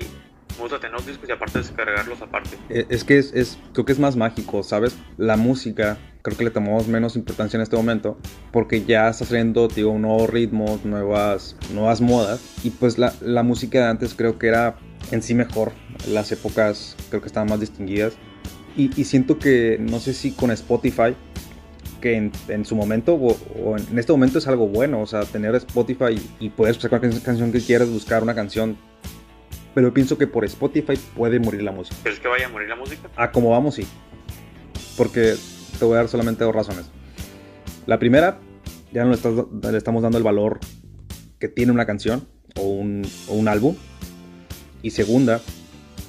me 0.56 0.62
gusta 0.62 0.80
tener 0.80 0.94
los 0.94 1.06
discos 1.06 1.28
y 1.30 1.32
aparte 1.32 1.60
descargarlos 1.60 2.22
aparte. 2.22 2.58
Eh, 2.70 2.86
es 2.90 3.04
que 3.04 3.18
es, 3.18 3.34
es, 3.34 3.58
creo 3.74 3.86
que 3.86 3.92
es 3.94 4.00
más 4.00 4.16
mágico, 4.16 4.64
¿sabes? 4.64 4.96
La 5.18 5.38
música, 5.38 5.98
creo 6.22 6.38
que 6.38 6.44
le 6.44 6.52
tomamos 6.52 6.88
menos 6.88 7.16
importancia 7.16 7.58
en 7.58 7.64
este 7.64 7.76
momento, 7.76 8.18
porque 8.52 8.84
ya 8.84 9.10
está 9.10 9.26
saliendo, 9.26 9.68
digo, 9.68 9.98
nuevos 9.98 10.30
ritmos, 10.30 10.86
nuevas, 10.86 11.56
nuevas 11.74 12.02
modas, 12.02 12.42
y 12.64 12.72
pues 12.72 12.98
la, 12.98 13.14
la 13.22 13.44
música 13.44 13.80
de 13.80 13.86
antes 13.86 14.14
creo 14.14 14.38
que 14.38 14.48
era 14.48 14.76
en 15.12 15.22
sí 15.22 15.34
mejor, 15.34 15.72
las 16.08 16.32
épocas 16.32 16.96
creo 17.10 17.22
que 17.22 17.28
estaban 17.28 17.50
más 17.50 17.60
distinguidas, 17.60 18.14
y, 18.76 18.90
y 19.00 19.06
siento 19.06 19.40
que, 19.40 19.78
no 19.80 20.00
sé 20.00 20.14
si 20.14 20.32
con 20.32 20.52
Spotify, 20.52 21.16
que 22.02 22.32
en, 22.48 22.66
su 22.66 22.76
momento 22.76 23.16
o, 23.16 23.78
en 23.78 23.98
este 23.98 24.12
momento 24.12 24.40
es 24.40 24.48
algo 24.48 24.68
bueno, 24.68 25.02
o 25.02 25.06
sea, 25.06 25.24
tener 25.24 25.56
Spotify 25.56 26.20
y, 26.40 26.50
puedes 26.50 26.76
buscar 26.76 27.00
cualquier 27.00 27.22
canción 27.22 27.52
que 27.52 27.62
quieras, 27.62 27.90
buscar 27.90 28.24
una 28.24 28.36
canción. 28.36 28.78
Pero 29.74 29.88
yo 29.88 29.94
pienso 29.94 30.18
que 30.18 30.28
por 30.28 30.44
Spotify 30.44 31.00
puede 31.16 31.40
morir 31.40 31.64
la 31.64 31.72
música. 31.72 31.96
¿Crees 32.04 32.20
que 32.20 32.28
vaya 32.28 32.48
a 32.48 32.50
morir 32.50 32.68
la 32.68 32.76
música? 32.76 33.10
A 33.16 33.32
como 33.32 33.52
vamos, 33.52 33.76
sí. 33.76 33.88
Porque 34.98 35.36
te 35.80 35.86
voy 35.86 35.94
a 35.94 35.98
dar 35.98 36.10
solamente 36.10 36.44
dos 36.44 36.54
razones. 36.54 36.90
La 37.86 37.98
primera, 37.98 38.40
ya 38.92 39.06
no 39.06 39.12
le, 39.12 39.78
estamos 39.78 40.04
dando 40.04 40.18
el 40.18 40.24
valor 40.24 40.60
que 41.40 41.48
tiene 41.48 41.72
una 41.72 41.86
canción 41.86 42.28
o 42.58 42.64
un, 42.64 43.08
o 43.30 43.34
un 43.36 43.48
álbum. 43.48 43.78
Y 44.82 44.92
segunda, 44.92 45.40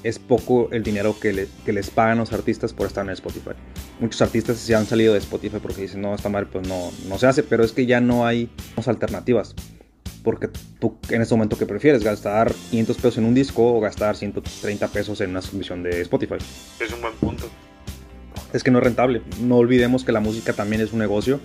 es 0.03 0.19
poco 0.19 0.69
el 0.73 0.83
dinero 0.83 1.19
que, 1.19 1.49
que, 1.65 1.73
les 1.73 1.91
pagan 1.91 2.19
los 2.19 2.33
artistas 2.33 2.73
por 2.73 2.87
estar 2.87 3.05
en 3.05 3.11
Spotify. 3.11 3.51
Muchos 4.01 4.21
artistas 4.23 4.59
se 4.59 4.75
han 4.75 4.87
salido 4.87 5.13
de 5.13 5.21
Spotify 5.21 5.59
porque 5.63 5.83
dicen, 5.83 6.01
no, 6.01 6.15
esta 6.15 6.29
madre 6.29 6.49
pues 6.51 6.67
no, 6.67 6.91
no 7.09 7.19
se 7.19 7.27
hace, 7.27 7.43
pero 7.43 7.65
es 7.65 7.73
que 7.73 7.87
ya 7.87 8.01
no 8.01 8.27
hay 8.27 8.51
alternativas. 8.87 9.55
Porque 10.23 10.49
tú 10.79 10.97
en 11.09 11.23
este 11.23 11.35
momento 11.35 11.59
que 11.59 11.67
prefieres 11.67 12.05
gastar 12.05 12.53
500 12.71 12.97
pesos 12.97 13.19
en 13.19 13.25
un 13.25 13.35
disco 13.35 13.75
o 13.75 13.81
gastar 13.81 14.17
130 14.17 14.89
pesos 14.89 15.21
en 15.21 15.31
una 15.31 15.43
suscripción 15.43 15.83
de 15.83 16.01
Spotify. 16.03 16.37
Es 16.81 16.93
un 16.93 17.01
buen 17.01 17.15
punto. 17.15 17.49
Es 18.53 18.63
que 18.63 18.71
no 18.71 18.79
es 18.79 18.85
rentable. 18.85 19.23
No 19.41 19.57
olvidemos 19.57 20.05
que 20.05 20.13
la 20.13 20.21
música 20.21 20.53
también 20.53 20.83
es 20.83 20.93
un 20.93 21.01
negocio. 21.01 21.41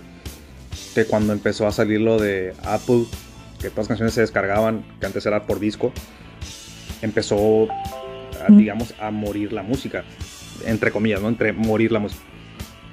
Que 0.94 1.04
cuando 1.04 1.32
empezó 1.32 1.66
a 1.66 1.72
salir 1.72 2.00
lo 2.00 2.20
de 2.20 2.54
Apple, 2.64 3.04
que 3.60 3.70
todas 3.70 3.84
las 3.84 3.88
canciones 3.88 4.14
se 4.14 4.20
descargaban, 4.20 4.84
que 5.00 5.06
antes 5.06 5.26
era 5.26 5.46
por 5.46 5.58
disco, 5.58 5.92
empezó 7.02 7.68
digamos, 8.48 8.94
a 9.00 9.10
morir 9.10 9.52
la 9.52 9.62
música, 9.62 10.04
entre 10.64 10.90
comillas, 10.90 11.20
¿no? 11.20 11.28
Entre 11.28 11.52
morir 11.52 11.92
la 11.92 11.98
música. 11.98 12.22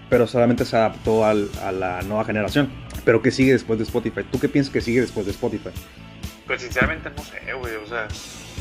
Pero 0.09 0.27
solamente 0.27 0.65
se 0.65 0.75
adaptó 0.75 1.25
al, 1.25 1.49
a 1.61 1.71
la 1.71 2.01
nueva 2.03 2.25
generación. 2.25 2.69
Pero 3.03 3.21
¿qué 3.21 3.31
sigue 3.31 3.53
después 3.53 3.79
de 3.79 3.85
Spotify? 3.85 4.21
¿Tú 4.31 4.39
qué 4.39 4.49
piensas 4.49 4.71
que 4.71 4.81
sigue 4.81 5.01
después 5.01 5.25
de 5.25 5.31
Spotify? 5.31 5.69
Pues 6.47 6.61
sinceramente 6.61 7.09
no 7.15 7.23
sé, 7.23 7.53
güey. 7.53 7.75
O 7.75 7.87
sea, 7.87 8.07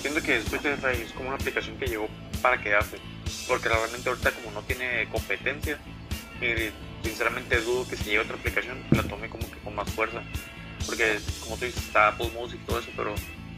siento 0.01 0.23
que 0.23 0.37
Spotify 0.39 1.03
es 1.05 1.13
como 1.13 1.29
una 1.29 1.37
aplicación 1.37 1.77
que 1.77 1.87
llegó 1.87 2.09
para 2.41 2.61
quedarse. 2.61 2.97
Porque 3.49 3.69
realmente 3.69 4.09
ahorita 4.09 4.31
como 4.33 4.53
no 4.53 4.63
tiene 4.63 5.07
competencia, 5.11 5.79
y 6.41 7.07
sinceramente 7.07 7.61
dudo 7.61 7.87
que 7.89 7.97
si 7.97 8.11
llega 8.11 8.23
otra 8.23 8.37
aplicación 8.37 8.79
la 8.91 9.03
tome 9.03 9.29
como 9.29 9.49
que 9.51 9.59
con 9.59 9.75
más 9.75 9.91
fuerza. 9.91 10.23
Porque 10.87 11.19
como 11.43 11.57
tú 11.57 11.65
dices, 11.65 11.83
está 11.83 12.09
Apple 12.09 12.31
Music 12.39 12.61
y 12.63 12.67
todo 12.67 12.79
eso, 12.79 12.91
pero 12.97 13.15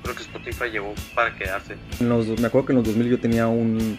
creo 0.06 0.16
que 0.16 0.22
Spotify 0.22 0.70
llegó 0.70 0.94
para 1.14 1.34
quedarse. 1.34 1.76
me 2.00 2.46
acuerdo 2.46 2.66
que 2.66 2.72
en 2.72 2.76
los 2.78 2.86
2000 2.86 3.08
yo 3.08 3.18
tenía 3.18 3.48
un, 3.48 3.98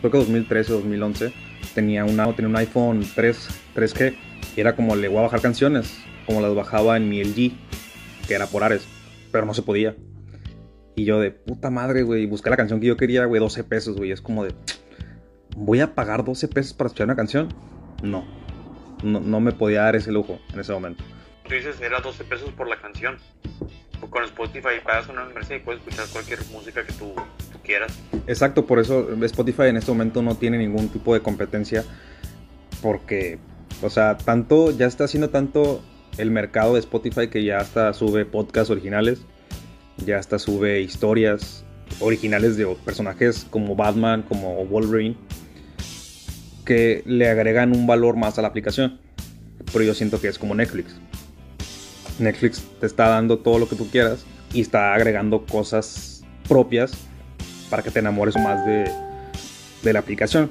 creo 0.00 0.10
que 0.10 0.18
2013 0.18 0.72
o 0.72 0.76
2011, 0.76 1.32
tenía, 1.74 2.04
una, 2.04 2.34
tenía 2.34 2.48
un 2.48 2.56
iPhone 2.56 3.06
3, 3.14 3.48
3G 3.76 4.16
y 4.56 4.60
era 4.60 4.74
como 4.74 4.96
le 4.96 5.06
voy 5.06 5.18
a 5.18 5.22
bajar 5.22 5.40
canciones, 5.40 5.96
como 6.26 6.40
las 6.40 6.54
bajaba 6.54 6.96
en 6.96 7.08
mi 7.08 7.22
LG, 7.22 7.52
que 8.26 8.34
era 8.34 8.46
por 8.46 8.64
Ares, 8.64 8.86
pero 9.30 9.46
no 9.46 9.54
se 9.54 9.62
podía. 9.62 9.94
Y 10.96 11.04
yo 11.04 11.20
de 11.20 11.30
puta 11.30 11.70
madre, 11.70 12.02
güey, 12.02 12.26
busqué 12.26 12.50
la 12.50 12.56
canción 12.56 12.80
que 12.80 12.86
yo 12.86 12.96
quería, 12.96 13.24
güey, 13.24 13.40
12 13.40 13.64
pesos, 13.64 13.96
güey. 13.96 14.10
Es 14.10 14.20
como 14.20 14.44
de, 14.44 14.54
¿voy 15.56 15.80
a 15.80 15.94
pagar 15.94 16.24
12 16.24 16.48
pesos 16.48 16.72
para 16.72 16.88
escuchar 16.88 17.06
una 17.06 17.16
canción? 17.16 17.48
No, 18.02 18.24
no, 19.04 19.20
no 19.20 19.40
me 19.40 19.52
podía 19.52 19.82
dar 19.82 19.94
ese 19.94 20.10
lujo 20.10 20.40
en 20.52 20.60
ese 20.60 20.72
momento. 20.72 21.04
Tú 21.48 21.54
dices, 21.54 21.80
era 21.80 22.00
12 22.00 22.24
pesos 22.24 22.50
por 22.50 22.68
la 22.68 22.80
canción 22.80 23.18
con 24.10 24.24
Spotify 24.24 24.80
pagas 24.84 25.08
una 25.08 25.24
membresía 25.24 25.56
y 25.56 25.60
puedes 25.60 25.80
escuchar 25.82 26.06
cualquier 26.12 26.38
música 26.52 26.84
que 26.84 26.92
tú, 26.92 27.14
quieras. 27.64 27.98
Exacto, 28.26 28.66
por 28.66 28.78
eso 28.78 29.08
Spotify 29.24 29.64
en 29.64 29.76
este 29.76 29.90
momento 29.90 30.22
no 30.22 30.36
tiene 30.36 30.58
ningún 30.58 30.88
tipo 30.88 31.14
de 31.14 31.20
competencia 31.20 31.84
porque, 32.82 33.38
o 33.82 33.90
sea, 33.90 34.16
tanto, 34.16 34.70
ya 34.70 34.86
está 34.86 35.04
haciendo 35.04 35.30
tanto 35.30 35.82
el 36.18 36.30
mercado 36.30 36.74
de 36.74 36.80
Spotify 36.80 37.28
que 37.28 37.42
ya 37.42 37.58
hasta 37.58 37.92
sube 37.92 38.24
podcasts 38.24 38.70
originales, 38.70 39.22
ya 39.96 40.18
hasta 40.18 40.38
sube 40.38 40.80
historias 40.80 41.64
originales 42.00 42.56
de 42.56 42.66
personajes 42.84 43.46
como 43.50 43.74
Batman, 43.74 44.22
como 44.22 44.64
Wolverine, 44.66 45.16
que 46.64 47.02
le 47.06 47.28
agregan 47.28 47.74
un 47.74 47.86
valor 47.86 48.16
más 48.16 48.38
a 48.38 48.42
la 48.42 48.48
aplicación. 48.48 49.00
Pero 49.72 49.84
yo 49.84 49.94
siento 49.94 50.20
que 50.20 50.28
es 50.28 50.38
como 50.38 50.54
Netflix. 50.54 50.94
Netflix 52.18 52.62
te 52.80 52.86
está 52.86 53.08
dando 53.08 53.38
todo 53.38 53.58
lo 53.58 53.68
que 53.68 53.76
tú 53.76 53.88
quieras 53.90 54.24
y 54.52 54.60
está 54.60 54.94
agregando 54.94 55.44
cosas 55.46 56.22
propias 56.48 56.92
para 57.70 57.82
que 57.82 57.90
te 57.90 57.98
enamores 57.98 58.36
más 58.36 58.64
de, 58.66 59.92
la 59.92 59.98
aplicación. 59.98 60.50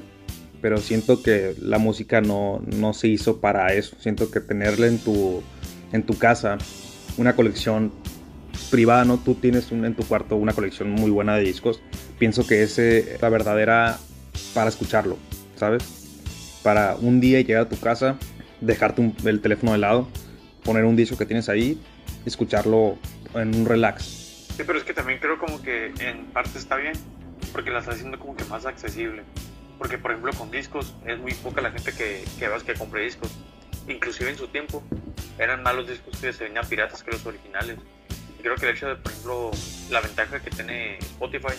pero 0.60 0.78
siento 0.78 1.22
que 1.22 1.54
la 1.60 1.78
música 1.78 2.20
no, 2.20 2.62
no 2.66 2.94
se 2.94 3.08
hizo 3.08 3.40
para 3.40 3.72
eso. 3.74 3.96
Siento 3.98 4.30
que 4.30 4.40
tenerla 4.40 4.86
en 4.86 4.98
tu, 4.98 5.42
en 5.92 6.02
tu 6.02 6.16
casa, 6.16 6.58
una 7.16 7.36
colección 7.36 7.92
privada, 8.70 9.04
¿no? 9.04 9.18
Tú 9.18 9.34
tienes 9.34 9.72
un, 9.72 9.84
en 9.84 9.94
tu 9.94 10.04
cuarto 10.04 10.36
una 10.36 10.52
colección 10.52 10.90
muy 10.90 11.10
buena 11.10 11.36
de 11.36 11.42
discos. 11.42 11.80
Pienso 12.18 12.46
que 12.46 12.62
ese 12.62 13.18
la 13.20 13.28
verdadera 13.28 13.98
para 14.54 14.68
escucharlo, 14.68 15.18
¿sabes? 15.56 15.84
Para 16.62 16.96
un 16.96 17.20
día 17.20 17.40
llegar 17.40 17.62
a 17.62 17.68
tu 17.68 17.78
casa, 17.78 18.16
dejarte 18.60 19.12
el 19.24 19.40
teléfono 19.40 19.72
de 19.72 19.78
lado, 19.78 20.08
poner 20.64 20.84
un 20.84 20.96
disco 20.96 21.16
que 21.16 21.26
tienes 21.26 21.48
ahí, 21.48 21.80
escucharlo 22.24 22.98
en 23.34 23.54
un 23.54 23.66
relax. 23.66 24.04
Sí, 24.56 24.62
pero 24.66 24.78
es 24.78 24.84
que 24.84 24.94
también 24.94 25.18
creo 25.18 25.38
como 25.38 25.60
que 25.62 25.92
en 26.00 26.26
parte 26.26 26.58
está 26.58 26.76
bien, 26.76 26.94
porque 27.52 27.70
la 27.70 27.80
está 27.80 27.92
haciendo 27.92 28.18
como 28.18 28.36
que 28.36 28.44
más 28.44 28.66
accesible. 28.66 29.22
Porque, 29.78 29.98
por 29.98 30.12
ejemplo, 30.12 30.32
con 30.32 30.50
discos, 30.50 30.94
es 31.04 31.18
muy 31.18 31.34
poca 31.34 31.60
la 31.60 31.70
gente 31.72 31.92
que, 31.92 32.24
que 32.38 32.48
vas 32.48 32.62
que 32.62 32.74
compre 32.74 33.02
discos. 33.02 33.30
Inclusive 33.88 34.30
en 34.30 34.38
su 34.38 34.46
tiempo, 34.48 34.82
eran 35.38 35.62
más 35.62 35.74
los 35.74 35.88
discos 35.88 36.16
que 36.18 36.32
se 36.32 36.44
venían 36.44 36.66
piratas 36.66 37.02
que 37.02 37.10
los 37.10 37.26
originales. 37.26 37.76
Y 38.38 38.42
creo 38.42 38.54
que 38.54 38.66
el 38.66 38.76
hecho 38.76 38.88
de, 38.88 38.96
por 38.96 39.10
ejemplo, 39.10 39.50
la 39.90 40.00
ventaja 40.00 40.40
que 40.40 40.50
tiene 40.50 40.98
Spotify 40.98 41.54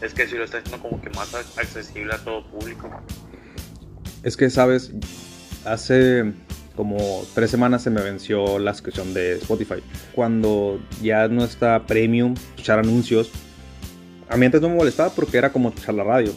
es 0.00 0.14
que 0.14 0.26
si 0.26 0.36
lo 0.36 0.44
está 0.44 0.58
haciendo 0.58 0.80
como 0.80 1.00
que 1.02 1.10
más 1.10 1.34
accesible 1.34 2.14
a 2.14 2.18
todo 2.18 2.46
público. 2.48 2.90
Es 4.22 4.36
que, 4.36 4.48
sabes, 4.48 4.92
hace 5.64 6.32
como 6.74 7.24
tres 7.34 7.50
semanas 7.50 7.82
se 7.82 7.90
me 7.90 8.00
venció 8.00 8.58
la 8.58 8.72
suscripción 8.72 9.12
de 9.14 9.34
Spotify. 9.34 9.82
Cuando 10.14 10.80
ya 11.02 11.28
no 11.28 11.44
está 11.44 11.86
premium, 11.86 12.34
escuchar 12.34 12.78
anuncios. 12.78 13.30
A 14.28 14.36
mí 14.36 14.46
antes 14.46 14.60
no 14.60 14.68
me 14.68 14.76
molestaba 14.76 15.10
porque 15.10 15.38
era 15.38 15.52
como 15.52 15.70
escuchar 15.70 15.94
la 15.94 16.04
radio. 16.04 16.32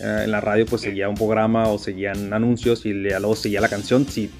Eh, 0.00 0.22
en 0.24 0.30
la 0.30 0.40
radio 0.40 0.66
pues 0.66 0.82
seguía 0.82 1.08
un 1.08 1.14
programa 1.14 1.68
o 1.68 1.78
seguían 1.78 2.32
anuncios 2.32 2.84
y 2.86 2.92
luego 2.92 3.36
seguía 3.36 3.60
la 3.60 3.68
canción. 3.68 4.06
Si, 4.06 4.30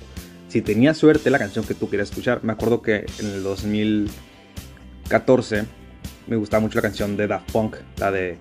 si 0.48 0.62
tenía 0.62 0.94
suerte 0.94 1.30
la 1.30 1.38
canción 1.38 1.64
que 1.64 1.74
tú 1.74 1.90
querías 1.90 2.10
escuchar. 2.10 2.44
Me 2.44 2.52
acuerdo 2.52 2.82
que 2.82 3.06
en 3.18 3.26
el 3.26 3.42
2014 3.42 5.64
me 6.26 6.36
gustaba 6.36 6.60
mucho 6.60 6.76
la 6.76 6.82
canción 6.82 7.16
de 7.16 7.26
Daft 7.26 7.50
Punk, 7.52 7.76
la 7.98 8.10
de... 8.10 8.38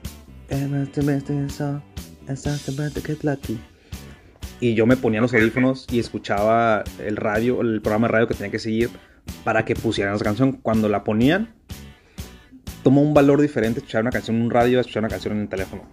Y 4.59 4.73
yo 4.73 4.85
me 4.85 4.95
ponía 4.97 5.21
los 5.21 5.33
audífonos 5.33 5.85
y 5.91 5.99
escuchaba 5.99 6.83
el 6.99 7.17
radio, 7.17 7.61
el 7.61 7.81
programa 7.81 8.07
de 8.07 8.13
radio 8.13 8.27
que 8.27 8.35
tenía 8.35 8.51
que 8.51 8.59
seguir 8.59 8.89
para 9.43 9.65
que 9.65 9.75
pusieran 9.75 10.15
esa 10.15 10.23
canción. 10.23 10.53
Cuando 10.53 10.87
la 10.89 11.03
ponían, 11.03 11.53
tomó 12.83 13.01
un 13.01 13.13
valor 13.13 13.41
diferente 13.41 13.79
escuchar 13.79 14.01
una 14.01 14.11
canción 14.11 14.37
en 14.37 14.43
un 14.43 14.51
radio 14.51 14.77
a 14.77 14.81
escuchar 14.81 15.01
una 15.01 15.09
canción 15.09 15.35
en 15.35 15.41
el 15.41 15.49
teléfono. 15.49 15.83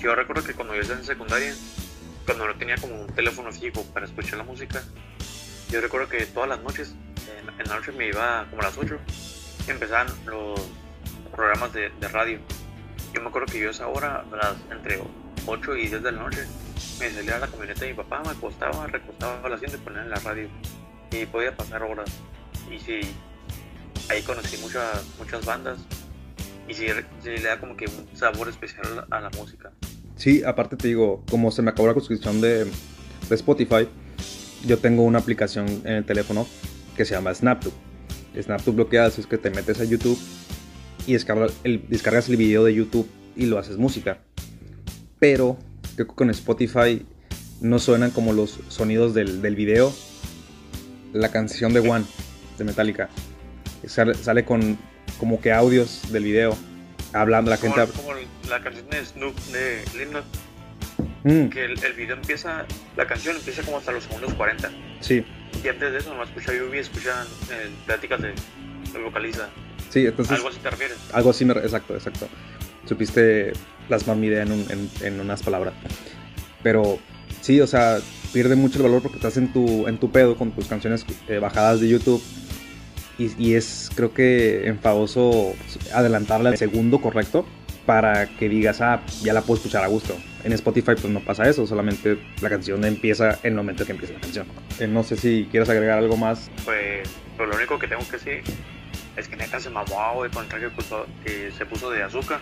Yo 0.00 0.14
recuerdo 0.14 0.44
que 0.44 0.52
cuando 0.52 0.74
yo 0.74 0.82
estaba 0.82 1.00
en 1.00 1.06
secundaria, 1.06 1.54
cuando 2.26 2.46
no 2.46 2.54
tenía 2.56 2.76
como 2.76 3.00
un 3.02 3.06
teléfono 3.08 3.50
fijo 3.52 3.82
para 3.94 4.06
escuchar 4.06 4.38
la 4.38 4.44
música, 4.44 4.82
yo 5.70 5.80
recuerdo 5.80 6.08
que 6.08 6.26
todas 6.26 6.48
las 6.48 6.62
noches, 6.62 6.94
en, 7.38 7.68
la 7.68 7.74
noche 7.74 7.92
me 7.92 8.08
iba 8.08 8.46
como 8.50 8.62
a 8.62 8.66
las 8.66 8.78
8, 8.78 8.98
y 9.66 9.70
empezaban 9.70 10.06
los 10.26 10.60
programas 11.34 11.72
de, 11.72 11.90
radio. 12.12 12.38
Yo 13.14 13.20
me 13.22 13.28
acuerdo 13.28 13.52
que 13.52 13.60
yo 13.60 13.68
a 13.68 13.70
esa 13.70 13.86
hora, 13.88 14.24
las, 14.32 14.56
entre 14.70 15.00
8 15.46 15.76
y 15.76 15.88
10 15.88 16.02
de 16.02 16.12
la 16.12 16.22
noche, 16.22 16.44
me 16.98 17.10
salía 17.10 17.36
a 17.36 17.38
la 17.38 17.46
camioneta 17.46 17.80
de 17.80 17.88
mi 17.88 17.96
papá, 17.96 18.22
me 18.24 18.30
acostaba, 18.30 18.86
recostaba 18.86 19.48
la 19.48 19.54
asiento 19.54 19.76
y 19.76 19.80
ponía 19.80 20.02
en 20.02 20.10
la 20.10 20.16
radio. 20.16 20.48
Y 21.10 21.26
podía 21.26 21.56
pasar 21.56 21.82
horas. 21.82 22.10
Y 22.70 22.78
sí, 22.78 23.00
ahí 24.10 24.22
conocí 24.22 24.56
muchas, 24.58 25.04
muchas 25.18 25.44
bandas 25.44 25.78
y 26.68 26.74
sí, 26.74 26.86
le 27.24 27.40
da 27.40 27.58
como 27.58 27.76
que 27.76 27.86
un 27.86 28.16
sabor 28.16 28.48
especial 28.48 29.06
a 29.10 29.20
la 29.20 29.30
música. 29.30 29.72
Sí, 30.16 30.42
aparte 30.44 30.76
te 30.76 30.88
digo, 30.88 31.24
como 31.30 31.50
se 31.50 31.62
me 31.62 31.70
acabó 31.70 31.88
la 31.88 31.94
suscripción 31.94 32.40
de, 32.40 32.64
de 32.64 33.34
Spotify, 33.34 33.88
yo 34.66 34.78
tengo 34.78 35.02
una 35.04 35.18
aplicación 35.18 35.66
en 35.84 35.94
el 35.94 36.04
teléfono 36.04 36.46
que 36.96 37.04
se 37.04 37.14
llama 37.14 37.34
SnapTube. 37.34 37.72
SnapTube 38.38 38.76
lo 38.76 38.88
que 38.88 39.04
es 39.04 39.26
que 39.26 39.38
te 39.38 39.50
metes 39.50 39.80
a 39.80 39.84
YouTube 39.84 40.18
y 41.06 41.14
descargas 41.14 41.52
el, 41.64 41.88
descargas 41.88 42.28
el 42.28 42.36
video 42.36 42.64
de 42.64 42.74
YouTube 42.74 43.08
y 43.34 43.46
lo 43.46 43.58
haces 43.58 43.78
música. 43.78 44.18
Pero 45.18 45.56
creo 45.98 46.06
que 46.06 46.14
con 46.14 46.30
Spotify 46.30 47.04
no 47.60 47.80
suenan 47.80 48.12
como 48.12 48.32
los 48.32 48.60
sonidos 48.68 49.14
del, 49.14 49.42
del 49.42 49.56
video. 49.56 49.92
La 51.12 51.30
canción 51.30 51.72
de 51.72 51.80
One 51.80 52.04
de 52.56 52.64
Metallica 52.64 53.08
sale, 53.86 54.14
sale 54.14 54.44
con 54.44 54.78
como 55.18 55.40
que 55.40 55.52
audios 55.52 56.12
del 56.12 56.22
video 56.22 56.56
hablando 57.12 57.50
la 57.50 57.56
gente. 57.56 57.84
Como 57.96 58.12
la 58.48 58.60
canción 58.60 58.88
de 58.90 59.04
Snoop 59.04 59.34
de 59.46 59.84
Linda. 59.98 60.22
Mm. 61.24 61.48
Que 61.48 61.64
el, 61.64 61.94
video 61.94 62.14
empieza, 62.14 62.64
la 62.96 63.06
canción 63.06 63.34
empieza 63.34 63.62
como 63.62 63.78
hasta 63.78 63.90
los 63.90 64.04
segundos 64.04 64.32
40. 64.34 64.70
Sí. 65.00 65.24
Y 65.64 65.68
antes 65.68 65.92
de 65.92 65.98
eso 65.98 66.10
nomás 66.10 66.28
escucha 66.28 66.52
lluvia, 66.52 66.80
escuchan 66.80 67.26
eh, 67.50 67.70
pláticas 67.86 68.22
de, 68.22 68.34
del 68.92 69.02
vocalista. 69.02 69.48
Sí, 69.90 70.06
entonces. 70.06 70.36
Algo 70.36 70.48
así 70.50 70.58
te 70.58 70.70
refieres. 70.70 70.96
Algo 71.12 71.30
así, 71.30 71.44
exacto, 71.44 71.94
exacto. 71.94 72.28
Supiste 72.88 73.52
plasmar 73.86 74.16
mi 74.16 74.28
idea 74.28 74.42
en, 74.42 74.90
en, 75.02 75.20
unas 75.20 75.42
palabras. 75.42 75.74
Pero 76.62 76.98
sí, 77.40 77.60
o 77.60 77.66
sea, 77.66 77.98
pierde 78.32 78.56
mucho 78.56 78.78
el 78.78 78.84
valor 78.84 79.02
porque 79.02 79.16
estás 79.16 79.36
en 79.36 79.52
tu, 79.52 79.86
en 79.86 79.98
tu 79.98 80.10
pedo 80.10 80.36
con 80.36 80.52
tus 80.52 80.66
canciones 80.66 81.04
eh, 81.28 81.38
bajadas 81.38 81.80
de 81.80 81.88
YouTube 81.88 82.22
y, 83.18 83.54
es 83.54 83.90
creo 83.96 84.14
que 84.14 84.68
enfadoso 84.68 85.54
adelantarla 85.92 86.50
al 86.50 86.56
segundo 86.56 87.00
correcto 87.00 87.44
para 87.84 88.26
que 88.26 88.48
digas, 88.48 88.80
ah, 88.80 89.02
ya 89.22 89.32
la 89.32 89.40
puedo 89.40 89.56
escuchar 89.56 89.82
a 89.82 89.88
gusto. 89.88 90.14
En 90.44 90.52
Spotify 90.52 90.92
pues 90.92 91.06
no 91.06 91.20
pasa 91.20 91.48
eso, 91.48 91.66
solamente 91.66 92.18
la 92.40 92.48
canción 92.48 92.84
empieza 92.84 93.38
en 93.42 93.52
el 93.52 93.54
momento 93.54 93.84
que 93.84 93.92
empieza 93.92 94.14
la 94.14 94.20
canción. 94.20 94.46
Eh, 94.78 94.86
no 94.86 95.02
sé 95.02 95.16
si 95.16 95.48
quieres 95.50 95.68
agregar 95.68 95.98
algo 95.98 96.16
más. 96.16 96.50
Pues, 96.64 97.08
pues, 97.36 97.48
lo 97.48 97.56
único 97.56 97.78
que 97.78 97.88
tengo 97.88 98.04
que 98.04 98.18
decir 98.18 98.42
es 99.18 99.28
que 99.28 99.36
neta 99.36 99.58
se 99.58 99.68
mamó 99.68 100.22
de 100.22 100.30
con 100.30 100.44
el 100.44 100.48
traje 100.48 100.68
que 101.24 101.50
se 101.50 101.66
puso 101.66 101.90
de 101.90 102.02
azúcar. 102.02 102.40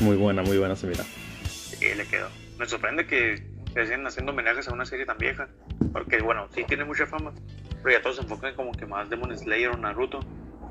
Muy 0.00 0.16
buena, 0.16 0.42
muy 0.42 0.58
buena 0.58 0.74
se 0.74 0.86
mira. 0.86 1.04
Y 1.80 1.94
le 1.94 2.06
quedó. 2.06 2.28
Me 2.58 2.66
sorprende 2.66 3.06
que 3.06 3.42
siguen 3.68 4.06
haciendo 4.06 4.32
homenajes 4.32 4.68
a 4.68 4.72
una 4.72 4.84
serie 4.84 5.06
tan 5.06 5.16
vieja, 5.18 5.48
porque 5.92 6.20
bueno, 6.20 6.48
sí 6.54 6.64
tiene 6.66 6.84
mucha 6.84 7.06
fama, 7.06 7.32
pero 7.82 7.96
ya 7.96 8.02
todos 8.02 8.16
se 8.16 8.22
enfocan 8.22 8.54
como 8.54 8.72
que 8.72 8.84
más 8.84 9.08
Demon 9.08 9.36
Slayer 9.36 9.70
o 9.70 9.76
Naruto. 9.76 10.20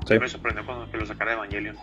Sí. 0.06 0.18
Me 0.18 0.28
sorprendió 0.28 0.64
cuando 0.66 0.90
que 0.90 0.98
lo 0.98 1.06
sacara 1.06 1.32
de 1.32 1.36
Evangelion. 1.38 1.76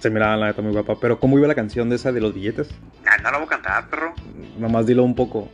Se 0.00 0.10
miraba 0.10 0.36
la 0.36 0.46
neta 0.46 0.62
muy 0.62 0.72
guapa. 0.72 0.98
Pero 1.00 1.18
¿cómo 1.18 1.38
iba 1.38 1.48
la 1.48 1.54
canción 1.54 1.88
de 1.88 1.96
esa 1.96 2.12
de 2.12 2.20
los 2.20 2.34
billetes? 2.34 2.68
Ah, 3.06 3.16
no 3.18 3.30
la 3.30 3.38
voy 3.38 3.46
a 3.46 3.50
cantar, 3.50 3.88
perro. 3.88 4.14
Nomás 4.58 4.86
dilo 4.86 5.02
un 5.02 5.14
poco. 5.14 5.50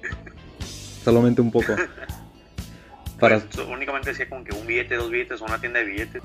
Solamente 1.04 1.40
un 1.40 1.50
poco. 1.50 1.74
Para... 3.20 3.38
Pues, 3.38 3.66
únicamente 3.68 4.10
decía 4.10 4.28
como 4.28 4.42
que 4.44 4.52
un 4.52 4.66
billete, 4.66 4.96
dos 4.96 5.10
billetes 5.10 5.40
o 5.42 5.44
una 5.44 5.60
tienda 5.60 5.80
de 5.80 5.84
billetes. 5.84 6.22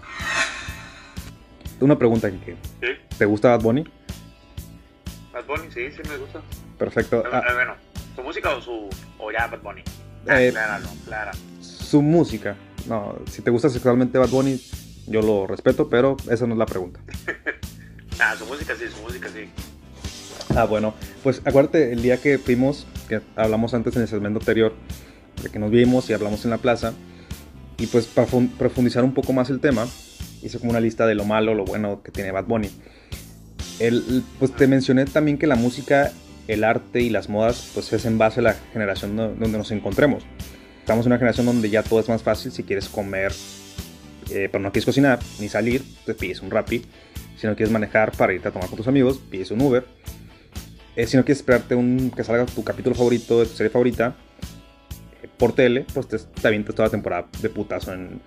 Una 1.79 1.97
pregunta, 1.97 2.31
Kike. 2.31 2.55
¿Sí? 2.81 2.87
¿Te 3.17 3.25
gusta 3.25 3.49
Bad 3.49 3.61
Bunny? 3.61 3.83
Bad 5.33 5.45
Bunny, 5.45 5.71
sí, 5.71 5.91
sí 5.91 6.01
me 6.09 6.17
gusta. 6.17 6.41
Perfecto. 6.77 7.23
Ah. 7.31 7.43
bueno, 7.53 7.75
¿su 8.15 8.21
música 8.23 8.55
o 8.55 8.61
su... 8.61 8.89
o 9.17 9.31
ya 9.31 9.47
Bad 9.47 9.61
Bunny? 9.61 9.81
Eh, 10.27 10.49
claro, 10.51 10.85
claro. 11.05 11.31
Su 11.61 12.01
música. 12.01 12.55
No, 12.87 13.17
si 13.29 13.41
te 13.41 13.51
gusta 13.51 13.69
sexualmente 13.69 14.17
Bad 14.17 14.29
Bunny, 14.29 14.59
yo 15.07 15.21
lo 15.21 15.47
respeto, 15.47 15.89
pero 15.89 16.17
esa 16.29 16.47
no 16.47 16.53
es 16.53 16.59
la 16.59 16.65
pregunta. 16.65 16.99
ah, 18.19 18.35
su 18.37 18.45
música 18.45 18.75
sí, 18.75 18.85
su 18.87 19.01
música 19.01 19.29
sí. 19.29 19.49
Ah, 20.55 20.65
bueno, 20.65 20.93
pues 21.23 21.41
acuérdate 21.45 21.91
el 21.91 22.01
día 22.01 22.21
que 22.21 22.37
fuimos, 22.37 22.87
que 23.09 23.21
hablamos 23.35 23.73
antes 23.73 23.95
en 23.95 24.03
el 24.03 24.07
segmento 24.07 24.39
anterior, 24.39 24.73
de 25.41 25.49
que 25.49 25.59
nos 25.59 25.71
vimos 25.71 26.09
y 26.09 26.13
hablamos 26.13 26.45
en 26.45 26.51
la 26.51 26.57
plaza, 26.57 26.93
y 27.77 27.87
pues 27.87 28.05
para 28.05 28.27
profundizar 28.57 29.03
un 29.03 29.13
poco 29.13 29.33
más 29.33 29.49
el 29.49 29.59
tema, 29.59 29.87
hice 30.41 30.59
como 30.59 30.71
una 30.71 30.79
lista 30.79 31.05
de 31.05 31.15
lo 31.15 31.25
malo, 31.25 31.53
lo 31.53 31.65
bueno 31.65 32.01
que 32.03 32.11
tiene 32.11 32.31
Bad 32.31 32.45
Bunny. 32.45 32.69
El, 33.79 34.23
pues 34.39 34.55
te 34.55 34.67
mencioné 34.67 35.05
también 35.05 35.37
que 35.37 35.47
la 35.47 35.55
música, 35.55 36.11
el 36.47 36.63
arte 36.63 37.01
y 37.01 37.09
las 37.09 37.29
modas, 37.29 37.71
pues 37.73 37.91
es 37.93 38.05
en 38.05 38.17
base 38.17 38.39
a 38.39 38.43
la 38.43 38.53
generación 38.73 39.15
donde 39.15 39.57
nos 39.57 39.71
encontremos. 39.71 40.23
Estamos 40.79 41.05
en 41.05 41.11
una 41.11 41.17
generación 41.17 41.47
donde 41.47 41.69
ya 41.69 41.83
todo 41.83 41.99
es 41.99 42.07
más 42.07 42.23
fácil. 42.23 42.51
Si 42.51 42.63
quieres 42.63 42.87
comer, 42.87 43.33
eh, 44.29 44.49
pero 44.51 44.59
no 44.59 44.71
quieres 44.71 44.85
cocinar 44.85 45.19
ni 45.39 45.49
salir, 45.49 45.83
te 46.05 46.13
pides 46.13 46.41
un 46.41 46.51
Rappi. 46.51 46.85
Si 47.37 47.47
no 47.47 47.55
quieres 47.55 47.71
manejar 47.71 48.11
para 48.11 48.33
irte 48.33 48.47
a 48.47 48.51
tomar 48.51 48.69
con 48.69 48.77
tus 48.77 48.87
amigos, 48.87 49.19
pides 49.29 49.51
un 49.51 49.61
Uber. 49.61 49.85
Eh, 50.95 51.07
si 51.07 51.17
no 51.17 51.25
quieres 51.25 51.39
esperarte 51.39 51.75
un, 51.75 52.11
que 52.15 52.23
salga 52.23 52.45
tu 52.45 52.63
capítulo 52.63 52.95
favorito 52.95 53.39
de 53.39 53.47
tu 53.47 53.53
serie 53.53 53.69
favorita 53.69 54.15
eh, 55.21 55.27
por 55.37 55.53
tele, 55.53 55.85
pues 55.93 56.07
te, 56.07 56.17
te 56.17 56.47
avientas 56.47 56.75
toda 56.75 56.87
la 56.87 56.91
temporada 56.91 57.27
de 57.41 57.49
putazo 57.49 57.91
en, 57.91 58.21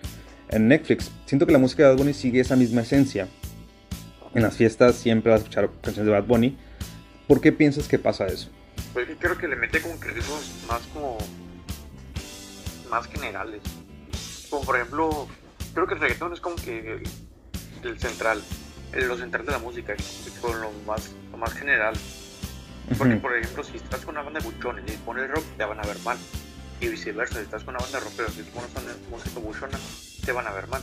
en 0.50 0.68
Netflix. 0.68 1.10
Siento 1.26 1.46
que 1.46 1.52
la 1.52 1.58
música 1.58 1.84
de 1.84 1.90
Bad 1.90 1.98
Bunny 1.98 2.14
sigue 2.14 2.40
esa 2.40 2.56
misma 2.56 2.82
esencia. 2.82 3.28
En 4.34 4.42
las 4.42 4.56
fiestas 4.56 4.96
siempre 4.96 5.32
vas 5.32 5.40
a 5.40 5.42
escuchar 5.42 5.70
canciones 5.82 6.06
de 6.06 6.12
Bad 6.12 6.24
Bunny. 6.24 6.58
¿Por 7.26 7.40
qué 7.40 7.52
piensas 7.52 7.88
que 7.88 7.98
pasa 7.98 8.26
eso? 8.26 8.50
Pues 8.92 9.08
creo 9.18 9.36
que 9.36 9.48
le 9.48 9.56
mete 9.56 9.80
como 9.80 9.98
que 10.00 10.08
más 10.66 10.82
como 10.92 11.18
más 12.90 13.06
generales. 13.06 13.60
Como 14.50 14.64
por 14.64 14.76
ejemplo, 14.76 15.28
creo 15.74 15.86
que 15.86 15.94
el 15.94 16.00
reggaetón 16.00 16.32
es 16.32 16.40
como 16.40 16.56
que 16.56 17.02
el, 17.82 17.98
central, 17.98 18.42
el, 18.92 19.08
lo 19.08 19.16
central 19.16 19.44
de 19.44 19.52
la 19.52 19.58
música, 19.58 19.94
con 20.40 20.60
lo 20.60 20.70
más, 20.86 21.12
lo 21.30 21.36
más 21.36 21.52
general. 21.52 21.94
Porque, 22.96 23.16
por 23.16 23.36
ejemplo, 23.36 23.62
si 23.62 23.76
estás 23.76 24.00
con 24.00 24.14
una 24.14 24.22
banda 24.22 24.40
de 24.40 24.46
buchones 24.46 24.84
y 24.90 24.96
pones 24.98 25.30
rock, 25.30 25.44
te 25.58 25.64
van 25.64 25.78
a 25.78 25.82
ver 25.82 25.98
mal. 26.00 26.16
Y 26.80 26.88
viceversa, 26.88 27.34
si 27.34 27.42
estás 27.42 27.62
con 27.64 27.74
una 27.74 27.82
banda 27.82 27.98
de 27.98 28.04
rockero 28.04 28.28
y 28.28 28.42
pones 28.50 28.70
música 29.10 29.40
buchona, 29.40 29.78
te 30.28 30.32
van 30.34 30.46
a 30.46 30.52
ver 30.52 30.66
mal. 30.68 30.82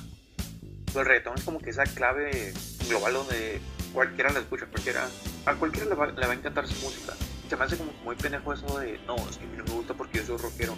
Pero 0.88 1.02
el 1.02 1.06
reggaetón 1.06 1.38
es 1.38 1.44
como 1.44 1.60
que 1.60 1.70
esa 1.70 1.84
clave 1.84 2.52
global 2.90 3.14
donde 3.14 3.62
cualquiera 3.94 4.34
la 4.34 4.40
escucha, 4.40 4.66
cualquiera, 4.66 5.08
a 5.46 5.54
cualquiera 5.54 5.88
le 5.88 5.94
va, 5.94 6.08
le 6.08 6.26
va 6.26 6.34
a 6.34 6.36
encantar 6.36 6.66
su 6.68 6.74
música. 6.84 7.14
Se 7.48 7.56
me 7.56 7.64
hace 7.64 7.78
como 7.78 7.92
muy 8.04 8.16
pendejo 8.16 8.54
eso 8.54 8.80
de, 8.80 9.00
no, 9.06 9.16
es 9.30 9.38
que 9.38 9.44
a 9.46 9.48
mí 9.48 9.58
no 9.58 9.64
me 9.66 9.70
gusta 9.70 9.94
porque 9.94 10.18
yo 10.18 10.26
soy 10.26 10.38
rockero. 10.38 10.76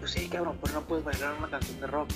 Pues 0.00 0.10
sí, 0.10 0.28
cabrón, 0.28 0.58
pues 0.60 0.72
no 0.72 0.80
puedes 0.84 1.04
bailar 1.04 1.34
una 1.38 1.48
canción 1.48 1.78
de 1.80 1.86
rock. 1.86 2.10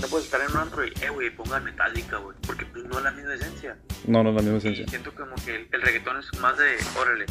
No 0.00 0.06
puedes 0.06 0.26
estar 0.26 0.40
en 0.42 0.52
un 0.52 0.58
antro 0.58 0.86
y, 0.86 0.92
eh, 1.00 1.08
güey, 1.08 1.34
pongan 1.34 1.64
metálica, 1.64 2.18
güey, 2.18 2.36
porque 2.46 2.64
pues 2.66 2.84
no 2.84 2.98
es 2.98 3.02
la 3.04 3.10
misma 3.10 3.34
esencia. 3.34 3.76
No, 4.06 4.22
no 4.22 4.30
es 4.30 4.36
la 4.36 4.42
misma 4.42 4.54
Y 4.54 4.58
esencia. 4.58 4.86
siento 4.86 5.12
como 5.12 5.34
que 5.44 5.56
el, 5.56 5.68
el 5.72 5.82
reggaetón 5.82 6.18
es 6.20 6.38
más 6.38 6.56
de, 6.56 6.76
órale, 7.00 7.26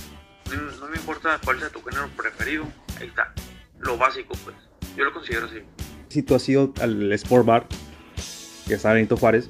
no, 0.53 0.69
no 0.81 0.87
me 0.89 0.97
importa 0.97 1.39
cuál 1.45 1.59
sea 1.61 1.69
tu 1.69 1.81
género 1.81 2.09
preferido, 2.17 2.65
ahí 2.99 3.07
está, 3.07 3.33
lo 3.79 3.97
básico, 3.97 4.35
pues. 4.43 4.57
Yo 4.97 5.05
lo 5.05 5.13
considero 5.13 5.45
así. 5.45 5.59
Si 6.13 6.21
tú 6.21 6.35
has 6.35 6.47
ido 6.47 6.71
al 6.79 7.11
Sport 7.13 7.43
Bar, 7.43 7.65
que 8.67 8.75
está 8.75 8.89
en 8.91 8.97
Benito 8.97 9.17
Juárez, 9.17 9.49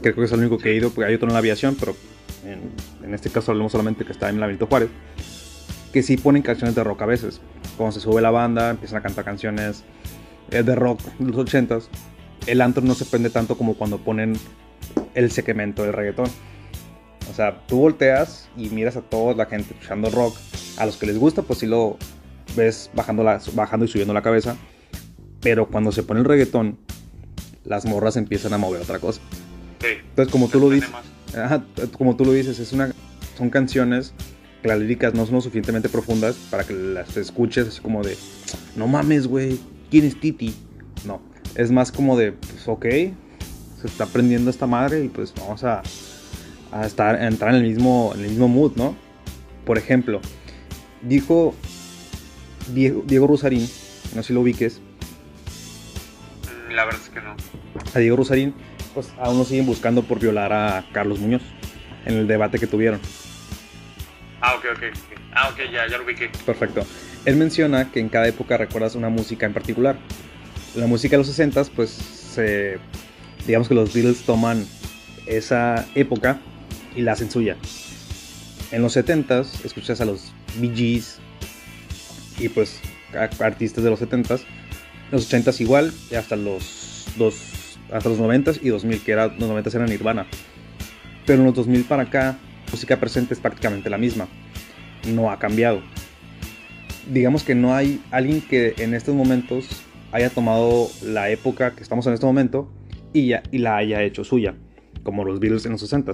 creo 0.00 0.14
que 0.14 0.22
es 0.22 0.30
el 0.30 0.38
único 0.38 0.58
que 0.58 0.70
he 0.70 0.76
ido, 0.76 0.90
porque 0.90 1.08
hay 1.08 1.16
otro 1.16 1.26
en 1.26 1.32
la 1.32 1.40
aviación, 1.40 1.74
pero 1.74 1.96
en, 2.44 3.12
este 3.12 3.30
caso 3.30 3.50
hablemos 3.50 3.72
solamente 3.72 4.04
que 4.04 4.12
está 4.12 4.28
en 4.28 4.38
la 4.38 4.46
Benito 4.46 4.68
Juárez, 4.68 4.90
que 5.92 6.04
sí 6.04 6.16
ponen 6.16 6.42
canciones 6.42 6.76
de 6.76 6.84
rock 6.84 7.02
a 7.02 7.06
veces. 7.06 7.40
Cuando 7.76 7.90
se 7.90 7.98
sube 7.98 8.22
la 8.22 8.30
banda, 8.30 8.70
empiezan 8.70 8.98
a 8.98 9.02
cantar 9.02 9.24
canciones 9.24 9.82
eh, 10.52 10.62
de 10.62 10.76
rock 10.76 11.00
de 11.18 11.26
los 11.26 11.36
ochentas. 11.36 11.88
El 12.46 12.60
antro 12.60 12.84
no 12.84 12.94
se 12.94 13.04
prende 13.04 13.28
tanto 13.28 13.58
como 13.58 13.74
cuando 13.74 13.98
ponen 13.98 14.34
el 15.14 15.32
segmento 15.32 15.82
del 15.82 15.94
reggaetón. 15.94 16.28
O 17.28 17.34
sea, 17.34 17.66
tú 17.66 17.80
volteas 17.80 18.48
y 18.56 18.68
miras 18.68 18.96
a 18.96 19.00
toda 19.00 19.34
la 19.34 19.46
gente 19.46 19.74
escuchando 19.74 20.10
rock. 20.10 20.36
A 20.76 20.86
los 20.86 20.96
que 20.96 21.06
les 21.06 21.18
gusta, 21.18 21.42
pues 21.42 21.58
sí 21.58 21.66
lo 21.66 21.96
ves 22.54 22.88
bajando, 22.94 23.24
bajando 23.24 23.84
y 23.84 23.88
subiendo 23.88 24.14
la 24.14 24.22
cabeza. 24.22 24.56
Pero 25.44 25.68
cuando 25.68 25.92
se 25.92 26.02
pone 26.02 26.20
el 26.20 26.26
reggaetón, 26.26 26.78
las 27.64 27.84
morras 27.84 28.16
empiezan 28.16 28.52
a 28.54 28.58
mover 28.58 28.82
otra 28.82 28.98
cosa. 28.98 29.20
Sí. 29.80 29.88
Entonces, 30.08 30.32
como 30.32 30.48
tú 30.48 30.58
lo 30.58 30.70
dices. 30.70 30.90
Ajá, 31.36 31.64
como 31.96 32.16
tú 32.16 32.24
lo 32.24 32.32
dices, 32.32 32.58
es 32.58 32.72
una, 32.72 32.92
son 33.36 33.50
canciones 33.50 34.14
que 34.62 34.68
las 34.68 34.78
líricas 34.78 35.14
no 35.14 35.26
son 35.26 35.34
lo 35.34 35.40
suficientemente 35.42 35.88
profundas 35.88 36.36
para 36.50 36.64
que 36.64 36.72
las 36.72 37.16
escuches 37.16 37.68
así 37.68 37.80
como 37.80 38.02
de, 38.02 38.16
no 38.76 38.86
mames, 38.86 39.26
güey, 39.26 39.60
¿quién 39.90 40.04
es 40.06 40.18
Titi? 40.18 40.54
No, 41.04 41.20
es 41.54 41.70
más 41.70 41.92
como 41.92 42.16
de, 42.16 42.32
pues 42.32 42.66
ok, 42.66 42.84
se 42.84 43.86
está 43.86 44.04
aprendiendo 44.04 44.50
esta 44.50 44.66
madre 44.66 45.04
y 45.04 45.08
pues 45.08 45.34
vamos 45.38 45.64
a, 45.64 45.82
a 46.72 46.86
estar, 46.86 47.16
a 47.16 47.26
entrar 47.26 47.54
en 47.54 47.62
el, 47.62 47.68
mismo, 47.68 48.12
en 48.14 48.22
el 48.22 48.30
mismo 48.30 48.48
mood, 48.48 48.72
¿no? 48.76 48.96
Por 49.66 49.76
ejemplo, 49.76 50.20
dijo 51.02 51.54
Diego, 52.72 53.02
Diego 53.06 53.26
Rosarín, 53.26 53.68
no 54.14 54.22
sé 54.22 54.28
si 54.28 54.32
lo 54.32 54.40
ubiques, 54.40 54.80
La 56.74 56.84
verdad 56.84 57.00
es 57.02 57.08
que 57.10 57.20
no. 57.20 57.36
a 57.94 57.98
Diego 57.98 58.16
Rosarín, 58.16 58.54
pues 58.94 59.12
aún 59.18 59.38
lo 59.38 59.44
siguen 59.44 59.66
buscando 59.66 60.02
por 60.02 60.18
violar 60.18 60.52
a 60.52 60.84
Carlos 60.92 61.18
Muñoz 61.20 61.42
en 62.06 62.14
el 62.16 62.26
debate 62.26 62.58
que 62.58 62.66
tuvieron. 62.66 63.00
Ah, 64.40 64.54
ok, 64.56 64.64
ok. 64.76 64.82
Ah, 65.34 65.48
ok, 65.50 65.58
ya, 65.72 65.86
ya 65.88 65.98
lo 65.98 66.04
ubiqué. 66.04 66.30
Perfecto. 66.44 66.84
Él 67.24 67.36
menciona 67.36 67.90
que 67.90 68.00
en 68.00 68.08
cada 68.08 68.28
época 68.28 68.56
recuerdas 68.56 68.94
una 68.94 69.08
música 69.08 69.46
en 69.46 69.52
particular. 69.54 69.96
La 70.74 70.86
música 70.86 71.12
de 71.12 71.18
los 71.18 71.26
60 71.28 71.64
pues 71.76 71.90
se, 71.90 72.78
digamos 73.46 73.68
que 73.68 73.74
los 73.74 73.94
Beatles 73.94 74.22
toman 74.22 74.66
esa 75.26 75.86
época 75.94 76.40
y 76.96 77.02
la 77.02 77.12
hacen 77.12 77.30
suya. 77.30 77.56
En 78.72 78.82
los 78.82 78.96
70s 78.96 79.64
escuchas 79.64 80.00
a 80.00 80.04
los 80.04 80.32
Bee 80.58 80.72
Gees 80.74 81.18
y 82.38 82.48
pues 82.48 82.80
a- 83.14 83.44
artistas 83.44 83.82
de 83.84 83.90
los 83.90 84.00
70s. 84.00 84.42
Los 85.14 85.32
80s 85.32 85.60
igual 85.60 85.92
hasta 86.16 86.36
los, 86.36 87.06
dos, 87.16 87.78
hasta 87.92 88.08
los 88.08 88.18
90s 88.18 88.58
y 88.62 88.68
2000, 88.68 89.00
que 89.02 89.12
era, 89.12 89.28
los 89.28 89.48
90s 89.48 89.74
eran 89.74 89.88
Nirvana. 89.88 90.26
Pero 91.24 91.38
en 91.38 91.46
los 91.46 91.54
2000 91.54 91.84
para 91.84 92.02
acá, 92.02 92.38
la 92.66 92.70
música 92.70 92.98
presente 92.98 93.34
es 93.34 93.40
prácticamente 93.40 93.88
la 93.88 93.98
misma. 93.98 94.28
No 95.06 95.30
ha 95.30 95.38
cambiado 95.38 95.82
digamos 97.10 97.44
que 97.44 97.54
no 97.54 97.74
hay 97.74 98.00
alguien 98.10 98.40
que 98.40 98.74
en 98.78 98.94
estos 98.94 99.14
momentos 99.14 99.82
haya 100.12 100.30
tomado 100.30 100.88
la 101.02 101.30
época 101.30 101.74
que 101.74 101.82
estamos 101.82 102.06
en 102.06 102.14
este 102.14 102.26
momento 102.26 102.72
y, 103.12 103.28
ya, 103.28 103.42
y 103.50 103.58
la 103.58 103.76
haya 103.76 104.02
hecho 104.02 104.24
suya, 104.24 104.54
como 105.02 105.24
los 105.24 105.40
Beatles 105.40 105.66
en 105.66 105.72
los 105.72 105.80
60 105.80 106.12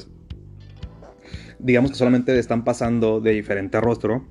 Digamos 1.59 1.91
que 1.91 1.97
solamente 1.97 2.39
están 2.39 2.65
pasando 2.65 3.21
de 3.21 3.33
diferente 3.33 3.81
rostro, 3.81 4.27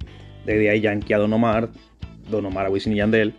de 0.46 0.66
Daddy 0.66 0.82
Yankee 0.82 1.14
a 1.14 1.20
Don 1.20 1.32
Omar, 1.32 1.70
Don 2.30 2.46
Omar 2.46 2.66
a 2.66 2.70
Wisin 2.72 2.94
y 2.94 2.98
Yandel, 2.98 3.36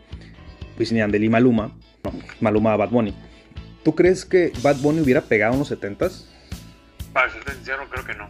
Wisin 0.80 0.96
y 0.96 1.00
Yandel 1.00 1.22
y 1.22 1.28
Maluma, 1.28 1.70
no, 2.02 2.12
Maluma 2.40 2.72
a 2.72 2.76
Bad 2.76 2.90
Bunny. 2.90 3.14
¿Tú 3.84 3.94
crees 3.94 4.24
que 4.24 4.52
Bad 4.62 4.76
Bunny 4.76 5.00
hubiera 5.00 5.20
pegado 5.20 5.52
en 5.52 5.60
los 5.60 5.70
70s? 5.70 6.24
Para 7.12 7.30
ser 7.30 7.42
sincero, 7.54 7.82
creo 7.90 8.04
que 8.04 8.14
no. 8.14 8.28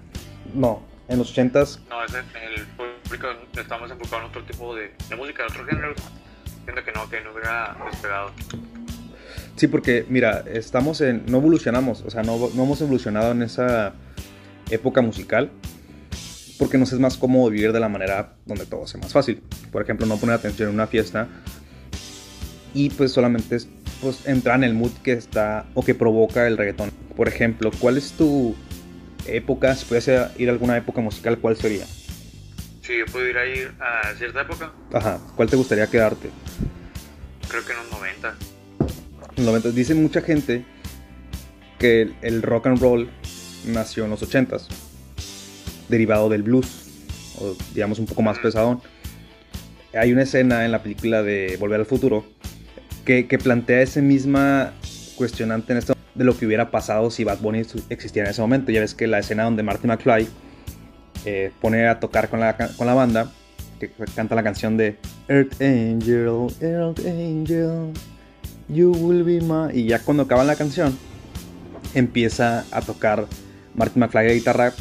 No, 0.54 0.82
en 1.08 1.18
los 1.18 1.36
80s 1.36 1.80
No, 1.88 2.04
ese, 2.04 2.18
el 2.18 2.66
público 2.66 3.28
estamos 3.58 3.90
enfocados 3.90 4.24
en 4.24 4.30
otro 4.30 4.44
tipo 4.44 4.74
de, 4.74 4.92
de 5.08 5.16
música, 5.16 5.44
en 5.44 5.50
otro 5.50 5.64
género. 5.64 5.94
Siento 6.64 6.84
que 6.84 6.92
no, 6.92 7.08
que 7.08 7.20
no 7.20 7.32
hubiera 7.32 7.76
despegado. 7.90 8.30
Sí, 9.56 9.68
porque 9.68 10.06
mira, 10.08 10.44
estamos 10.52 11.00
en. 11.00 11.24
No 11.26 11.38
evolucionamos, 11.38 12.02
o 12.02 12.10
sea, 12.10 12.22
no, 12.22 12.36
no 12.54 12.64
hemos 12.64 12.80
evolucionado 12.80 13.32
en 13.32 13.42
esa 13.42 13.92
época 14.70 15.02
musical. 15.02 15.50
Porque 16.58 16.76
nos 16.76 16.92
es 16.92 16.98
más 16.98 17.16
cómodo 17.16 17.48
vivir 17.48 17.72
de 17.72 17.80
la 17.80 17.88
manera 17.88 18.34
donde 18.44 18.66
todo 18.66 18.86
sea 18.86 19.00
más 19.00 19.12
fácil. 19.12 19.42
Por 19.72 19.80
ejemplo, 19.82 20.04
no 20.06 20.18
poner 20.18 20.34
atención 20.34 20.68
en 20.68 20.74
una 20.74 20.86
fiesta. 20.86 21.26
Y 22.74 22.90
pues 22.90 23.12
solamente 23.12 23.56
es, 23.56 23.68
pues, 24.00 24.26
entrar 24.26 24.56
en 24.56 24.64
el 24.64 24.74
mood 24.74 24.92
que 25.02 25.12
está 25.12 25.66
o 25.74 25.84
que 25.84 25.94
provoca 25.94 26.46
el 26.46 26.56
reggaetón. 26.56 26.90
Por 27.16 27.28
ejemplo, 27.28 27.70
¿cuál 27.80 27.96
es 27.98 28.12
tu 28.12 28.54
época? 29.26 29.74
Si 29.74 29.84
pudiese 29.86 30.28
ir 30.38 30.48
a 30.48 30.52
alguna 30.52 30.76
época 30.76 31.00
musical, 31.00 31.38
¿cuál 31.38 31.56
sería? 31.56 31.84
Si 32.82 32.98
yo 32.98 33.06
pudiera 33.06 33.46
ir 33.46 33.72
a 33.80 34.14
cierta 34.16 34.42
época, 34.42 34.72
Ajá, 34.92 35.20
¿cuál 35.36 35.48
te 35.48 35.56
gustaría 35.56 35.86
quedarte? 35.86 36.30
creo 37.48 37.64
que 37.64 37.72
en 37.72 37.78
los 37.78 37.90
90. 37.90 38.34
En 39.36 39.44
los 39.44 39.46
90. 39.46 39.70
Dice 39.70 39.94
mucha 39.94 40.20
gente 40.20 40.64
que 41.80 42.02
el, 42.02 42.14
el 42.22 42.42
rock 42.42 42.68
and 42.68 42.80
roll 42.80 43.10
nació 43.66 44.04
en 44.04 44.10
los 44.10 44.22
80s, 44.22 44.68
derivado 45.88 46.28
del 46.28 46.42
blues, 46.44 46.68
o 47.40 47.56
digamos 47.74 47.98
un 47.98 48.06
poco 48.06 48.22
más 48.22 48.38
pesadón. 48.38 48.80
Hay 49.92 50.12
una 50.12 50.22
escena 50.22 50.64
en 50.64 50.70
la 50.70 50.82
película 50.82 51.22
de 51.24 51.56
Volver 51.58 51.80
al 51.80 51.86
Futuro 51.86 52.24
que, 53.04 53.38
plantea 53.42 53.82
ese 53.82 54.02
misma 54.02 54.72
cuestionante 55.16 55.72
en 55.72 55.78
esto 55.78 55.94
de 56.14 56.24
lo 56.24 56.36
que 56.36 56.46
hubiera 56.46 56.70
pasado 56.70 57.10
si 57.10 57.24
Bad 57.24 57.38
Bunny 57.40 57.62
existiera 57.88 58.28
en 58.28 58.32
ese 58.32 58.40
momento. 58.40 58.72
Ya 58.72 58.80
ves 58.80 58.94
que 58.94 59.06
la 59.06 59.18
escena 59.18 59.44
donde 59.44 59.62
Marty 59.62 59.86
McFly 59.86 60.28
eh, 61.24 61.52
pone 61.60 61.86
a 61.86 62.00
tocar 62.00 62.28
con 62.28 62.40
la, 62.40 62.56
con 62.56 62.86
la 62.86 62.94
banda, 62.94 63.30
que 63.78 63.90
canta 64.14 64.34
la 64.34 64.42
canción 64.42 64.76
de 64.76 64.96
Earth 65.28 65.60
Angel, 65.60 66.48
Earth 66.60 67.00
Angel, 67.06 67.92
You 68.68 68.92
will 68.92 69.24
be 69.24 69.40
my. 69.40 69.76
Y 69.76 69.86
ya 69.86 69.98
cuando 69.98 70.22
acaba 70.24 70.44
la 70.44 70.56
canción, 70.56 70.96
empieza 71.94 72.64
a 72.70 72.80
tocar 72.80 73.26
Marty 73.74 73.98
McFly 73.98 74.26
de 74.26 74.34
guitarra 74.34 74.72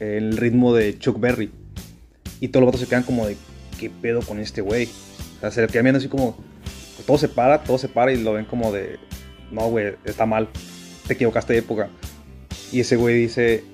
el 0.00 0.36
ritmo 0.36 0.74
de 0.74 0.98
Chuck 0.98 1.18
Berry. 1.18 1.50
Y 2.40 2.48
todos 2.48 2.62
los 2.62 2.68
vatos 2.68 2.80
se 2.80 2.86
quedan 2.86 3.02
como 3.02 3.26
de, 3.26 3.36
¿qué 3.78 3.90
pedo 3.90 4.20
con 4.20 4.38
este 4.40 4.60
güey? 4.60 4.88
O 5.38 5.40
sea, 5.40 5.50
se 5.50 5.62
le 5.62 5.68
quedan 5.68 5.84
viendo 5.84 5.98
así 5.98 6.08
como, 6.08 6.36
todo 7.04 7.18
se 7.18 7.28
para, 7.28 7.62
todo 7.62 7.78
se 7.78 7.88
para 7.88 8.12
y 8.12 8.22
lo 8.22 8.34
ven 8.34 8.44
como 8.44 8.72
de, 8.72 8.98
no, 9.50 9.68
güey, 9.68 9.94
está 10.04 10.26
mal, 10.26 10.48
te 11.06 11.14
equivocaste 11.14 11.52
de 11.52 11.58
época. 11.60 11.88
Y 12.72 12.80
ese 12.80 12.96
güey 12.96 13.16
dice, 13.16 13.64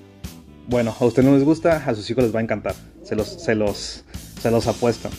bueno, 0.67 0.95
a 0.97 1.05
usted 1.05 1.23
no 1.23 1.33
les 1.33 1.43
gusta, 1.43 1.77
a 1.85 1.95
sus 1.95 2.09
hijos 2.09 2.23
les 2.23 2.35
va 2.35 2.39
a 2.39 2.43
encantar. 2.43 2.75
Se 3.03 3.15
los, 3.15 3.27
se 3.27 3.55
los, 3.55 4.05
se 4.41 4.51
los 4.51 4.67
apuesto. 4.67 5.09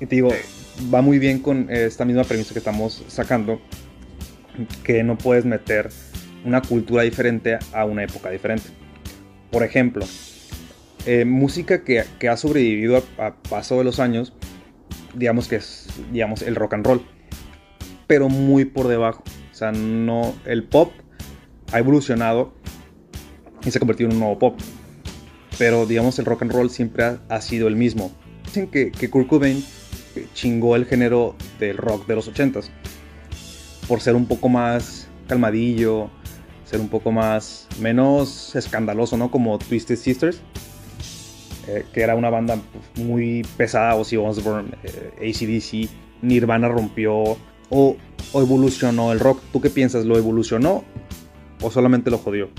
Y 0.00 0.06
te 0.06 0.16
digo, 0.16 0.30
va 0.92 1.02
muy 1.02 1.18
bien 1.18 1.38
con 1.38 1.70
esta 1.70 2.04
misma 2.04 2.24
premisa 2.24 2.52
que 2.52 2.58
estamos 2.58 3.04
sacando, 3.08 3.60
que 4.82 5.02
no 5.02 5.16
puedes 5.16 5.44
meter 5.44 5.90
una 6.44 6.60
cultura 6.62 7.02
diferente 7.02 7.58
a 7.72 7.84
una 7.84 8.04
época 8.04 8.30
diferente. 8.30 8.68
Por 9.50 9.62
ejemplo, 9.62 10.04
eh, 11.06 11.24
música 11.24 11.84
que, 11.84 12.04
que 12.18 12.28
ha 12.28 12.36
sobrevivido 12.36 13.02
a, 13.18 13.26
a 13.26 13.34
paso 13.34 13.78
de 13.78 13.84
los 13.84 14.00
años, 14.00 14.32
digamos 15.14 15.48
que 15.48 15.56
es 15.56 15.86
digamos, 16.12 16.42
el 16.42 16.54
rock 16.54 16.74
and 16.74 16.86
roll, 16.86 17.02
pero 18.06 18.28
muy 18.28 18.64
por 18.64 18.88
debajo. 18.88 19.22
O 19.52 19.54
sea, 19.54 19.72
no, 19.72 20.34
el 20.44 20.64
pop 20.64 20.92
ha 21.72 21.78
evolucionado 21.78 22.52
y 23.64 23.70
se 23.70 23.78
ha 23.78 23.80
convertido 23.80 24.10
en 24.10 24.16
un 24.16 24.20
nuevo 24.20 24.38
pop. 24.38 24.58
Pero 25.58 25.86
digamos, 25.86 26.18
el 26.18 26.24
rock 26.24 26.42
and 26.42 26.52
roll 26.52 26.70
siempre 26.70 27.18
ha, 27.28 27.40
sido 27.40 27.68
el 27.68 27.76
mismo. 27.76 28.10
Dicen 28.44 28.66
que, 28.66 28.90
que 28.90 29.08
Kurt 29.08 29.28
Cobain 29.28 29.64
chingó 30.34 30.76
el 30.76 30.86
género 30.86 31.36
del 31.58 31.76
rock 31.76 32.06
de 32.06 32.14
los 32.14 32.32
80s 32.32 32.70
por 33.88 34.00
ser 34.00 34.14
un 34.14 34.26
poco 34.26 34.48
más 34.48 35.08
calmadillo, 35.28 36.10
ser 36.64 36.80
un 36.80 36.88
poco 36.88 37.12
más 37.12 37.68
menos 37.80 38.54
escandaloso, 38.56 39.16
¿no? 39.16 39.30
Como 39.30 39.58
Twisted 39.58 39.96
Sisters. 39.96 40.40
Eh, 41.68 41.86
que 41.92 42.02
era 42.02 42.14
una 42.14 42.30
banda 42.30 42.58
muy 42.96 43.46
pesada, 43.56 43.94
Ozzy 43.94 44.16
Osbourne, 44.16 44.70
eh, 44.82 45.30
ACDC, 45.30 45.90
Nirvana 46.22 46.68
rompió 46.68 47.36
o, 47.70 47.96
o 48.32 48.40
evolucionó 48.40 49.12
el 49.12 49.20
rock. 49.20 49.42
¿Tú 49.52 49.60
qué 49.60 49.70
piensas? 49.70 50.04
¿Lo 50.04 50.16
evolucionó 50.16 50.84
o 51.60 51.70
solamente 51.70 52.10
lo 52.10 52.18
jodió? 52.18 52.50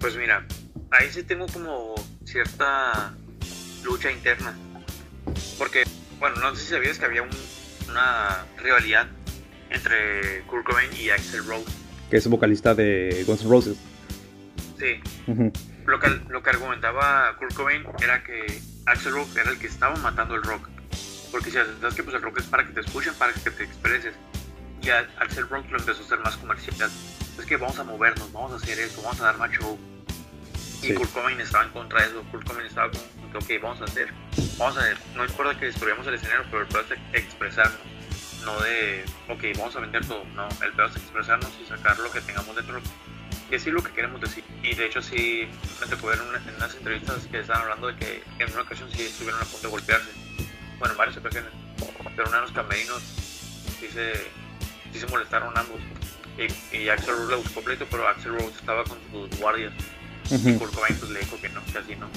Pues 0.00 0.16
mira, 0.16 0.46
ahí 0.90 1.08
sí 1.10 1.22
tengo 1.22 1.46
como 1.46 1.94
cierta 2.24 3.14
lucha 3.84 4.10
interna. 4.12 4.56
Porque, 5.58 5.84
bueno, 6.18 6.36
no 6.40 6.54
sé 6.54 6.62
si 6.64 6.70
sabías 6.70 6.98
que 6.98 7.04
había 7.04 7.22
un, 7.22 7.28
una 7.90 8.46
rivalidad 8.62 9.06
entre 9.70 10.42
Kurt 10.46 10.64
Cobain 10.64 10.88
y 10.98 11.10
Axel 11.10 11.44
Rose. 11.44 11.66
Que 12.10 12.16
es 12.16 12.28
vocalista 12.28 12.74
de 12.74 13.24
Guns 13.26 13.42
N' 13.42 13.50
Roses. 13.50 13.76
Sí. 14.78 15.00
Lo 15.88 15.98
que, 15.98 16.08
lo 16.28 16.42
que 16.42 16.50
argumentaba 16.50 17.34
Kurt 17.38 17.54
Cobain 17.54 17.82
era 18.02 18.22
que 18.22 18.60
Axel 18.84 19.12
Rose 19.12 19.40
era 19.40 19.50
el 19.50 19.58
que 19.58 19.68
estaba 19.68 19.96
matando 19.96 20.34
el 20.34 20.42
rock. 20.42 20.68
Porque 21.30 21.46
si 21.50 21.56
sabes 21.56 21.94
que 21.94 22.02
pues 22.02 22.14
el 22.14 22.20
rock 22.20 22.40
es 22.40 22.44
para 22.46 22.66
que 22.66 22.74
te 22.74 22.80
escuchen, 22.80 23.14
para 23.14 23.32
que 23.32 23.40
te 23.50 23.64
expreses. 23.64 24.14
Y 24.82 24.90
a- 24.90 25.08
Axel 25.18 25.48
Rose 25.48 25.66
lo 25.70 25.78
empezó 25.78 26.02
a 26.02 26.04
hacer 26.04 26.18
más 26.20 26.36
comercial. 26.36 26.90
Es 27.38 27.44
que 27.46 27.56
vamos 27.56 27.78
a 27.78 27.84
movernos, 27.84 28.30
vamos 28.32 28.52
a 28.52 28.56
hacer 28.56 28.78
eso, 28.80 29.00
vamos 29.00 29.18
a 29.22 29.24
dar 29.24 29.38
más 29.38 29.50
show. 29.50 29.78
Y. 30.82 30.92
Kurt 30.92 31.10
Cobain 31.12 31.40
estaba 31.40 31.64
en 31.64 31.70
contra 31.70 32.02
de 32.02 32.08
eso. 32.08 32.22
Kurt 32.30 32.46
Cobain 32.46 32.66
estaba 32.66 32.90
como, 32.90 33.38
ok, 33.38 33.50
vamos 33.62 33.80
a 33.80 33.84
hacer. 33.84 34.12
Vamos 34.58 34.76
a 34.76 34.82
ver, 34.82 34.98
no 35.16 35.24
importa 35.24 35.58
que 35.58 35.66
destruyamos 35.66 36.06
el 36.06 36.14
escenario, 36.14 36.44
pero 36.50 36.62
el 36.64 36.68
peor 36.68 36.84
es 36.90 37.22
expresarnos. 37.24 37.80
No 38.44 38.60
de, 38.60 39.04
ok, 39.28 39.42
vamos 39.56 39.74
a 39.74 39.80
vender 39.80 40.04
todo. 40.06 40.22
No, 40.34 40.48
el 40.62 40.72
peor 40.74 40.90
es 40.90 40.96
expresarnos 40.96 41.50
y 41.62 41.66
sacar 41.66 41.98
lo 41.98 42.10
que 42.12 42.20
tengamos 42.20 42.54
dentro 42.54 42.78
decir 43.50 43.72
lo 43.72 43.82
que 43.82 43.92
queremos 43.92 44.20
decir. 44.20 44.44
Y 44.62 44.74
de 44.74 44.86
hecho 44.86 45.00
sí 45.02 45.46
me 45.80 45.86
tocó 45.86 46.08
ver 46.08 46.18
en 46.18 46.54
unas 46.56 46.74
entrevistas 46.74 47.26
que 47.30 47.40
estaban 47.40 47.62
hablando 47.62 47.88
de 47.88 47.96
que 47.96 48.22
en 48.38 48.52
una 48.52 48.62
ocasión 48.62 48.88
sí 48.92 49.02
estuvieron 49.02 49.40
a 49.40 49.44
punto 49.44 49.66
de 49.66 49.70
golpearse. 49.70 50.10
Bueno, 50.78 50.92
en 50.92 50.98
varias 50.98 51.16
ocasiones. 51.16 51.50
Pero 52.16 52.28
una 52.28 52.36
de 52.38 52.42
los 52.42 52.52
camerinos 52.52 53.02
sí 53.80 53.86
se, 53.92 54.12
sí 54.92 54.98
se 55.00 55.06
molestaron 55.06 55.56
ambos. 55.56 55.80
Y, 56.72 56.76
y 56.76 56.88
Axel 56.88 57.14
Rose 57.16 57.30
le 57.30 57.36
buscó 57.36 57.60
pleito, 57.62 57.86
pero 57.90 58.06
Axel 58.06 58.32
Rose 58.32 58.54
estaba 58.58 58.84
con 58.84 58.98
sus 59.10 59.38
guardias. 59.40 59.72
Y. 60.30 60.52
Kurt 60.54 60.74
Cobain 60.74 60.94
pues 60.96 61.10
le 61.10 61.20
dijo 61.20 61.40
que 61.40 61.48
no, 61.48 61.64
que 61.72 61.78
así 61.78 61.96
no. 61.96 62.08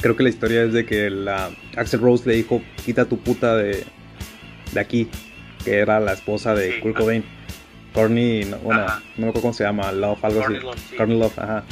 Creo 0.00 0.16
que 0.16 0.22
la 0.22 0.28
historia 0.28 0.62
es 0.62 0.72
de 0.72 0.86
que 0.86 1.10
la 1.10 1.50
Axel 1.76 2.00
Rose 2.00 2.28
le 2.28 2.36
dijo, 2.36 2.62
quita 2.84 3.06
tu 3.06 3.18
puta 3.18 3.56
de, 3.56 3.84
de 4.72 4.80
aquí, 4.80 5.08
que 5.64 5.78
era 5.78 5.98
la 6.00 6.12
esposa 6.12 6.54
de 6.54 6.74
Sí, 6.74 6.80
Kurt. 6.80 6.96
Cobain. 6.96 7.24
Courtney, 7.96 8.44
no, 8.44 8.58
bueno, 8.58 8.82
Ajá. 8.82 9.02
no 9.16 9.22
me 9.22 9.28
acuerdo 9.30 9.40
cómo 9.40 9.54
se 9.54 9.64
llama, 9.64 9.90
Love, 9.90 10.22
algo 10.24 10.40
Courtney 10.40 10.58
así. 10.58 10.66
Love, 10.66 10.78
sí. 10.90 10.96
Courtney 10.96 11.18
Love, 11.18 11.38
ajá. 11.38 11.64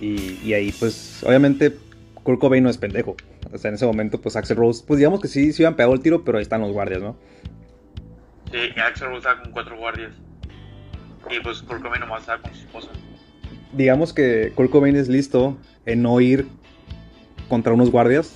Y, 0.00 0.38
y 0.44 0.52
ahí, 0.52 0.72
pues, 0.78 1.24
obviamente, 1.24 1.74
Kurt 2.22 2.38
Cobain 2.38 2.62
no 2.62 2.68
es 2.70 2.76
pendejo. 2.76 3.16
O 3.50 3.56
sea, 3.56 3.70
en 3.70 3.76
ese 3.76 3.86
momento, 3.86 4.20
pues, 4.20 4.36
Axel 4.36 4.58
Rose, 4.58 4.84
pues, 4.86 4.98
digamos 4.98 5.20
que 5.20 5.28
sí, 5.28 5.52
sí 5.54 5.62
iban 5.62 5.74
pegado 5.74 5.94
el 5.94 6.00
tiro, 6.00 6.22
pero 6.22 6.36
ahí 6.38 6.42
están 6.42 6.60
los 6.60 6.72
guardias, 6.72 7.00
¿no? 7.00 7.16
Sí, 8.52 8.58
Axel 8.78 9.08
Rose 9.08 9.18
estaba 9.18 9.42
con 9.42 9.52
cuatro 9.52 9.76
guardias. 9.78 10.12
Y 11.30 11.40
pues 11.40 11.62
Kurt 11.62 11.82
Cobain 11.82 12.00
nomás 12.00 12.20
estaba 12.20 12.40
con 12.42 12.54
su 12.54 12.60
esposa. 12.60 12.88
Digamos 13.72 14.12
que 14.12 14.52
Kurt 14.54 14.70
Cobain 14.70 14.96
es 14.96 15.08
listo 15.08 15.58
en 15.84 16.02
no 16.02 16.20
ir 16.20 16.46
contra 17.48 17.72
unos 17.72 17.90
guardias, 17.90 18.32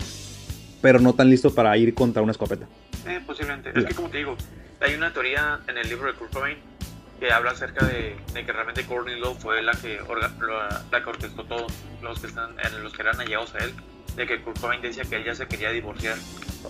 pero 0.82 0.98
no 0.98 1.14
tan 1.14 1.30
listo 1.30 1.54
para 1.54 1.76
ir 1.76 1.94
contra 1.94 2.22
una 2.22 2.32
escopeta. 2.32 2.66
Eh, 3.06 3.20
posiblemente. 3.26 3.70
Es 3.74 3.84
que 3.84 3.94
como 3.94 4.08
te 4.08 4.18
digo, 4.18 4.36
hay 4.80 4.94
una 4.94 5.12
teoría 5.12 5.60
en 5.68 5.78
el 5.78 5.88
libro 5.88 6.06
de 6.06 6.14
Kurt 6.18 6.32
Cobain 6.32 6.58
que 7.22 7.30
habla 7.32 7.52
acerca 7.52 7.86
de, 7.86 8.16
de 8.32 8.44
que 8.44 8.52
realmente 8.52 8.84
Courtney 8.84 9.16
Love 9.20 9.38
fue 9.38 9.62
la 9.62 9.70
que, 9.74 10.00
orga- 10.02 10.36
la, 10.40 10.82
la 10.90 11.04
que 11.04 11.08
orquestó 11.08 11.44
todo, 11.44 11.68
los 12.02 12.18
que 12.18 12.26
están, 12.26 12.56
los 12.82 12.92
que 12.92 13.02
eran 13.02 13.20
allegados 13.20 13.54
a 13.54 13.58
él, 13.58 13.72
de 14.16 14.26
que 14.26 14.42
Kurt 14.42 14.58
Cobain 14.58 14.82
decía 14.82 15.04
que 15.04 15.14
él 15.14 15.24
ya 15.24 15.32
se 15.36 15.46
quería 15.46 15.70
divorciar. 15.70 16.16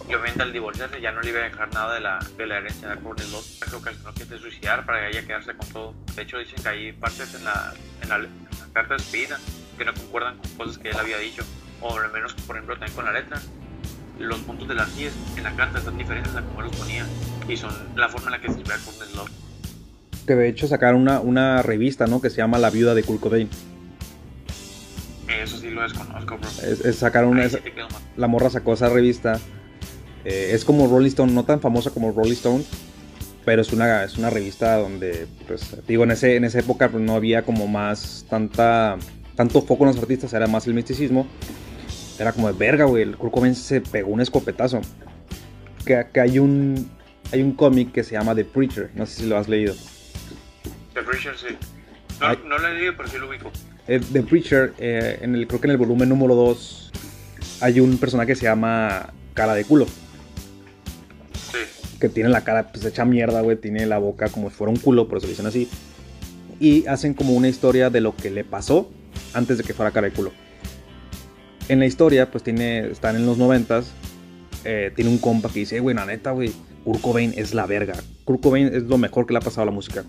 Y 0.07 0.13
obviamente 0.15 0.43
al 0.43 0.53
divorciarse 0.53 1.01
ya 1.01 1.11
no 1.11 1.23
le 1.23 1.31
iba 1.31 1.41
a 1.41 1.45
dejar 1.45 1.73
nada 1.73 1.95
de 1.95 2.01
la, 2.01 2.19
de 2.37 2.47
la 2.47 2.59
herencia 2.59 2.93
a 2.93 2.97
Courtney 2.97 3.31
Love, 3.31 3.47
que 3.61 3.75
ocasionó 3.77 4.13
que 4.13 4.27
se 4.27 4.39
suicidara 4.39 4.85
para 4.85 5.09
ella 5.09 5.27
quedarse 5.27 5.57
con 5.57 5.67
todo. 5.71 5.95
De 6.15 6.21
hecho 6.23 6.37
dicen 6.37 6.63
que 6.63 6.69
hay 6.69 6.93
partes 6.93 7.35
en 7.35 7.45
la, 7.47 7.73
en 8.03 8.09
la, 8.11 8.17
en 8.17 8.23
la 8.61 8.73
carta 8.75 8.95
de 8.97 9.03
despedida 9.03 9.39
que 9.79 9.87
no 9.87 9.95
concuerdan 9.95 10.37
con 10.37 10.51
cosas 10.59 10.77
que 10.77 10.91
él 10.91 10.99
había 10.99 11.17
dicho, 11.17 11.45
o 11.81 11.97
al 11.99 12.13
menos 12.13 12.35
por 12.35 12.57
ejemplo 12.57 12.75
también 12.77 12.95
con 12.95 13.07
la 13.07 13.13
letra 13.13 13.41
los 14.19 14.39
puntos 14.41 14.69
de 14.69 14.75
las 14.75 14.95
10 14.95 15.15
en 15.39 15.45
la 15.45 15.57
carta 15.57 15.79
están 15.79 15.97
diferentes 15.97 16.37
a 16.37 16.43
como 16.43 16.61
los 16.61 16.77
ponía 16.77 17.07
y 17.49 17.57
son 17.57 17.73
la 17.97 18.11
forma 18.11 18.27
en 18.27 18.33
la 18.33 18.41
que 18.43 18.49
escribía 18.49 18.77
Courtney 18.85 19.15
Love. 19.17 19.31
Que 20.27 20.35
de 20.37 20.49
hecho 20.49 20.67
sacaron 20.69 21.01
una, 21.03 21.21
una 21.21 21.63
revista, 21.63 22.07
¿no? 22.07 22.21
Que 22.21 22.31
se 22.31 22.37
llama 22.37 22.59
La 22.59 22.71
Viuda 22.71 22.95
de 22.95 23.03
Kurt 23.03 23.21
Cobain. 23.21 23.49
Eso 25.43 25.59
sí 25.59 25.71
lo 25.71 25.83
desconozco, 25.83 26.39
bro. 26.39 26.49
Es, 26.63 26.85
es- 26.85 26.97
sacaron 26.97 27.31
una, 27.31 27.49
sí 27.49 27.57
quedo 27.75 27.89
la 28.17 28.29
morra 28.29 28.51
sacó 28.51 28.75
esa 28.75 28.89
revista. 28.89 29.41
Eh, 30.25 30.51
es 30.53 30.65
como 30.65 30.87
Rolling 30.87 31.09
Stone, 31.09 31.33
no 31.33 31.45
tan 31.45 31.61
famosa 31.61 31.91
como 31.91 32.13
Rolling 32.13 32.33
Stone, 32.35 32.63
pero 33.45 33.63
es 33.63 33.73
una, 33.73 34.05
es 34.05 34.19
una 34.19 34.31
revista 34.31 34.77
donde, 34.77 35.27
pues, 35.49 35.77
digo, 35.89 36.05
en, 36.05 36.13
ese, 36.13 36.37
en 36.37 36.45
esa 36.45 36.61
época 36.61 36.89
pues, 36.91 37.03
no 37.03 37.15
había 37.17 37.43
como 37.43 37.67
más 37.67 38.25
tanta, 38.31 38.99
tanto 39.35 39.63
foco 39.63 39.83
en 39.85 39.89
los 39.89 39.99
artistas, 39.99 40.33
era 40.35 40.47
más 40.47 40.67
el 40.69 40.75
misticismo. 40.75 41.27
Era 42.21 42.33
como 42.33 42.47
de 42.53 42.57
verga, 42.57 42.85
güey, 42.85 43.03
el 43.03 43.17
Kurt 43.17 43.33
Cobain 43.33 43.55
se 43.57 43.81
pegó 43.81 44.13
un 44.13 44.21
escopetazo. 44.21 44.81
Que, 45.85 46.07
que 46.13 46.21
hay 46.21 46.39
un, 46.39 46.89
hay 47.33 47.43
un 47.43 47.53
cómic 47.53 47.91
que 47.91 48.05
se 48.05 48.13
llama 48.13 48.35
The 48.37 48.45
Preacher, 48.45 48.91
no 48.95 49.07
sé 49.07 49.23
si 49.23 49.27
lo 49.27 49.37
has 49.39 49.49
leído. 49.49 49.75
The 50.95 51.03
Preacher 51.03 51.35
sí. 51.37 51.57
No, 52.21 52.27
Ay. 52.29 52.39
no 52.47 52.59
leído, 52.59 52.93
pero 52.97 53.09
sí 53.09 53.19
lo 53.19 53.29
ubico. 53.29 53.51
Eh, 53.89 54.01
The 54.13 54.23
Preacher, 54.23 54.75
eh, 54.79 55.19
en 55.23 55.35
el, 55.35 55.47
creo 55.47 55.61
que 55.61 55.67
en 55.67 55.73
el 55.73 55.77
volumen 55.79 56.09
número 56.09 56.35
2 56.35 56.93
hay 57.61 57.81
un 57.81 57.99
personaje 57.99 58.29
que 58.29 58.37
se 58.37 58.45
llama 58.45 59.13
Cara 59.35 59.55
de 59.55 59.65
Culo. 59.65 59.87
Sí. 61.51 61.59
que 62.01 62.09
tiene 62.09 62.29
la 62.31 62.43
cara 62.43 62.73
pues 62.73 62.85
hecha 62.85 63.05
mierda, 63.05 63.41
güey, 63.43 63.57
tiene 63.57 63.87
la 63.87 63.99
boca 63.99 64.29
como 64.29 64.51
si 64.51 64.57
fuera 64.57 64.73
un 64.73 64.77
culo, 64.79 65.07
por 65.09 65.19
eso 65.19 65.27
le 65.27 65.33
dicen 65.33 65.47
así. 65.47 65.69
Y 66.59 66.87
hacen 66.87 67.15
como 67.15 67.33
una 67.35 67.49
historia 67.49 67.91
de 67.91 68.01
lo 68.01 68.17
que 68.17 68.31
le 68.31 68.43
pasó 68.45 68.91
antes 69.35 69.59
de 69.59 69.65
que 69.65 69.73
fuera 69.75 69.91
cara 69.93 70.09
de 70.09 70.13
culo. 70.13 70.33
En 71.69 71.79
la 71.79 71.87
historia, 71.87 72.31
pues 72.31 72.43
tiene, 72.43 72.87
están 72.91 73.15
en 73.17 73.25
los 73.27 73.39
noventas, 73.39 73.93
eh, 74.65 74.91
tiene 74.97 75.11
un 75.11 75.19
compa 75.19 75.49
que 75.53 75.61
dice, 75.61 75.77
"Eh, 75.77 75.81
güey, 75.81 75.95
la 75.95 76.05
neta, 76.07 76.33
güey, 76.33 76.53
Kurt 76.85 77.01
Cobain 77.01 77.33
es 77.37 77.55
la 77.55 77.67
verga. 77.67 77.95
Kurt 78.25 78.41
Cobain 78.43 78.69
es 78.75 78.83
lo 78.85 78.99
mejor 78.99 79.27
que 79.27 79.33
le 79.35 79.39
ha 79.39 79.43
pasado 79.43 79.63
a 79.63 79.67
la 79.67 79.71
música. 79.73 80.05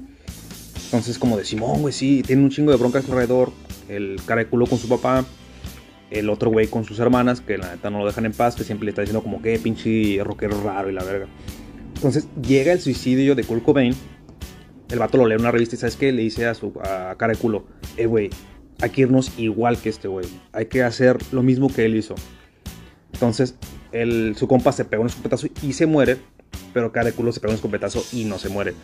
Entonces, 0.93 1.17
como 1.17 1.37
de 1.37 1.43
Simón, 1.43 1.81
güey, 1.81 1.91
sí, 1.91 2.21
tiene 2.21 2.43
un 2.43 2.51
chingo 2.51 2.69
de 2.69 2.77
broncas 2.77 3.03
alrededor. 3.05 3.51
El 3.89 4.21
cara 4.27 4.43
de 4.43 4.47
culo 4.47 4.67
con 4.67 4.77
su 4.77 4.87
papá, 4.87 5.25
el 6.11 6.29
otro 6.29 6.51
güey 6.51 6.67
con 6.67 6.85
sus 6.85 6.99
hermanas, 6.99 7.41
que 7.41 7.57
la 7.57 7.71
neta 7.71 7.89
no 7.89 7.97
lo 7.97 8.05
dejan 8.05 8.27
en 8.27 8.31
paz, 8.31 8.55
que 8.55 8.63
siempre 8.63 8.85
le 8.85 8.91
está 8.91 9.01
diciendo 9.01 9.23
como 9.23 9.41
que 9.41 9.57
pinche 9.57 10.23
rockero 10.23 10.61
raro 10.61 10.91
y 10.91 10.93
la 10.93 11.03
verga. 11.03 11.25
Entonces 11.95 12.27
llega 12.47 12.73
el 12.73 12.79
suicidio 12.79 13.33
de 13.33 13.43
Kurt 13.43 13.63
Cobain. 13.63 13.95
El 14.91 14.99
vato 14.99 15.17
lo 15.17 15.25
lee 15.25 15.33
en 15.33 15.41
una 15.41 15.49
revista 15.49 15.75
y 15.75 15.79
¿sabes 15.79 15.95
qué? 15.95 16.11
Le 16.11 16.21
dice 16.21 16.45
a 16.45 16.53
su 16.53 16.71
a 16.83 17.15
cara 17.17 17.33
de 17.33 17.39
culo, 17.39 17.65
eh, 17.97 18.05
güey, 18.05 18.29
hay 18.79 18.91
que 18.91 19.01
irnos 19.01 19.31
igual 19.39 19.79
que 19.79 19.89
este 19.89 20.07
güey. 20.07 20.27
Hay 20.51 20.67
que 20.67 20.83
hacer 20.83 21.17
lo 21.31 21.41
mismo 21.41 21.73
que 21.73 21.85
él 21.85 21.95
hizo. 21.95 22.13
Entonces 23.13 23.55
el, 23.91 24.35
su 24.37 24.47
compa 24.47 24.71
se 24.71 24.85
pega 24.85 25.01
un 25.01 25.07
escopetazo 25.07 25.47
y 25.63 25.73
se 25.73 25.87
muere, 25.87 26.17
pero 26.71 26.91
cara 26.91 27.07
de 27.07 27.13
culo 27.13 27.31
se 27.31 27.39
pega 27.39 27.49
un 27.49 27.55
escopetazo 27.55 28.05
y 28.11 28.25
no 28.25 28.37
se 28.37 28.49
muere. 28.49 28.75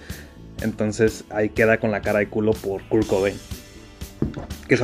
Entonces 0.61 1.23
ahí 1.29 1.49
queda 1.49 1.79
con 1.79 1.91
la 1.91 2.01
cara 2.01 2.19
de 2.19 2.27
culo 2.27 2.53
por 2.53 2.83
Kurt 2.83 3.07
Cobain. 3.07 3.37
Que 4.67 4.75
es, 4.75 4.81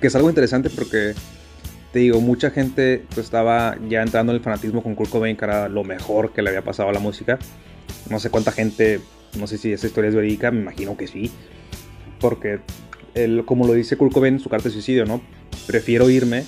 que 0.00 0.16
algo 0.16 0.28
interesante 0.28 0.70
porque 0.70 1.14
te 1.92 2.00
digo, 2.00 2.20
mucha 2.20 2.50
gente 2.50 3.04
pues, 3.14 3.26
estaba 3.26 3.78
ya 3.88 4.02
entrando 4.02 4.32
en 4.32 4.36
el 4.36 4.42
fanatismo 4.42 4.82
con 4.82 4.94
Kurt 4.94 5.10
Cobain, 5.10 5.36
que 5.36 5.44
era 5.44 5.68
lo 5.68 5.84
mejor 5.84 6.32
que 6.32 6.42
le 6.42 6.50
había 6.50 6.62
pasado 6.62 6.88
a 6.88 6.92
la 6.92 6.98
música. 6.98 7.38
No 8.10 8.18
sé 8.18 8.30
cuánta 8.30 8.52
gente, 8.52 9.00
no 9.38 9.46
sé 9.46 9.58
si 9.58 9.72
esa 9.72 9.86
historia 9.86 10.08
es 10.08 10.14
verídica, 10.14 10.50
me 10.50 10.60
imagino 10.60 10.96
que 10.96 11.06
sí. 11.06 11.30
Porque, 12.20 12.60
él, 13.14 13.44
como 13.46 13.66
lo 13.66 13.74
dice 13.74 13.96
Kurt 13.96 14.12
Cobain 14.12 14.34
en 14.34 14.40
su 14.40 14.48
carta 14.48 14.68
de 14.68 14.72
suicidio, 14.72 15.06
¿no? 15.06 15.22
Prefiero 15.66 16.10
irme 16.10 16.44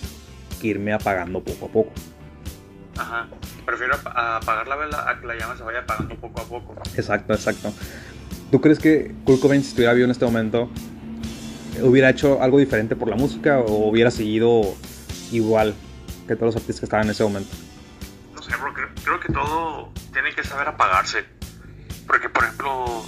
que 0.61 0.67
irme 0.69 0.93
apagando 0.93 1.43
poco 1.43 1.67
a 1.67 1.69
poco. 1.69 1.93
Ajá. 2.97 3.29
Prefiero 3.67 3.95
apagar 3.95 4.69
la 4.69 4.77
vela 4.77 5.11
a 5.11 5.21
que 5.21 5.27
la 5.27 5.35
llama 5.35 5.57
se 5.57 5.65
vaya 5.65 5.81
apagando 5.81 6.15
poco 6.15 6.41
a 6.41 6.45
poco. 6.45 6.77
Exacto, 6.95 7.35
exacto. 7.35 7.73
¿Tú 8.51 8.61
crees 8.61 8.79
que 8.79 9.13
Kurt 9.25 9.41
Cobain, 9.41 9.61
si 9.63 9.69
estuviera 9.69 9.93
vivo 9.93 10.05
en 10.05 10.13
este 10.13 10.25
momento, 10.25 10.71
hubiera 11.83 12.11
hecho 12.11 12.41
algo 12.43 12.59
diferente 12.59 12.95
por 12.95 13.09
la 13.09 13.17
música 13.17 13.59
o 13.59 13.89
hubiera 13.89 14.11
seguido 14.11 14.63
igual 15.33 15.75
que 16.29 16.37
todos 16.37 16.55
los 16.55 16.57
artistas 16.57 16.81
que 16.81 16.87
estaban 16.87 17.07
en 17.07 17.11
ese 17.11 17.25
momento? 17.25 17.51
No 18.35 18.43
sé, 18.43 18.57
bro, 18.57 18.73
creo, 18.73 18.89
creo 19.03 19.21
que 19.21 19.33
todo 19.33 19.93
tiene 20.13 20.33
que 20.35 20.45
saber 20.45 20.69
apagarse. 20.69 21.25
Porque, 22.07 22.29
por 22.29 22.45
ejemplo, 22.45 23.05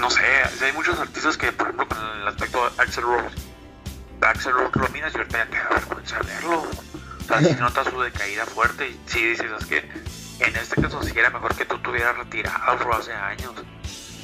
no 0.00 0.10
sé, 0.10 0.20
hay 0.64 0.72
muchos 0.72 0.98
artistas 1.00 1.36
que, 1.36 1.50
por 1.50 1.66
ejemplo, 1.66 1.88
con 1.88 1.98
el 2.20 2.28
aspecto 2.28 2.58
de 2.58 2.82
Axel 2.82 3.02
Rose, 3.02 3.36
Axel 4.20 4.52
Rose 4.52 4.78
lo 4.78 4.88
miras 4.90 5.12
y 5.14 5.18
ahorita 5.18 5.38
ya 5.38 5.50
te 5.50 5.56
da 5.56 5.68
vergüenza 5.70 6.18
verlo. 6.20 6.62
Si 7.26 7.54
notas 7.54 7.88
su 7.88 8.00
decaída 8.00 8.46
fuerte 8.46 8.88
y 8.88 9.00
si 9.06 9.22
dices, 9.28 9.50
es 9.60 9.66
que 9.66 9.78
en 10.40 10.56
este 10.56 10.80
caso 10.80 11.02
sí 11.02 11.12
era 11.14 11.30
mejor 11.30 11.54
que 11.54 11.64
tú 11.64 11.78
te 11.78 11.90
hubieras 11.90 12.16
retirado, 12.16 12.92
hace 12.92 13.12
años. 13.12 13.52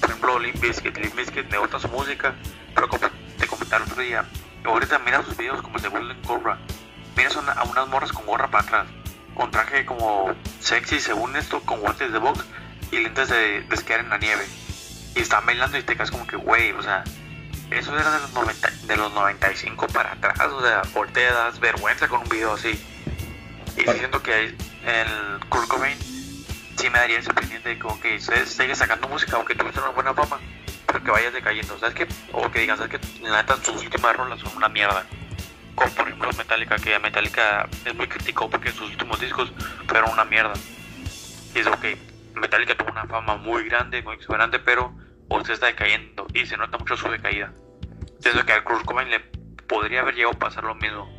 Por 0.01 0.11
ejemplo, 0.11 0.39
Limp 0.39 0.61
Bizkit, 0.61 0.97
Limp 0.97 1.17
Bizkit 1.17 1.51
me 1.51 1.59
gusta 1.59 1.79
su 1.79 1.89
música, 1.89 2.35
pero 2.75 2.89
como 2.89 3.09
te 3.39 3.47
comentaba 3.47 3.85
el 3.85 3.91
otro 3.91 4.03
día, 4.03 4.25
ahorita 4.65 4.99
mira 5.01 5.23
sus 5.25 5.37
videos 5.37 5.63
como 5.63 5.77
el 5.77 5.83
de 5.83 5.89
Golden 5.89 6.23
Cobra 6.23 6.59
miras 7.17 7.37
a 7.37 7.65
unas 7.65 7.89
morras 7.89 8.13
con 8.13 8.27
gorra 8.27 8.51
para 8.51 8.65
atrás, 8.65 8.87
con 9.35 9.51
traje 9.51 9.85
como 9.85 10.35
sexy 10.61 11.01
según 11.01 11.37
esto, 11.37 11.61
con 11.61 11.81
guantes 11.81 12.13
de 12.13 12.19
box 12.19 12.45
y 12.91 12.99
lentes 12.99 13.29
de, 13.29 13.63
de 13.63 13.95
en 13.95 14.09
la 14.09 14.19
nieve. 14.19 14.45
Y 15.15 15.21
están 15.21 15.45
bailando 15.45 15.77
y 15.77 15.83
te 15.83 15.95
quedas 15.95 16.11
como 16.11 16.27
que, 16.27 16.37
güey, 16.37 16.73
o 16.73 16.83
sea, 16.83 17.05
eso 17.71 17.99
era 17.99 18.11
de 18.13 18.21
los, 18.21 18.33
90, 18.33 18.71
de 18.85 18.97
los 18.97 19.13
95 19.13 19.87
para 19.89 20.13
atrás, 20.13 20.51
o 20.51 20.63
sea, 20.63 20.83
por 20.95 21.09
te 21.09 21.25
das 21.25 21.61
vergüenza 21.61 22.09
con 22.09 22.23
un 22.23 22.29
video 22.29 22.55
así. 22.55 22.81
Y 23.77 23.83
siento 23.99 24.23
que 24.23 24.45
el 24.45 25.41
Kurt 25.49 25.69
Cobain 25.69 25.97
sí 25.99 26.91
me 26.91 26.99
daría 26.99 27.19
ese 27.19 27.33
pendiente 27.33 27.71
de 27.71 27.79
que, 27.79 27.87
ok, 27.87 28.07
sigue 28.45 28.75
sacando 28.75 29.09
música, 29.09 29.37
aunque 29.37 29.55
tuviste 29.55 29.81
una 29.81 29.91
buena 29.91 30.15
fama, 30.15 30.39
pero 30.87 31.03
que 31.03 31.11
vayas 31.11 31.33
decayendo, 31.33 31.79
¿sabes 31.79 31.95
qué? 31.95 32.07
O 32.33 32.51
que 32.51 32.61
digas, 32.61 32.79
¿sabes 32.79 32.99
qué? 32.99 33.23
La 33.23 33.43
neta, 33.43 33.57
sus 33.57 33.83
últimas 33.83 34.17
rolas 34.17 34.41
son 34.41 34.57
una 34.57 34.69
mierda. 34.69 35.05
Como 35.75 35.91
por 35.93 36.07
ejemplo 36.07 36.31
Metallica, 36.37 36.77
que 36.77 36.99
Metallica 36.99 37.69
es 37.85 37.95
muy 37.95 38.07
crítico 38.07 38.49
porque 38.51 38.71
sus 38.71 38.91
últimos 38.91 39.21
discos 39.21 39.53
fueron 39.87 40.11
una 40.11 40.25
mierda. 40.25 40.53
Y 41.55 41.59
es 41.59 41.67
ok, 41.67 41.85
Metallica 42.35 42.77
tuvo 42.77 42.91
una 42.91 43.07
fama 43.07 43.37
muy 43.37 43.65
grande, 43.65 44.03
muy 44.03 44.17
exuberante, 44.17 44.59
pero 44.59 44.95
usted 45.29 45.55
está 45.55 45.67
decayendo 45.67 46.27
y 46.35 46.45
se 46.47 46.57
nota 46.57 46.77
mucho 46.79 46.97
su 46.97 47.09
decaída. 47.09 47.53
Pienso 48.23 48.45
que 48.45 48.53
al 48.53 48.65
Kurt 48.65 48.85
Cobain 48.85 49.09
le 49.11 49.21
podría 49.67 50.01
haber 50.01 50.15
llegado 50.15 50.35
a 50.35 50.39
pasar 50.39 50.65
lo 50.65 50.75
mismo. 50.75 51.11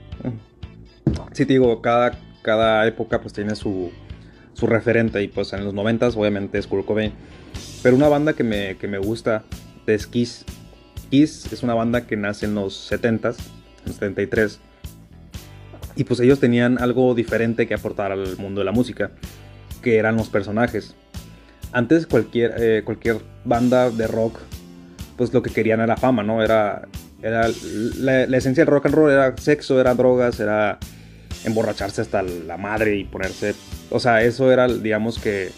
Sí, 1.34 1.45
te 1.45 1.54
digo, 1.54 1.82
cada, 1.82 2.12
cada 2.44 2.86
época 2.86 3.22
pues 3.22 3.34
tiene 3.34 3.56
su, 3.56 3.91
su 4.54 4.68
referente 4.68 5.24
y 5.24 5.28
pues 5.28 5.54
en 5.54 5.64
los 5.66 5.74
90 5.74 6.10
obviamente 6.10 6.60
es 6.60 6.68
Kurt 6.68 6.86
Cobain. 6.86 7.14
Pero 7.82 7.96
una 7.96 8.08
banda 8.08 8.34
que 8.34 8.44
me, 8.44 8.78
que 8.78 8.88
me 8.88 9.00
gusta 9.00 9.44
es 9.88 10.06
Kiss. 10.06 10.46
Kiss 11.10 11.52
es 11.52 11.64
una 11.64 11.74
banda 11.74 12.06
que 12.06 12.16
nace 12.16 12.46
en 12.46 12.54
los 12.54 12.91
70s, 12.91 13.38
en 13.39 13.86
los 13.88 13.96
73. 13.96 14.60
Y 15.96 16.04
pues 16.04 16.20
ellos 16.20 16.39
tenían 16.39 16.82
algo 16.82 17.16
diferente 17.16 17.68
que 17.68 17.74
aportar 17.74 18.12
al 18.12 18.38
mundo 18.38 18.62
de 18.62 18.66
la 18.66 18.72
música, 18.72 19.12
que 19.82 19.98
eran 19.98 20.16
los 20.16 20.30
personajes. 20.30 20.96
Antes 21.72 22.08
cualquier, 22.08 22.56
eh, 22.58 22.82
cualquier 22.84 23.18
banda 23.46 23.89
de 23.89 24.08
rock, 24.08 24.39
pues 25.18 25.34
lo 25.34 25.41
que 25.41 25.52
querían 25.52 25.82
era 25.82 25.98
fama, 25.98 26.24
¿no? 26.24 26.44
Era, 26.44 26.88
era 27.22 27.48
la, 27.98 28.26
la 28.26 28.38
esencia 28.38 28.64
del 28.64 28.72
rock 28.72 28.88
and 28.88 28.96
roll 28.96 29.12
era 29.12 29.36
sexo, 29.38 29.80
era 29.80 29.94
drogas, 29.94 30.39
era 30.39 30.80
emborracharse 31.44 32.02
hasta 32.02 32.22
la 32.24 32.58
madre 32.58 32.98
y 32.98 33.04
ponerse... 33.04 33.56
O 33.89 34.00
sea, 34.00 34.24
eso 34.24 34.52
era, 34.52 34.68
digamos 34.68 35.20
que, 35.20 35.52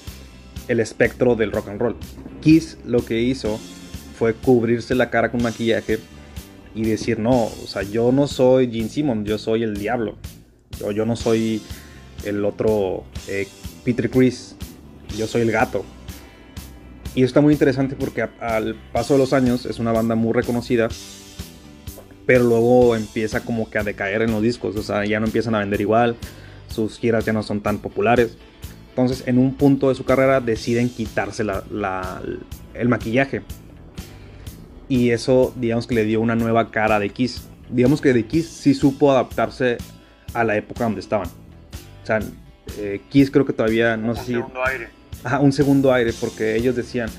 el 0.68 0.80
espectro 0.80 1.36
del 1.36 1.52
rock 1.52 1.70
and 1.70 1.80
roll. 1.80 1.96
Kiss 2.42 2.78
lo 2.86 3.04
que 3.06 3.22
hizo 3.22 3.60
fue 4.18 4.34
cubrirse 4.34 4.96
la 4.96 5.10
cara 5.10 5.32
con 5.32 5.44
maquillaje 5.44 6.00
y 6.74 6.84
decir, 6.84 7.20
no, 7.20 7.46
o 7.46 7.68
sea, 7.68 7.84
yo 7.84 8.12
no 8.12 8.28
soy 8.28 8.72
Gene 8.72 8.90
Simmons, 8.90 9.28
yo 9.28 9.38
soy 9.38 9.64
el 9.64 9.78
diablo. 9.78 10.18
Yo, 10.80 10.92
yo 10.92 11.06
no 11.06 11.16
soy 11.16 11.62
el 12.26 12.44
otro 12.44 13.06
eh, 13.28 13.48
Peter 13.84 14.10
Chris, 14.10 14.56
yo 15.18 15.28
soy 15.28 15.42
el 15.42 15.52
gato. 15.52 15.86
Y 17.14 17.24
está 17.24 17.40
muy 17.40 17.54
interesante 17.54 17.96
porque 17.96 18.28
al 18.42 18.76
paso 18.92 19.14
de 19.14 19.20
los 19.20 19.32
años 19.32 19.66
es 19.66 19.80
una 19.80 19.94
banda 19.94 20.16
muy 20.16 20.34
reconocida, 20.34 20.90
pero 22.26 22.44
luego 22.44 22.96
empieza 22.96 23.42
como 23.42 23.70
que 23.70 23.78
a 23.78 23.84
decaer 23.84 24.22
en 24.22 24.32
los 24.32 24.42
discos, 24.42 24.76
o 24.76 24.84
sea, 24.84 25.06
ya 25.06 25.20
no 25.20 25.26
empiezan 25.26 25.56
a 25.56 25.60
vender 25.60 25.82
igual, 25.82 26.16
sus 26.68 26.98
giras 26.98 27.26
ya 27.26 27.34
no 27.34 27.44
son 27.44 27.62
tan 27.62 27.80
populares. 27.80 28.38
Entonces, 28.90 29.24
en 29.28 29.38
un 29.38 29.56
punto 29.56 29.90
de 29.90 29.96
su 29.96 30.06
carrera 30.06 30.40
deciden 30.40 30.90
quitarse 30.90 31.44
el 31.44 32.90
maquillaje. 32.90 33.42
Y 34.88 35.10
eso, 35.10 35.54
digamos 35.58 35.88
que 35.88 35.96
le 35.96 36.06
dio 36.06 36.22
una 36.22 36.36
nueva 36.36 36.72
cara 36.72 37.00
de 37.00 37.10
Kiss. 37.10 37.44
Digamos 37.70 38.00
que 38.00 38.14
de 38.14 38.26
Kiss 38.26 38.48
sí 38.48 38.74
supo 38.74 39.12
adaptarse 39.12 39.78
a 40.34 40.44
la 40.44 40.56
época 40.56 40.86
donde 40.86 41.02
estaban. 41.02 41.28
O 41.28 42.06
sea, 42.06 42.20
eh, 42.78 43.02
Kiss 43.10 43.32
creo 43.32 43.46
que 43.46 43.54
todavía, 43.54 43.98
no 43.98 44.12
un 44.12 44.16
sé 44.16 44.24
si... 44.24 44.34
segundo 44.34 44.66
aire. 44.66 44.88
Ajá, 45.24 45.40
un 45.40 45.52
segundo 45.52 45.92
aire, 45.92 46.14
porque 46.14 46.56
ellos 46.56 46.76
decían, 46.76 47.10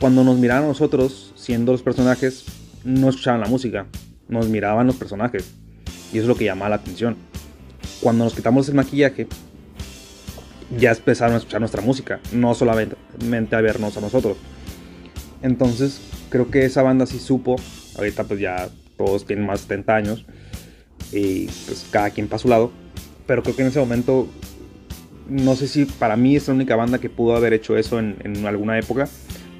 cuando 0.00 0.24
nos 0.24 0.38
miraban 0.38 0.64
a 0.64 0.66
nosotros, 0.66 1.32
siendo 1.36 1.72
los 1.72 1.82
personajes, 1.82 2.44
no 2.84 3.08
escuchaban 3.08 3.40
la 3.40 3.46
música, 3.46 3.86
nos 4.28 4.48
miraban 4.48 4.86
los 4.86 4.96
personajes. 4.96 5.52
Y 6.12 6.18
eso 6.18 6.22
es 6.22 6.28
lo 6.28 6.34
que 6.34 6.44
llamaba 6.44 6.70
la 6.70 6.76
atención. 6.76 7.16
Cuando 8.00 8.24
nos 8.24 8.34
quitamos 8.34 8.68
el 8.68 8.74
maquillaje, 8.74 9.26
ya 10.78 10.92
empezaron 10.92 11.34
a 11.34 11.38
escuchar 11.38 11.60
nuestra 11.60 11.82
música, 11.82 12.20
no 12.32 12.54
solamente 12.54 12.96
a 13.56 13.60
vernos 13.60 13.96
a 13.96 14.00
nosotros. 14.00 14.36
Entonces, 15.42 16.00
creo 16.30 16.50
que 16.50 16.64
esa 16.64 16.82
banda 16.82 17.06
sí 17.06 17.18
supo, 17.18 17.56
ahorita 17.96 18.24
pues 18.24 18.40
ya 18.40 18.68
todos 18.96 19.26
tienen 19.26 19.46
más 19.46 19.60
de 19.60 19.74
70 19.74 19.94
años, 19.94 20.24
y 21.12 21.46
pues 21.46 21.86
cada 21.90 22.10
quien 22.10 22.28
para 22.28 22.38
su 22.38 22.48
lado, 22.48 22.70
pero 23.26 23.42
creo 23.42 23.56
que 23.56 23.62
en 23.62 23.68
ese 23.68 23.80
momento, 23.80 24.28
no 25.28 25.56
sé 25.56 25.68
si 25.68 25.84
para 25.84 26.16
mí 26.16 26.36
es 26.36 26.48
la 26.48 26.54
única 26.54 26.76
banda 26.76 26.98
que 26.98 27.10
pudo 27.10 27.36
haber 27.36 27.52
hecho 27.52 27.76
eso 27.76 27.98
en, 27.98 28.16
en 28.24 28.46
alguna 28.46 28.78
época, 28.78 29.08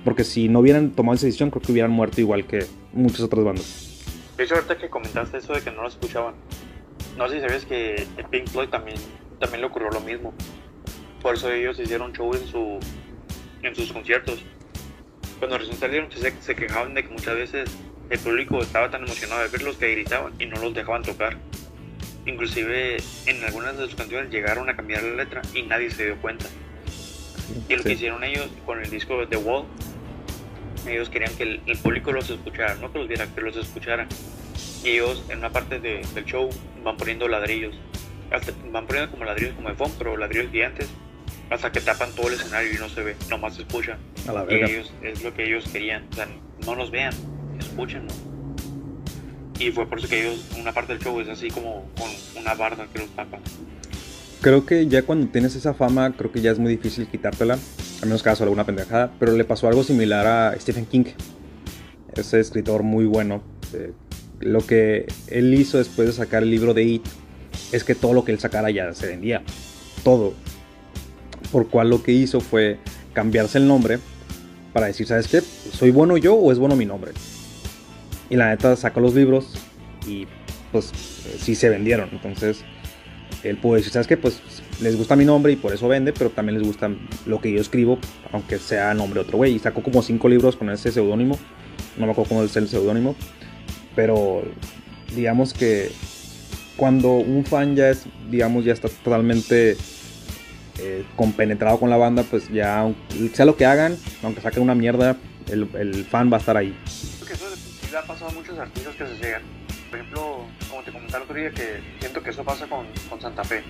porque 0.05 0.25
si 0.25 0.49
no 0.49 0.61
hubieran 0.61 0.91
tomado 0.93 1.17
esa 1.17 1.27
decisión, 1.27 1.51
creo 1.51 1.63
que 1.63 1.73
hubieran 1.73 1.91
muerto 1.91 2.21
igual 2.21 2.47
que 2.47 2.65
muchas 2.93 3.21
otras 3.21 3.45
bandas. 3.45 3.92
De 4.37 4.45
hecho, 4.45 4.55
ahorita 4.55 4.79
que 4.79 4.89
comentaste 4.89 5.39
eso 5.39 5.53
de 5.53 5.63
que 5.63 5.71
no 5.71 5.83
lo 5.83 5.89
escuchaban, 5.89 6.35
no 7.17 7.29
sé 7.29 7.35
si 7.35 7.41
sabes 7.41 7.67
que 7.67 8.07
Pink 8.31 8.49
Floyd 8.49 8.69
también, 8.69 8.97
también 9.39 9.61
le 9.61 9.67
ocurrió 9.67 9.91
lo 9.91 10.01
mismo. 10.01 10.33
Por 11.21 11.35
eso 11.35 11.51
ellos 11.51 11.79
hicieron 11.79 12.13
show 12.13 12.35
en, 12.35 12.47
su, 12.47 12.81
en 13.63 13.75
sus 13.75 13.93
conciertos. 13.93 14.43
Cuando 15.39 15.59
recién 15.59 15.77
salieron 15.77 16.11
se, 16.11 16.33
se 16.41 16.55
quejaban 16.55 16.95
de 16.95 17.05
que 17.05 17.11
muchas 17.11 17.35
veces 17.35 17.71
el 18.11 18.19
público 18.19 18.61
estaba 18.61 18.91
tan 18.91 19.05
emocionado 19.05 19.43
de 19.43 19.49
verlos 19.49 19.77
que 19.77 19.91
gritaban 19.91 20.33
y 20.39 20.47
no 20.47 20.57
los 20.61 20.75
dejaban 20.75 21.03
tocar. 21.03 21.37
Inclusive 22.27 22.97
en 23.27 23.45
algunas 23.45 23.77
de 23.77 23.87
sus 23.87 23.95
canciones 23.95 24.31
llegaron 24.31 24.69
a 24.69 24.77
cambiar 24.77 25.03
la 25.03 25.15
letra 25.15 25.43
y 25.55 25.63
nadie 25.63 25.91
se 25.91 26.07
dio 26.07 26.17
cuenta. 26.21 26.47
Y 27.69 27.77
lo 27.77 27.83
que 27.83 27.93
hicieron 27.93 28.23
ellos 28.25 28.49
con 28.65 28.81
el 28.81 28.91
disco 28.91 29.19
de 29.19 29.27
The 29.27 29.37
Wall, 29.37 29.67
ellos 30.87 31.09
querían 31.09 31.35
que 31.37 31.43
el, 31.45 31.61
el 31.67 31.79
público 31.79 32.13
los 32.13 32.29
escuchara, 32.31 32.75
no 32.77 32.93
que 32.93 32.99
los 32.99 33.09
viera, 33.09 33.27
que 33.35 33.41
los 33.41 33.57
escuchara. 33.57 34.07
Y 34.85 34.91
ellos 34.91 35.23
en 35.29 35.39
una 35.39 35.51
parte 35.51 35.79
de- 35.79 36.05
del 36.15 36.25
show 36.25 36.51
van 36.85 36.97
poniendo 36.97 37.29
ladrillos. 37.29 37.75
Hasta- 38.31 38.53
van 38.71 38.87
poniendo 38.87 39.11
como 39.13 39.25
ladrillos 39.25 39.55
como 39.55 39.69
de 39.69 39.75
fondo, 39.75 39.95
pero 39.99 40.17
ladrillos 40.17 40.51
gigantes. 40.51 40.89
Hasta 41.51 41.71
que 41.71 41.81
tapan 41.81 42.11
todo 42.13 42.29
el 42.29 42.35
escenario 42.35 42.73
y 42.73 42.77
no 42.79 42.89
se 42.89 43.03
ve, 43.03 43.17
nomás 43.29 43.55
se 43.57 43.63
escucha. 43.63 43.99
A 44.27 44.33
la 44.33 44.47
Y 44.51 44.55
ellos, 44.57 44.93
es 45.03 45.23
lo 45.23 45.35
que 45.35 45.45
ellos 45.45 45.65
querían. 45.71 46.07
O 46.11 46.15
sea, 46.15 46.27
no 46.65 46.75
nos 46.77 46.91
vean, 46.91 47.13
escúchenos. 47.59 48.15
Y 49.59 49.71
fue 49.71 49.87
por 49.87 49.99
eso 49.99 50.09
que 50.09 50.21
ellos, 50.27 50.49
una 50.59 50.73
parte 50.73 50.95
del 50.95 51.03
show 51.03 51.21
es 51.21 51.29
así 51.29 51.49
como 51.51 51.89
con 51.97 52.11
una 52.41 52.55
barda 52.55 52.87
que 52.93 52.99
los 53.01 53.11
tapa. 53.11 53.39
Creo 54.43 54.67
que 54.67 54.89
ya 54.89 55.03
cuando 55.03 55.29
tienes 55.29 55.55
esa 55.55 55.73
fama, 55.73 56.17
creo 56.17 56.33
que 56.33 56.41
ya 56.41 56.51
es 56.51 56.59
muy 56.59 56.73
difícil 56.73 57.07
quitártela, 57.07 57.55
a 58.03 58.05
menos 58.07 58.25
que 58.25 58.29
hagas 58.29 58.41
alguna 58.41 58.67
pendejada, 58.67 59.13
pero 59.21 59.37
le 59.37 59.45
pasó 59.45 59.69
algo 59.69 59.85
similar 59.85 60.27
a 60.27 60.59
Stephen 60.59 60.85
King, 60.85 61.05
ese 62.17 62.41
escritor 62.41 62.83
muy 62.83 63.05
bueno. 63.05 63.41
eh, 63.73 63.93
lo 64.41 64.59
que 64.67 65.07
él 65.29 65.55
hizo 65.55 65.79
después 65.79 66.09
de 66.09 66.13
sacar 66.13 66.43
el 66.43 66.51
libro 66.51 66.75
de 66.75 66.83
It 66.83 67.07
es 67.71 67.85
que 67.85 67.95
todo 67.95 68.15
lo 68.15 68.25
que 68.25 68.33
él 68.33 68.41
sacara 68.41 68.69
ya 68.73 68.93
se 68.95 69.07
vendía, 69.07 69.43
todo. 70.03 70.35
Por 71.53 71.69
cual 71.69 71.91
lo 71.91 72.03
que 72.03 72.11
hizo 72.11 72.41
fue 72.41 72.79
cambiarse 73.13 73.59
el 73.59 73.69
nombre 73.69 74.01
para 74.73 74.87
decir, 74.87 75.07
¿sabes 75.07 75.29
qué? 75.29 75.41
¿Soy 75.41 75.93
bueno 75.93 76.17
yo 76.17 76.35
o 76.35 76.51
es 76.51 76.59
bueno 76.59 76.75
mi 76.75 76.85
nombre? 76.85 77.13
Y 78.29 78.35
la 78.35 78.49
neta 78.49 78.75
sacó 78.75 78.99
los 78.99 79.15
libros 79.15 79.55
y 80.05 80.27
pues 80.73 80.91
sí 81.39 81.55
se 81.55 81.69
vendieron, 81.69 82.09
entonces 82.11 82.65
él 83.45 83.57
pudo 83.57 83.77
decir, 83.77 83.93
¿sabes 83.93 84.07
qué? 84.07 84.17
Pues 84.17 84.41
les 84.81 84.97
gusta 84.97 85.17
mi 85.17 85.25
nombre 85.25 85.53
y 85.53 85.57
por 85.57 85.73
eso 85.73 85.89
vende, 85.89 86.13
pero 86.13 86.31
también 86.31 86.59
les 86.59 86.67
gusta 86.67 86.91
lo 87.27 87.41
que 87.41 87.53
yo 87.53 87.61
escribo, 87.61 87.99
aunque 88.33 88.59
sea 88.59 88.95
nombre 88.95 89.21
de 89.21 89.27
otro 89.27 89.39
güey. 89.39 89.55
Y 89.55 89.59
sacó 89.59 89.83
como 89.83 90.03
cinco 90.03 90.29
libros 90.29 90.57
con 90.57 90.71
ese 90.71 90.93
seudónimo, 90.93 91.39
no 91.97 92.07
me 92.07 92.13
acuerdo 92.13 92.29
cómo 92.29 92.43
es 92.45 92.57
el 92.57 92.69
seudónimo, 92.69 93.17
pero 93.95 94.43
digamos 95.15 95.53
que 95.53 95.91
cuando 96.77 97.13
un 97.13 97.45
fan 97.45 97.77
ya 97.77 97.91
es, 97.91 98.07
digamos, 98.31 98.65
ya 98.65 98.73
está 98.73 98.89
totalmente 98.89 99.77
eh, 100.79 101.05
compenetrado 101.17 101.79
con 101.79 101.91
la 101.91 101.97
banda, 101.97 102.25
pues 102.25 102.49
ya, 102.49 102.91
sea 103.35 103.45
lo 103.45 103.57
que 103.57 103.67
hagan, 103.67 103.97
aunque 104.23 104.41
saquen 104.41 104.63
una 104.63 104.75
mierda, 104.75 105.17
el, 105.51 106.05
fan 106.05 106.33
va 106.33 106.39
a 106.39 106.41
estar 106.41 106.57
ahí. 106.57 106.75
Creo 107.19 107.29
que 107.29 107.35
eso 107.35 107.45
le 107.91 107.99
ha 107.99 108.03
pasado 108.03 108.31
a 108.31 108.33
muchos 108.33 108.59
artistas 108.59 108.95
que 108.95 109.07
se 109.07 109.15
llegan. 109.17 109.43
Por 109.93 110.01
ejemplo, 110.01 110.39
como 110.71 110.83
te 110.83 110.91
comentaba 110.91 111.19
el 111.19 111.25
otro 111.25 111.37
día, 111.37 111.51
que 111.51 111.83
siento 112.01 112.23
que 112.23 112.31
eso 112.31 112.43
pasa 112.45 112.67
con, 112.67 112.87
con 113.11 113.21
Santa 113.21 113.45
Fe. 113.45 113.63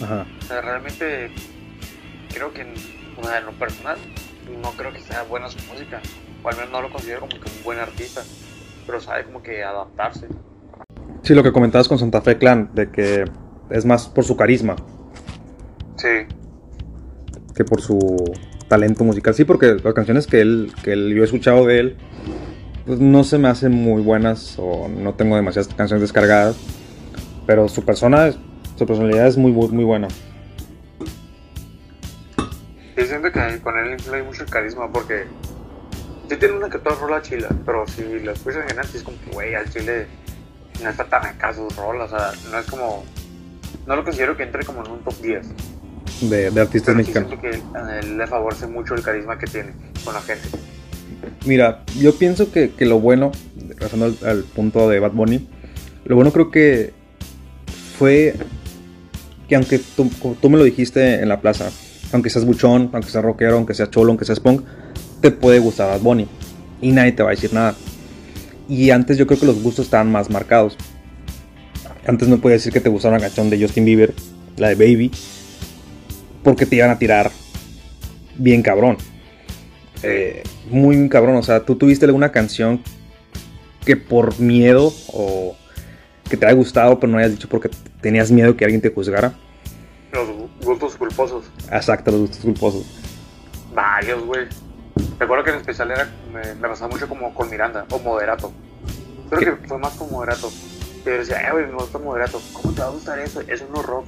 Ajá. 0.00 0.24
O 0.38 0.44
sea, 0.44 0.60
realmente 0.60 1.28
creo 2.32 2.52
que, 2.52 2.64
o 3.20 3.24
sea, 3.24 3.38
en 3.38 3.46
lo 3.46 3.52
personal, 3.54 3.98
no 4.62 4.70
creo 4.76 4.92
que 4.92 5.00
sea 5.00 5.24
buena 5.24 5.48
su 5.48 5.58
música. 5.68 6.00
O 6.44 6.48
al 6.48 6.54
menos 6.54 6.70
no 6.70 6.82
lo 6.82 6.92
considero 6.92 7.18
como 7.22 7.32
que 7.32 7.50
un 7.50 7.64
buen 7.64 7.80
artista. 7.80 8.22
Pero 8.86 9.00
sabe 9.00 9.24
como 9.24 9.42
que 9.42 9.64
adaptarse. 9.64 10.28
Sí, 11.24 11.34
lo 11.34 11.42
que 11.42 11.50
comentabas 11.50 11.88
con 11.88 11.98
Santa 11.98 12.22
Fe 12.22 12.38
Clan, 12.38 12.70
de 12.72 12.92
que 12.92 13.24
es 13.70 13.84
más 13.84 14.06
por 14.08 14.22
su 14.24 14.36
carisma. 14.36 14.76
Sí. 15.96 16.26
que 17.56 17.64
por 17.64 17.80
su 17.82 17.98
talento 18.68 19.02
musical. 19.02 19.34
Sí, 19.34 19.44
porque 19.44 19.74
las 19.82 19.94
canciones 19.94 20.28
que 20.28 20.40
él, 20.40 20.72
que 20.84 20.92
él- 20.92 21.12
yo 21.12 21.22
he 21.22 21.24
escuchado 21.26 21.66
de 21.66 21.80
él, 21.80 21.96
pues 22.86 22.98
no 23.00 23.24
se 23.24 23.38
me 23.38 23.48
hacen 23.48 23.72
muy 23.72 24.02
buenas 24.02 24.56
o 24.58 24.88
no 24.88 25.14
tengo 25.14 25.36
demasiadas 25.36 25.72
canciones 25.74 26.02
descargadas. 26.02 26.56
Pero 27.46 27.68
su 27.68 27.84
persona, 27.84 28.32
su 28.76 28.86
personalidad 28.86 29.26
es 29.26 29.36
muy, 29.36 29.52
muy, 29.52 29.68
muy 29.68 29.84
buena. 29.84 30.08
Yo 32.96 33.06
siento 33.06 33.32
que 33.32 33.60
con 33.62 33.78
él 33.78 33.96
hay 34.12 34.22
mucho 34.22 34.44
carisma 34.46 34.90
porque 34.92 35.24
sí 36.28 36.36
tiene 36.36 36.56
una 36.56 36.68
que 36.68 36.76
otra 36.76 36.94
rola 36.94 37.22
chila, 37.22 37.48
pero 37.64 37.86
si 37.86 38.02
la 38.20 38.32
escuchas 38.32 38.62
en 38.62 38.68
general, 38.68 38.86
sí 38.86 38.98
es 38.98 39.02
como 39.02 39.16
que, 39.24 39.30
güey, 39.32 39.54
al 39.54 39.68
chile 39.70 40.06
no 40.82 40.90
está 40.90 41.04
tan 41.04 41.24
acá 41.26 41.54
sus 41.54 41.74
rolas, 41.76 42.12
o 42.12 42.18
sea, 42.18 42.32
no 42.50 42.58
es 42.58 42.66
como. 42.66 43.04
No 43.86 43.96
lo 43.96 44.04
considero 44.04 44.36
que 44.36 44.42
entre 44.44 44.64
como 44.64 44.84
en 44.84 44.92
un 44.92 44.98
top 45.00 45.14
10. 45.20 45.46
De, 46.28 46.50
de 46.50 46.60
artistas 46.60 46.94
Pero 46.94 47.04
sí 47.06 47.12
mexicanos. 47.12 47.30
siento 47.30 47.40
que 47.40 48.00
él 48.06 48.18
le 48.18 48.26
favorece 48.26 48.66
mucho 48.66 48.94
el 48.94 49.02
carisma 49.02 49.38
que 49.38 49.46
tiene 49.46 49.72
con 50.04 50.12
la 50.14 50.20
gente. 50.20 50.48
Mira, 51.46 51.84
yo 51.98 52.14
pienso 52.16 52.52
que, 52.52 52.70
que 52.70 52.86
lo 52.86 53.00
bueno, 53.00 53.32
pasando 53.78 54.14
al, 54.24 54.44
punto 54.44 54.88
de 54.88 54.98
Bad 54.98 55.12
Bunny, 55.12 55.48
lo 56.04 56.16
bueno 56.16 56.32
creo 56.32 56.50
que 56.50 56.92
fue 57.98 58.34
que 59.48 59.56
aunque 59.56 59.78
tú, 59.78 60.10
tú 60.40 60.50
me 60.50 60.58
lo 60.58 60.64
dijiste 60.64 61.20
en 61.20 61.28
la 61.28 61.40
plaza, 61.40 61.70
aunque 62.12 62.30
seas 62.30 62.44
buchón, 62.44 62.90
aunque 62.92 63.10
seas 63.10 63.24
rockero, 63.24 63.56
aunque 63.56 63.74
seas 63.74 63.90
cholo, 63.90 64.10
aunque 64.10 64.24
seas 64.24 64.40
punk, 64.40 64.62
te 65.20 65.30
puede 65.30 65.58
gustar 65.58 65.88
Bad 65.88 66.00
Bunny 66.00 66.26
y 66.80 66.92
nadie 66.92 67.12
te 67.12 67.22
va 67.22 67.30
a 67.30 67.32
decir 67.32 67.52
nada. 67.52 67.74
Y 68.68 68.90
antes 68.90 69.18
yo 69.18 69.26
creo 69.26 69.40
que 69.40 69.46
los 69.46 69.62
gustos 69.62 69.86
estaban 69.86 70.10
más 70.12 70.30
marcados. 70.30 70.76
Antes 72.06 72.28
no 72.28 72.38
podías 72.38 72.60
decir 72.60 72.72
que 72.72 72.80
te 72.80 72.88
gustaba 72.88 73.14
una 73.14 73.22
canción 73.22 73.50
de 73.50 73.60
Justin 73.60 73.84
Bieber, 73.84 74.14
la 74.56 74.68
de 74.68 74.74
Baby, 74.74 75.10
porque 76.42 76.66
te 76.66 76.76
iban 76.76 76.90
a 76.90 76.98
tirar 76.98 77.30
bien 78.38 78.62
cabrón. 78.62 78.96
Eh, 80.02 80.42
muy 80.70 81.08
cabrón. 81.08 81.36
O 81.36 81.42
sea, 81.42 81.60
tú 81.64 81.76
tuviste 81.76 82.06
alguna 82.06 82.32
canción 82.32 82.82
que 83.84 83.96
por 83.96 84.38
miedo 84.40 84.92
o 85.12 85.56
que 86.28 86.36
te 86.36 86.46
haya 86.46 86.54
gustado, 86.54 86.98
pero 87.00 87.10
no 87.12 87.18
hayas 87.18 87.32
dicho 87.32 87.48
porque 87.48 87.70
tenías 88.00 88.30
miedo 88.30 88.56
que 88.56 88.64
alguien 88.64 88.80
te 88.80 88.90
juzgara. 88.90 89.32
Los 90.12 90.28
gu- 90.28 90.48
gustos 90.64 90.94
culposos. 90.96 91.44
Exacto, 91.72 92.10
los 92.10 92.20
gustos 92.20 92.40
culposos. 92.40 92.84
Varios, 93.74 94.24
güey. 94.24 94.46
Recuerdo 95.18 95.44
que 95.44 95.50
en 95.50 95.56
especial 95.56 95.90
era, 95.90 96.10
me, 96.32 96.54
me 96.54 96.68
pasaba 96.68 96.90
mucho 96.90 97.08
como 97.08 97.32
con 97.34 97.50
Miranda 97.50 97.86
o 97.90 97.98
Moderato. 97.98 98.52
Creo 99.30 99.56
que 99.58 99.68
fue 99.68 99.78
más 99.78 99.92
con 99.94 100.10
Moderato. 100.10 100.50
Yo 101.04 101.12
decía, 101.12 101.40
eh, 101.48 101.52
güey, 101.52 101.66
me 101.66 101.74
gusta 101.74 101.98
Moderato. 101.98 102.40
¿Cómo 102.52 102.72
te 102.74 102.80
va 102.80 102.88
a 102.88 102.90
gustar 102.90 103.18
eso? 103.18 103.40
Es 103.46 103.62
un 103.62 103.82
rock. 103.82 104.06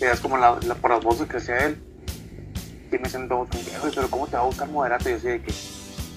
Y 0.00 0.04
es 0.04 0.20
como 0.20 0.38
la, 0.38 0.58
la, 0.66 0.74
por 0.74 0.90
las 0.90 1.02
voces 1.04 1.28
que 1.28 1.36
hacía 1.38 1.66
él. 1.66 1.76
Y 2.92 2.98
me 2.98 3.08
que, 3.08 3.58
"Eh, 3.58 3.78
güey, 3.80 3.92
pero 3.94 4.10
¿cómo 4.10 4.26
te 4.26 4.36
va 4.36 4.42
a 4.42 4.46
gustar 4.46 4.68
Moderato? 4.68 5.08
Y 5.08 5.12
yo 5.12 5.14
decía 5.16 5.30
de 5.32 5.42
que, 5.42 5.52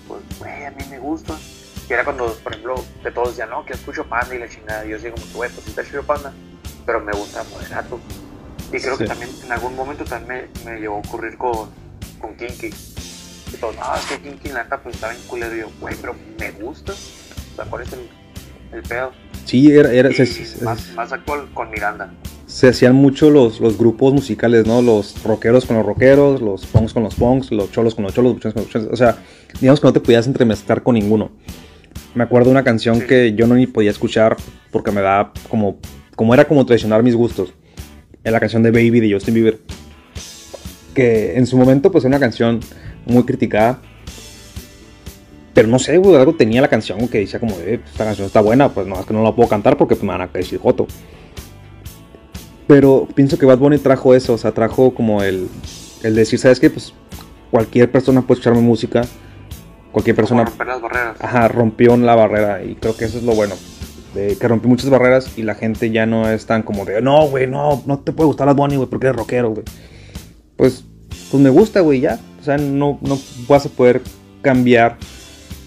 pues, 0.07 0.21
güey, 0.39 0.65
a 0.65 0.71
mí 0.71 0.84
me 0.89 0.99
gusta. 0.99 1.38
Y 1.89 1.93
era 1.93 2.03
cuando, 2.03 2.34
por 2.36 2.51
ejemplo, 2.53 2.76
de 3.03 3.11
todos 3.11 3.30
decían, 3.30 3.49
no, 3.49 3.65
que 3.65 3.74
escucho 3.74 4.05
Panda 4.05 4.34
y 4.36 4.39
la 4.39 4.49
chingada. 4.49 4.86
Y 4.86 4.89
yo 4.89 4.95
decía 4.95 5.11
como, 5.11 5.26
que, 5.26 5.34
güey, 5.34 5.49
pues 5.51 5.63
sí 5.65 5.69
está 5.69 5.84
chido 5.86 6.03
Panda, 6.03 6.34
pero 6.86 6.99
me 7.01 7.11
gusta 7.11 7.43
Moderato. 7.51 7.99
Y 8.71 8.78
creo 8.80 8.93
Sí. 8.97 9.03
que 9.03 9.07
también 9.07 9.30
en 9.45 9.51
algún 9.51 9.76
momento 9.76 10.03
también 10.03 10.49
me, 10.65 10.71
me 10.71 10.80
llegó 10.80 10.95
a 10.95 10.99
ocurrir 10.99 11.38
con, 11.38 11.69
con 12.19 12.36
Kinky. 12.36 12.67
Y 13.53 13.57
todos, 13.57 13.76
no, 13.76 13.95
es 13.95 14.05
que 14.05 14.19
Kinky 14.19 14.49
la 14.49 14.63
neta 14.63 14.82
pues 14.82 14.95
estaba 14.95 15.13
en 15.13 15.21
culero. 15.24 15.55
Y 15.55 15.59
yo, 15.59 15.69
güey, 15.80 15.95
pero 16.01 16.15
me 16.39 16.51
gusta. 16.51 16.93
O 16.93 17.55
sea, 17.55 17.65
¿cuál 17.65 17.84
es 17.84 17.93
el, 17.93 18.09
el 18.71 18.82
pedo? 18.84 19.11
Sí, 19.45 19.71
era, 19.76 19.91
era- 19.91 20.09
Y 20.09 20.63
más, 20.63 20.89
más 20.93 21.11
actual 21.11 21.47
con 21.53 21.69
Miranda. 21.69 22.11
Se 22.54 22.68
hacían 22.68 22.93
mucho 22.93 23.32
los, 23.32 23.60
los 23.60 23.80
grupos 23.80 24.14
musicales, 24.14 24.68
¿no? 24.68 24.84
Los 24.84 25.24
rockeros 25.24 25.66
con 25.66 25.76
los 25.76 25.84
rockeros, 25.84 26.39
los 26.39 26.68
punks 26.68 26.93
con 26.93 27.01
los 27.01 27.16
punks, 27.16 27.51
los 27.51 27.72
cholos 27.72 27.95
con 27.95 28.04
los 28.04 28.14
cholos, 28.14 28.30
los 28.30 28.36
buchones 28.36 28.54
con 28.54 28.62
los 28.62 28.68
buchones. 28.72 28.93
O 28.93 28.95
sea, 28.95 29.18
digamos 29.60 29.80
que 29.80 29.88
no 29.88 29.93
te 29.93 29.99
podías 29.99 30.28
entremezclar 30.28 30.84
con 30.84 30.93
ninguno. 30.93 31.32
Me 32.14 32.24
acuerdo 32.24 32.49
de 32.49 32.51
una 32.51 32.64
canción 32.64 33.01
que 33.01 33.34
yo 33.34 33.47
no 33.47 33.56
ni 33.56 33.66
podía 33.66 33.89
escuchar 33.89 34.38
porque 34.70 34.91
me 34.91 35.01
daba 35.01 35.34
como, 35.49 35.80
como 36.16 36.36
era 36.36 36.45
como 36.45 36.64
traicionar 36.64 37.01
mis 37.01 37.16
gustos. 37.16 37.56
En 38.24 38.32
la 38.32 38.39
canción 38.39 38.62
de 38.62 38.70
Baby 38.70 38.99
de 38.99 39.12
Justin 39.12 39.34
Bieber. 39.34 39.60
Que 40.93 41.36
en 41.36 41.47
su 41.47 41.58
momento 41.58 41.91
pues 41.91 42.04
era 42.04 42.10
una 42.10 42.20
canción 42.20 42.60
muy 43.08 43.24
criticada. 43.24 43.82
Pero 45.56 45.68
no 45.68 45.80
sé, 45.80 45.97
güey, 45.97 46.18
algo 46.18 46.36
tenía 46.36 46.62
la 46.62 46.68
canción 46.68 47.08
que 47.08 47.18
decía 47.18 47.39
como, 47.39 47.56
eh, 47.62 47.80
esta 47.84 48.06
canción 48.06 48.28
está 48.28 48.41
buena, 48.41 48.70
pues 48.70 48.86
no, 48.86 48.99
es 48.99 49.08
que 49.08 49.14
no 49.14 49.24
la 49.24 49.34
puedo 49.34 49.49
cantar 49.49 49.76
porque 49.76 49.95
pues, 49.95 50.04
me 50.04 50.10
van 50.10 50.22
a 50.22 50.28
decir 50.28 50.60
joto. 50.60 50.86
Pero 52.74 53.07
pienso 53.13 53.38
que 53.38 53.45
Bad 53.45 53.59
Bunny 53.59 53.78
trajo 53.78 54.15
eso, 54.15 54.34
o 54.34 54.38
sea, 54.39 54.51
trajo 54.51 54.95
como 54.95 55.21
el, 55.21 55.47
el 56.01 56.15
decir, 56.15 56.39
¿sabes 56.39 56.59
qué? 56.59 56.71
Pues 56.71 56.91
cualquier 57.51 57.91
persona 57.91 58.24
puede 58.24 58.39
escuchar 58.39 58.55
mi 58.59 58.67
música, 58.67 59.03
cualquier 59.91 60.15
persona, 60.15 60.43
romper 60.43 60.65
las 60.65 60.82
barreras. 60.82 61.17
ajá, 61.19 61.47
rompió 61.49 61.95
la 61.97 62.15
barrera 62.15 62.63
y 62.63 62.74
creo 62.74 62.97
que 62.97 63.05
eso 63.05 63.19
es 63.19 63.24
lo 63.26 63.36
bueno. 63.36 63.53
De 64.15 64.36
que 64.38 64.47
rompió 64.47 64.69
muchas 64.69 64.89
barreras 64.89 65.38
y 65.38 65.43
la 65.43 65.53
gente 65.53 65.91
ya 65.91 66.07
no 66.07 66.28
es 66.28 66.47
tan 66.47 66.63
como 66.63 66.84
de, 66.84 66.99
no, 66.99 67.28
güey, 67.28 67.45
no, 67.45 67.84
no 67.86 67.99
te 67.99 68.11
puede 68.11 68.26
gustar 68.26 68.47
Bad 68.47 68.55
Bunny, 68.55 68.78
güey, 68.78 68.89
porque 68.89 69.05
eres 69.05 69.19
rockero, 69.19 69.51
güey. 69.51 69.65
Pues, 70.57 70.84
pues 71.30 71.43
me 71.43 71.51
gusta, 71.51 71.82
güey, 71.82 71.99
ya. 71.99 72.19
O 72.41 72.43
sea, 72.43 72.57
no, 72.57 72.97
no 73.03 73.19
vas 73.47 73.67
a 73.67 73.69
poder 73.69 74.01
cambiar 74.41 74.97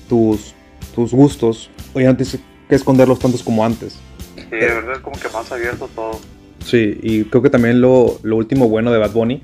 tus, 0.08 0.56
tus 0.92 1.12
gustos. 1.12 1.70
O 1.94 2.00
ya 2.00 2.08
no 2.08 2.16
tienes 2.16 2.40
que 2.68 2.74
esconderlos 2.74 3.20
tantos 3.20 3.44
como 3.44 3.64
antes. 3.64 3.96
Sí, 4.34 4.56
de 4.56 4.66
verdad 4.66 4.94
es 4.94 4.98
como 4.98 5.16
que 5.20 5.28
más 5.28 5.52
abierto 5.52 5.88
todo. 5.94 6.18
Sí, 6.66 6.98
y 7.00 7.24
creo 7.24 7.42
que 7.42 7.50
también 7.50 7.80
lo, 7.80 8.18
lo 8.24 8.36
último 8.36 8.68
bueno 8.68 8.90
de 8.90 8.98
Bad 8.98 9.12
Bunny 9.12 9.40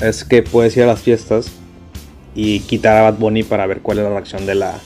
es 0.00 0.22
que 0.24 0.44
puedes 0.44 0.76
ir 0.76 0.84
a 0.84 0.86
las 0.86 1.00
fiestas 1.00 1.50
y 2.36 2.60
quitar 2.60 2.96
a 2.98 3.10
Bad 3.10 3.18
Bunny 3.18 3.42
para 3.42 3.66
ver 3.66 3.80
cuál 3.80 3.98
es 3.98 4.04
la 4.04 4.10
reacción 4.10 4.46
de 4.46 4.54
la, 4.54 4.78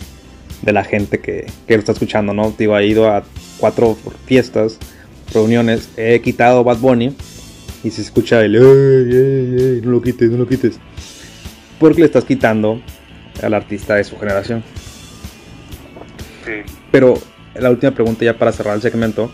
de 0.63 0.73
la 0.73 0.85
gente 0.85 1.21
que, 1.21 1.47
que 1.67 1.75
lo 1.75 1.81
está 1.81 1.93
escuchando, 1.93 2.33
¿no? 2.33 2.55
Digo, 2.59 2.79
he 2.79 2.87
ido 2.87 3.11
a 3.11 3.25
cuatro 3.59 3.99
fiestas, 4.25 4.79
reuniones, 5.35 5.91
he 5.99 6.19
quitado 6.23 6.65
Bad 6.65 6.79
Bunny 6.79 7.15
y 7.85 7.91
se 7.91 8.01
escucha 8.01 8.43
el 8.43 8.55
"Ey, 8.55 8.63
ey, 8.63 9.75
ey, 9.75 9.81
no 9.85 9.91
lo 9.91 10.01
quites, 10.01 10.31
no 10.31 10.39
lo 10.39 10.49
quites. 10.49 10.79
Porque 11.79 12.01
le 12.01 12.07
estás 12.07 12.25
quitando 12.25 12.81
al 13.43 13.53
artista 13.53 13.97
de 13.97 14.05
su 14.05 14.17
generación. 14.19 14.65
Sí. 16.47 16.53
Pero 16.91 17.19
la 17.55 17.69
última 17.69 17.93
pregunta 17.93 18.25
ya 18.25 18.39
para 18.39 18.51
cerrar 18.51 18.77
el 18.77 18.83
segmento. 18.83 19.31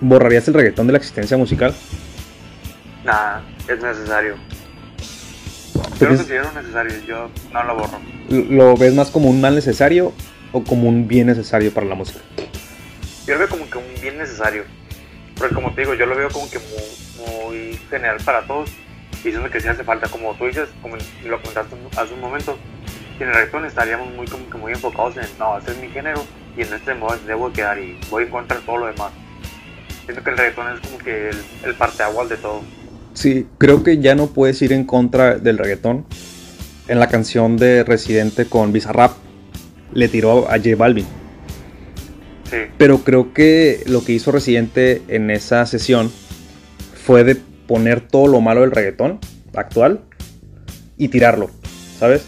¿Borrarías 0.00 0.46
el 0.48 0.54
reggaetón 0.54 0.86
de 0.86 0.92
la 0.92 0.98
existencia 0.98 1.36
musical? 1.36 1.74
Nada, 3.04 3.42
es 3.66 3.82
necesario. 3.82 4.36
¿Tú 5.98 6.04
Yo 6.04 6.10
lo 6.10 6.16
considero 6.16 6.52
necesario, 6.52 6.92
yo 7.06 7.30
no 7.52 7.64
lo 7.64 7.76
borro. 7.76 7.98
¿Lo 8.28 8.76
ves 8.76 8.94
más 8.94 9.10
como 9.10 9.28
un 9.28 9.40
mal 9.40 9.54
necesario 9.54 10.12
o 10.52 10.62
como 10.62 10.88
un 10.88 11.08
bien 11.08 11.26
necesario 11.26 11.72
para 11.72 11.86
la 11.86 11.94
música? 11.94 12.20
Yo 13.26 13.34
lo 13.34 13.40
veo 13.40 13.48
como 13.48 13.68
que 13.68 13.78
un 13.78 14.00
bien 14.00 14.18
necesario. 14.18 14.64
Porque 15.36 15.54
como 15.54 15.72
te 15.74 15.82
digo, 15.82 15.94
yo 15.94 16.06
lo 16.06 16.16
veo 16.16 16.28
como 16.30 16.48
que 16.50 16.58
muy, 16.58 17.42
muy 17.42 17.80
general 17.90 18.18
para 18.24 18.46
todos. 18.46 18.70
Y 19.24 19.28
eso 19.28 19.38
es 19.38 19.44
lo 19.44 19.50
que 19.50 19.60
sí 19.60 19.68
hace 19.68 19.82
falta. 19.82 20.08
Como 20.08 20.34
tú 20.34 20.46
dices, 20.46 20.68
como 20.80 20.96
lo 20.96 21.40
comentaste 21.40 21.76
hace 21.96 22.14
un 22.14 22.20
momento, 22.20 22.56
que 23.16 23.24
en 23.24 23.30
el 23.30 23.34
reggaetón 23.34 23.64
estaríamos 23.64 24.14
muy, 24.14 24.26
como 24.26 24.48
que 24.48 24.58
muy 24.58 24.72
enfocados 24.72 25.16
en, 25.16 25.26
no, 25.38 25.58
este 25.58 25.72
es 25.72 25.78
mi 25.78 25.88
género 25.88 26.22
y 26.56 26.62
en 26.62 26.72
este 26.72 26.94
modo 26.94 27.16
debo 27.26 27.52
quedar 27.52 27.78
y 27.78 27.98
voy 28.10 28.24
a 28.24 28.26
encontrar 28.26 28.60
todo 28.60 28.78
lo 28.78 28.86
demás. 28.86 29.12
Siento 30.08 30.24
que 30.24 30.30
el 30.30 30.38
reggaetón 30.38 30.74
es 30.74 30.80
como 30.80 30.96
que 30.96 31.28
el, 31.28 31.36
el 31.66 31.74
parteaguas 31.74 32.30
de 32.30 32.38
todo. 32.38 32.62
Sí, 33.12 33.46
creo 33.58 33.82
que 33.82 33.98
ya 33.98 34.14
no 34.14 34.28
puedes 34.28 34.62
ir 34.62 34.72
en 34.72 34.84
contra 34.84 35.36
del 35.36 35.58
reggaetón. 35.58 36.06
En 36.88 36.98
la 36.98 37.08
canción 37.08 37.58
de 37.58 37.84
Residente 37.84 38.46
con 38.46 38.72
Bizarrap 38.72 39.12
le 39.92 40.08
tiró 40.08 40.48
a 40.48 40.56
J 40.56 40.76
Balvin. 40.78 41.04
Sí, 42.50 42.56
Pero 42.78 43.04
creo 43.04 43.34
que 43.34 43.82
lo 43.84 44.02
que 44.02 44.12
hizo 44.12 44.32
Residente 44.32 45.02
en 45.08 45.30
esa 45.30 45.66
sesión 45.66 46.10
fue 47.04 47.22
de 47.22 47.36
poner 47.66 48.00
todo 48.00 48.28
lo 48.28 48.40
malo 48.40 48.62
del 48.62 48.70
reggaetón 48.70 49.18
actual 49.54 50.00
y 50.96 51.08
tirarlo, 51.08 51.50
¿sabes? 51.98 52.24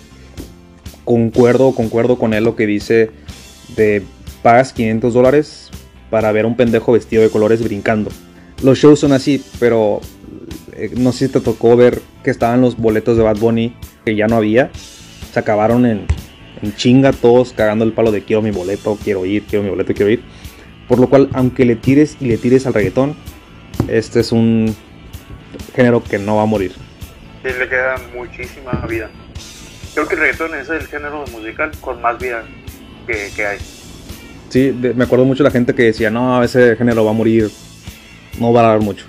Concuerdo, 1.07 1.75
concuerdo 1.75 2.19
con 2.19 2.35
él 2.35 2.45
lo 2.45 2.57
que 2.57 2.67
dice 2.67 3.11
de 3.75 4.03
pagas 4.43 4.75
500 4.75 5.15
dólares 5.15 5.70
para 6.11 6.33
ver 6.33 6.45
un 6.45 6.57
pendejo 6.57 6.93
vestido 6.93 7.23
de 7.23 7.31
colores 7.31 7.63
brincando. 7.63 8.11
Los 8.63 8.79
shows 8.79 9.01
son 9.01 9.13
así, 9.13 9.43
pero 9.59 10.01
eh, 10.73 10.91
no 10.97 11.13
sé 11.13 11.27
si 11.27 11.33
te 11.33 11.41
tocó 11.41 11.77
ver 11.77 12.01
que 12.23 12.31
estaban 12.31 12.61
los 12.61 12.77
boletos 12.77 13.17
de 13.17 13.23
Bad 13.23 13.39
Bunny 13.39 13.75
que 14.05 14.17
ya 14.17 14.27
no 14.27 14.37
había. 14.37 14.71
Se 15.33 15.39
acabaron 15.39 15.87
en, 15.87 16.07
chinga 16.77 17.13
todos 17.13 17.53
cagando 17.53 17.85
el 17.85 17.93
palo 17.93 18.13
de 18.13 18.23
quiero 18.23 18.43
mi 18.43 18.51
boleto, 18.51 18.99
quiero 19.03 19.25
ir, 19.25 19.45
quiero 19.45 19.63
mi 19.63 19.71
boleto, 19.71 19.95
quiero 19.95 20.11
ir. 20.11 20.23
Por 20.89 20.99
lo 20.99 21.09
cual, 21.09 21.31
aunque 21.33 21.65
le 21.65 21.77
tires 21.77 22.17
y 22.21 22.27
le 22.27 22.37
tires 22.37 22.67
al 22.67 22.75
reggaetón, 22.75 23.15
este 23.89 24.21
es 24.21 24.33
un 24.33 24.75
género 25.75 26.03
que 26.03 26.19
no 26.19 26.37
va 26.37 26.43
a 26.43 26.47
morir. 26.47 26.73
sí 27.43 27.49
le 27.59 27.69
queda 27.69 27.97
muchísima 28.15 28.73
vida. 28.89 29.09
Creo 29.95 30.07
que 30.09 30.15
el 30.15 30.21
reggaetón 30.21 30.55
es 30.57 30.69
el 30.69 30.87
género 30.87 31.25
musical 31.33 31.71
con 31.81 32.03
más 32.03 32.19
vida 32.19 32.45
que 33.07 33.47
hay. 33.47 33.59
Sí, 34.51 34.75
me 34.97 35.05
acuerdo 35.05 35.25
mucho 35.25 35.45
de 35.45 35.49
la 35.49 35.53
gente 35.53 35.75
que 35.75 35.85
decía, 35.85 36.11
no, 36.11 36.43
ese 36.43 36.75
género 36.75 37.05
va 37.05 37.13
a 37.13 37.15
morir, 37.15 37.49
no 38.41 38.53
va 38.53 38.61
a 38.61 38.69
dar 38.71 38.81
mucho. 38.81 39.07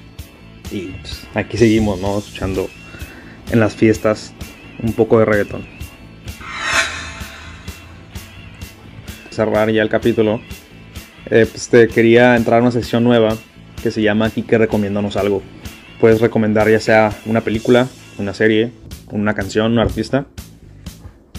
Y 0.72 0.89
pues, 1.02 1.24
aquí 1.34 1.58
seguimos, 1.58 2.00
¿no? 2.00 2.20
Escuchando 2.20 2.70
en 3.52 3.60
las 3.60 3.76
fiestas 3.76 4.34
un 4.82 4.94
poco 4.94 5.18
de 5.18 5.26
reggaetón. 5.26 5.66
Cerrar 9.32 9.72
ya 9.72 9.82
el 9.82 9.89
capítulo. 9.89 10.42
eh, 11.32 11.48
pues 11.50 11.70
quería 11.92 12.36
entrar 12.36 12.60
a 12.60 12.62
una 12.62 12.72
sección 12.72 13.04
nueva 13.04 13.36
que 13.82 13.89
se 13.89 14.02
llama 14.04 14.30
Kike 14.30 14.60
Recomiéndanos 14.60 15.18
Algo. 15.18 15.42
Puedes 16.00 16.22
recomendar 16.22 16.70
ya 16.70 16.80
sea 16.80 17.12
una 17.26 17.42
película, 17.42 17.88
una 18.20 18.34
serie, 18.36 18.72
una 19.12 19.34
canción, 19.34 19.72
un 19.72 19.80
artista. 19.80 20.26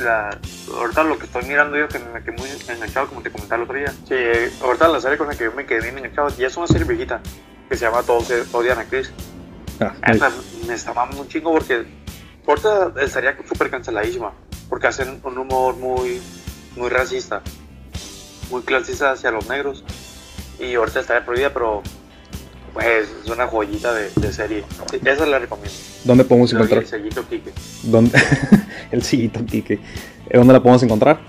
La, 0.03 0.39
ahorita 0.75 1.05
lo 1.05 1.19
que 1.19 1.27
estoy 1.27 1.45
mirando 1.45 1.77
yo 1.77 1.89
que 1.89 1.99
me 1.99 2.23
quedé 2.23 2.37
muy 2.37 2.49
enganchado, 2.69 3.09
como 3.09 3.23
te 3.23 3.31
comentaba 3.31 3.63
el 3.63 3.69
otro 3.69 3.79
día. 3.79 3.93
Sí, 4.09 4.15
ahorita 4.63 4.89
la 4.89 5.01
serie 5.01 5.19
con 5.19 5.29
la 5.29 5.35
que 5.35 5.45
yo 5.45 5.53
me 5.53 5.67
quedé 5.67 5.81
bien 5.83 5.99
enganchado, 5.99 6.29
ya 6.37 6.47
es 6.47 6.57
una 6.57 6.67
serie 6.67 6.85
viejita, 6.85 7.21
que 7.69 7.77
se 7.77 7.85
llama 7.85 8.03
Todos 8.03 8.31
odian 8.53 8.79
a 8.79 8.85
Chris. 8.85 9.13
Ah, 9.81 9.95
Esa 10.07 10.31
me 10.67 10.75
está 10.75 10.93
mamando 10.93 11.23
un 11.23 11.29
chingo 11.29 11.53
porque 11.53 11.85
ahorita 12.47 12.93
estaría 13.01 13.37
súper 13.49 13.71
canceladísima. 13.71 14.33
Porque 14.69 14.87
hacen 14.87 15.21
un 15.23 15.37
humor 15.37 15.77
muy, 15.77 16.23
muy 16.77 16.89
racista, 16.89 17.43
muy 18.51 18.63
clasista 18.63 19.13
hacia 19.13 19.31
los 19.31 19.47
negros. 19.49 19.85
Y 20.59 20.75
ahorita 20.75 21.01
estaría 21.01 21.25
prohibida, 21.25 21.53
pero 21.53 21.83
pues 22.73 23.09
es 23.25 23.31
una 23.31 23.47
joyita 23.47 23.93
de, 23.93 24.11
de 24.17 24.33
serie. 24.33 24.65
Esa 25.05 25.27
la 25.27 25.39
recomiendo. 25.39 25.77
¿Dónde 26.05 26.25
podemos 26.25 26.53
encontrar? 26.53 26.83
El 26.83 26.89
sellito 26.89 27.27
Kike. 27.29 27.53
¿Dónde? 27.85 28.19
el 28.91 29.03
siguito 29.03 29.45
Kike. 29.45 29.75
Eh, 29.75 29.81
¿Dónde 30.39 30.53
la 30.53 30.61
podemos 30.61 30.83
encontrar? 30.83 31.21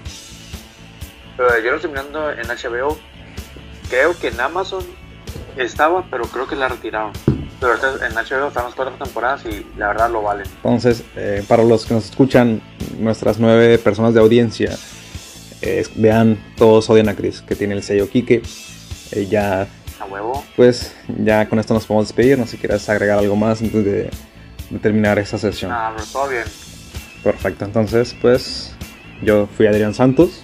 Pero 1.38 1.50
yo 1.64 1.72
lo 1.72 1.76
estoy 1.78 1.92
mirando 1.92 2.32
en 2.32 2.48
HBO. 2.48 2.98
Creo 3.90 4.18
que 4.18 4.28
en 4.30 4.40
Amazon 4.40 4.84
estaba, 5.58 6.06
pero 6.10 6.24
creo 6.26 6.48
que 6.48 6.56
la 6.56 6.68
retiraron. 6.70 7.12
Pero 7.60 7.74
en 7.76 8.14
HBO 8.14 8.48
están 8.48 8.66
las 8.66 8.76
cuatro 8.76 8.94
temporadas 9.02 9.44
y 9.46 9.66
la 9.78 9.88
verdad 9.90 10.10
lo 10.12 10.22
valen. 10.22 10.46
Entonces, 10.58 11.04
eh, 11.16 11.44
para 11.48 11.64
los 11.64 11.86
que 11.86 11.94
nos 11.94 12.06
escuchan, 12.10 12.62
nuestras 13.00 13.40
nueve 13.40 13.78
personas 13.78 14.14
de 14.14 14.20
audiencia, 14.20 14.76
eh, 15.62 15.86
vean 15.96 16.38
Todos 16.58 16.90
odian 16.90 17.08
a 17.10 17.16
Chris, 17.16 17.42
que 17.42 17.56
tiene 17.56 17.74
el 17.76 17.84
sello 17.84 18.10
Kike. 18.10 18.42
Eh, 19.12 19.28
ya, 19.30 19.68
A 20.00 20.06
huevo. 20.06 20.44
pues, 20.56 20.94
ya 21.08 21.48
con 21.48 21.60
esto 21.60 21.74
nos 21.74 21.86
podemos 21.86 22.08
despedir. 22.08 22.38
No 22.38 22.46
sé 22.46 22.52
si 22.52 22.58
quieres 22.58 22.88
agregar 22.90 23.20
algo 23.20 23.36
más 23.36 23.62
antes 23.62 23.86
de, 23.86 24.10
de 24.74 24.80
terminar 24.80 25.20
esta 25.20 25.38
sesión. 25.38 25.72
Ah, 25.72 25.94
pero 25.96 26.08
todo 26.12 26.30
bien. 26.30 26.44
Perfecto, 27.24 27.66
entonces, 27.66 28.16
pues, 28.20 28.76
yo 29.22 29.48
fui 29.56 29.68
Adrián 29.68 29.94
Santos. 29.94 30.44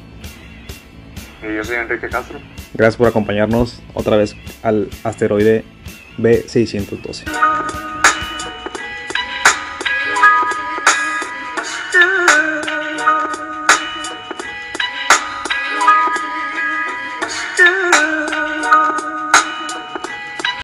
Y 1.41 1.55
yo 1.55 1.63
soy 1.63 1.77
Enrique 1.77 2.07
Castro. 2.07 2.39
Gracias 2.73 2.97
por 2.97 3.07
acompañarnos 3.07 3.81
otra 3.93 4.17
vez 4.17 4.35
al 4.61 4.89
asteroide 5.03 5.65
B612. 6.17 7.23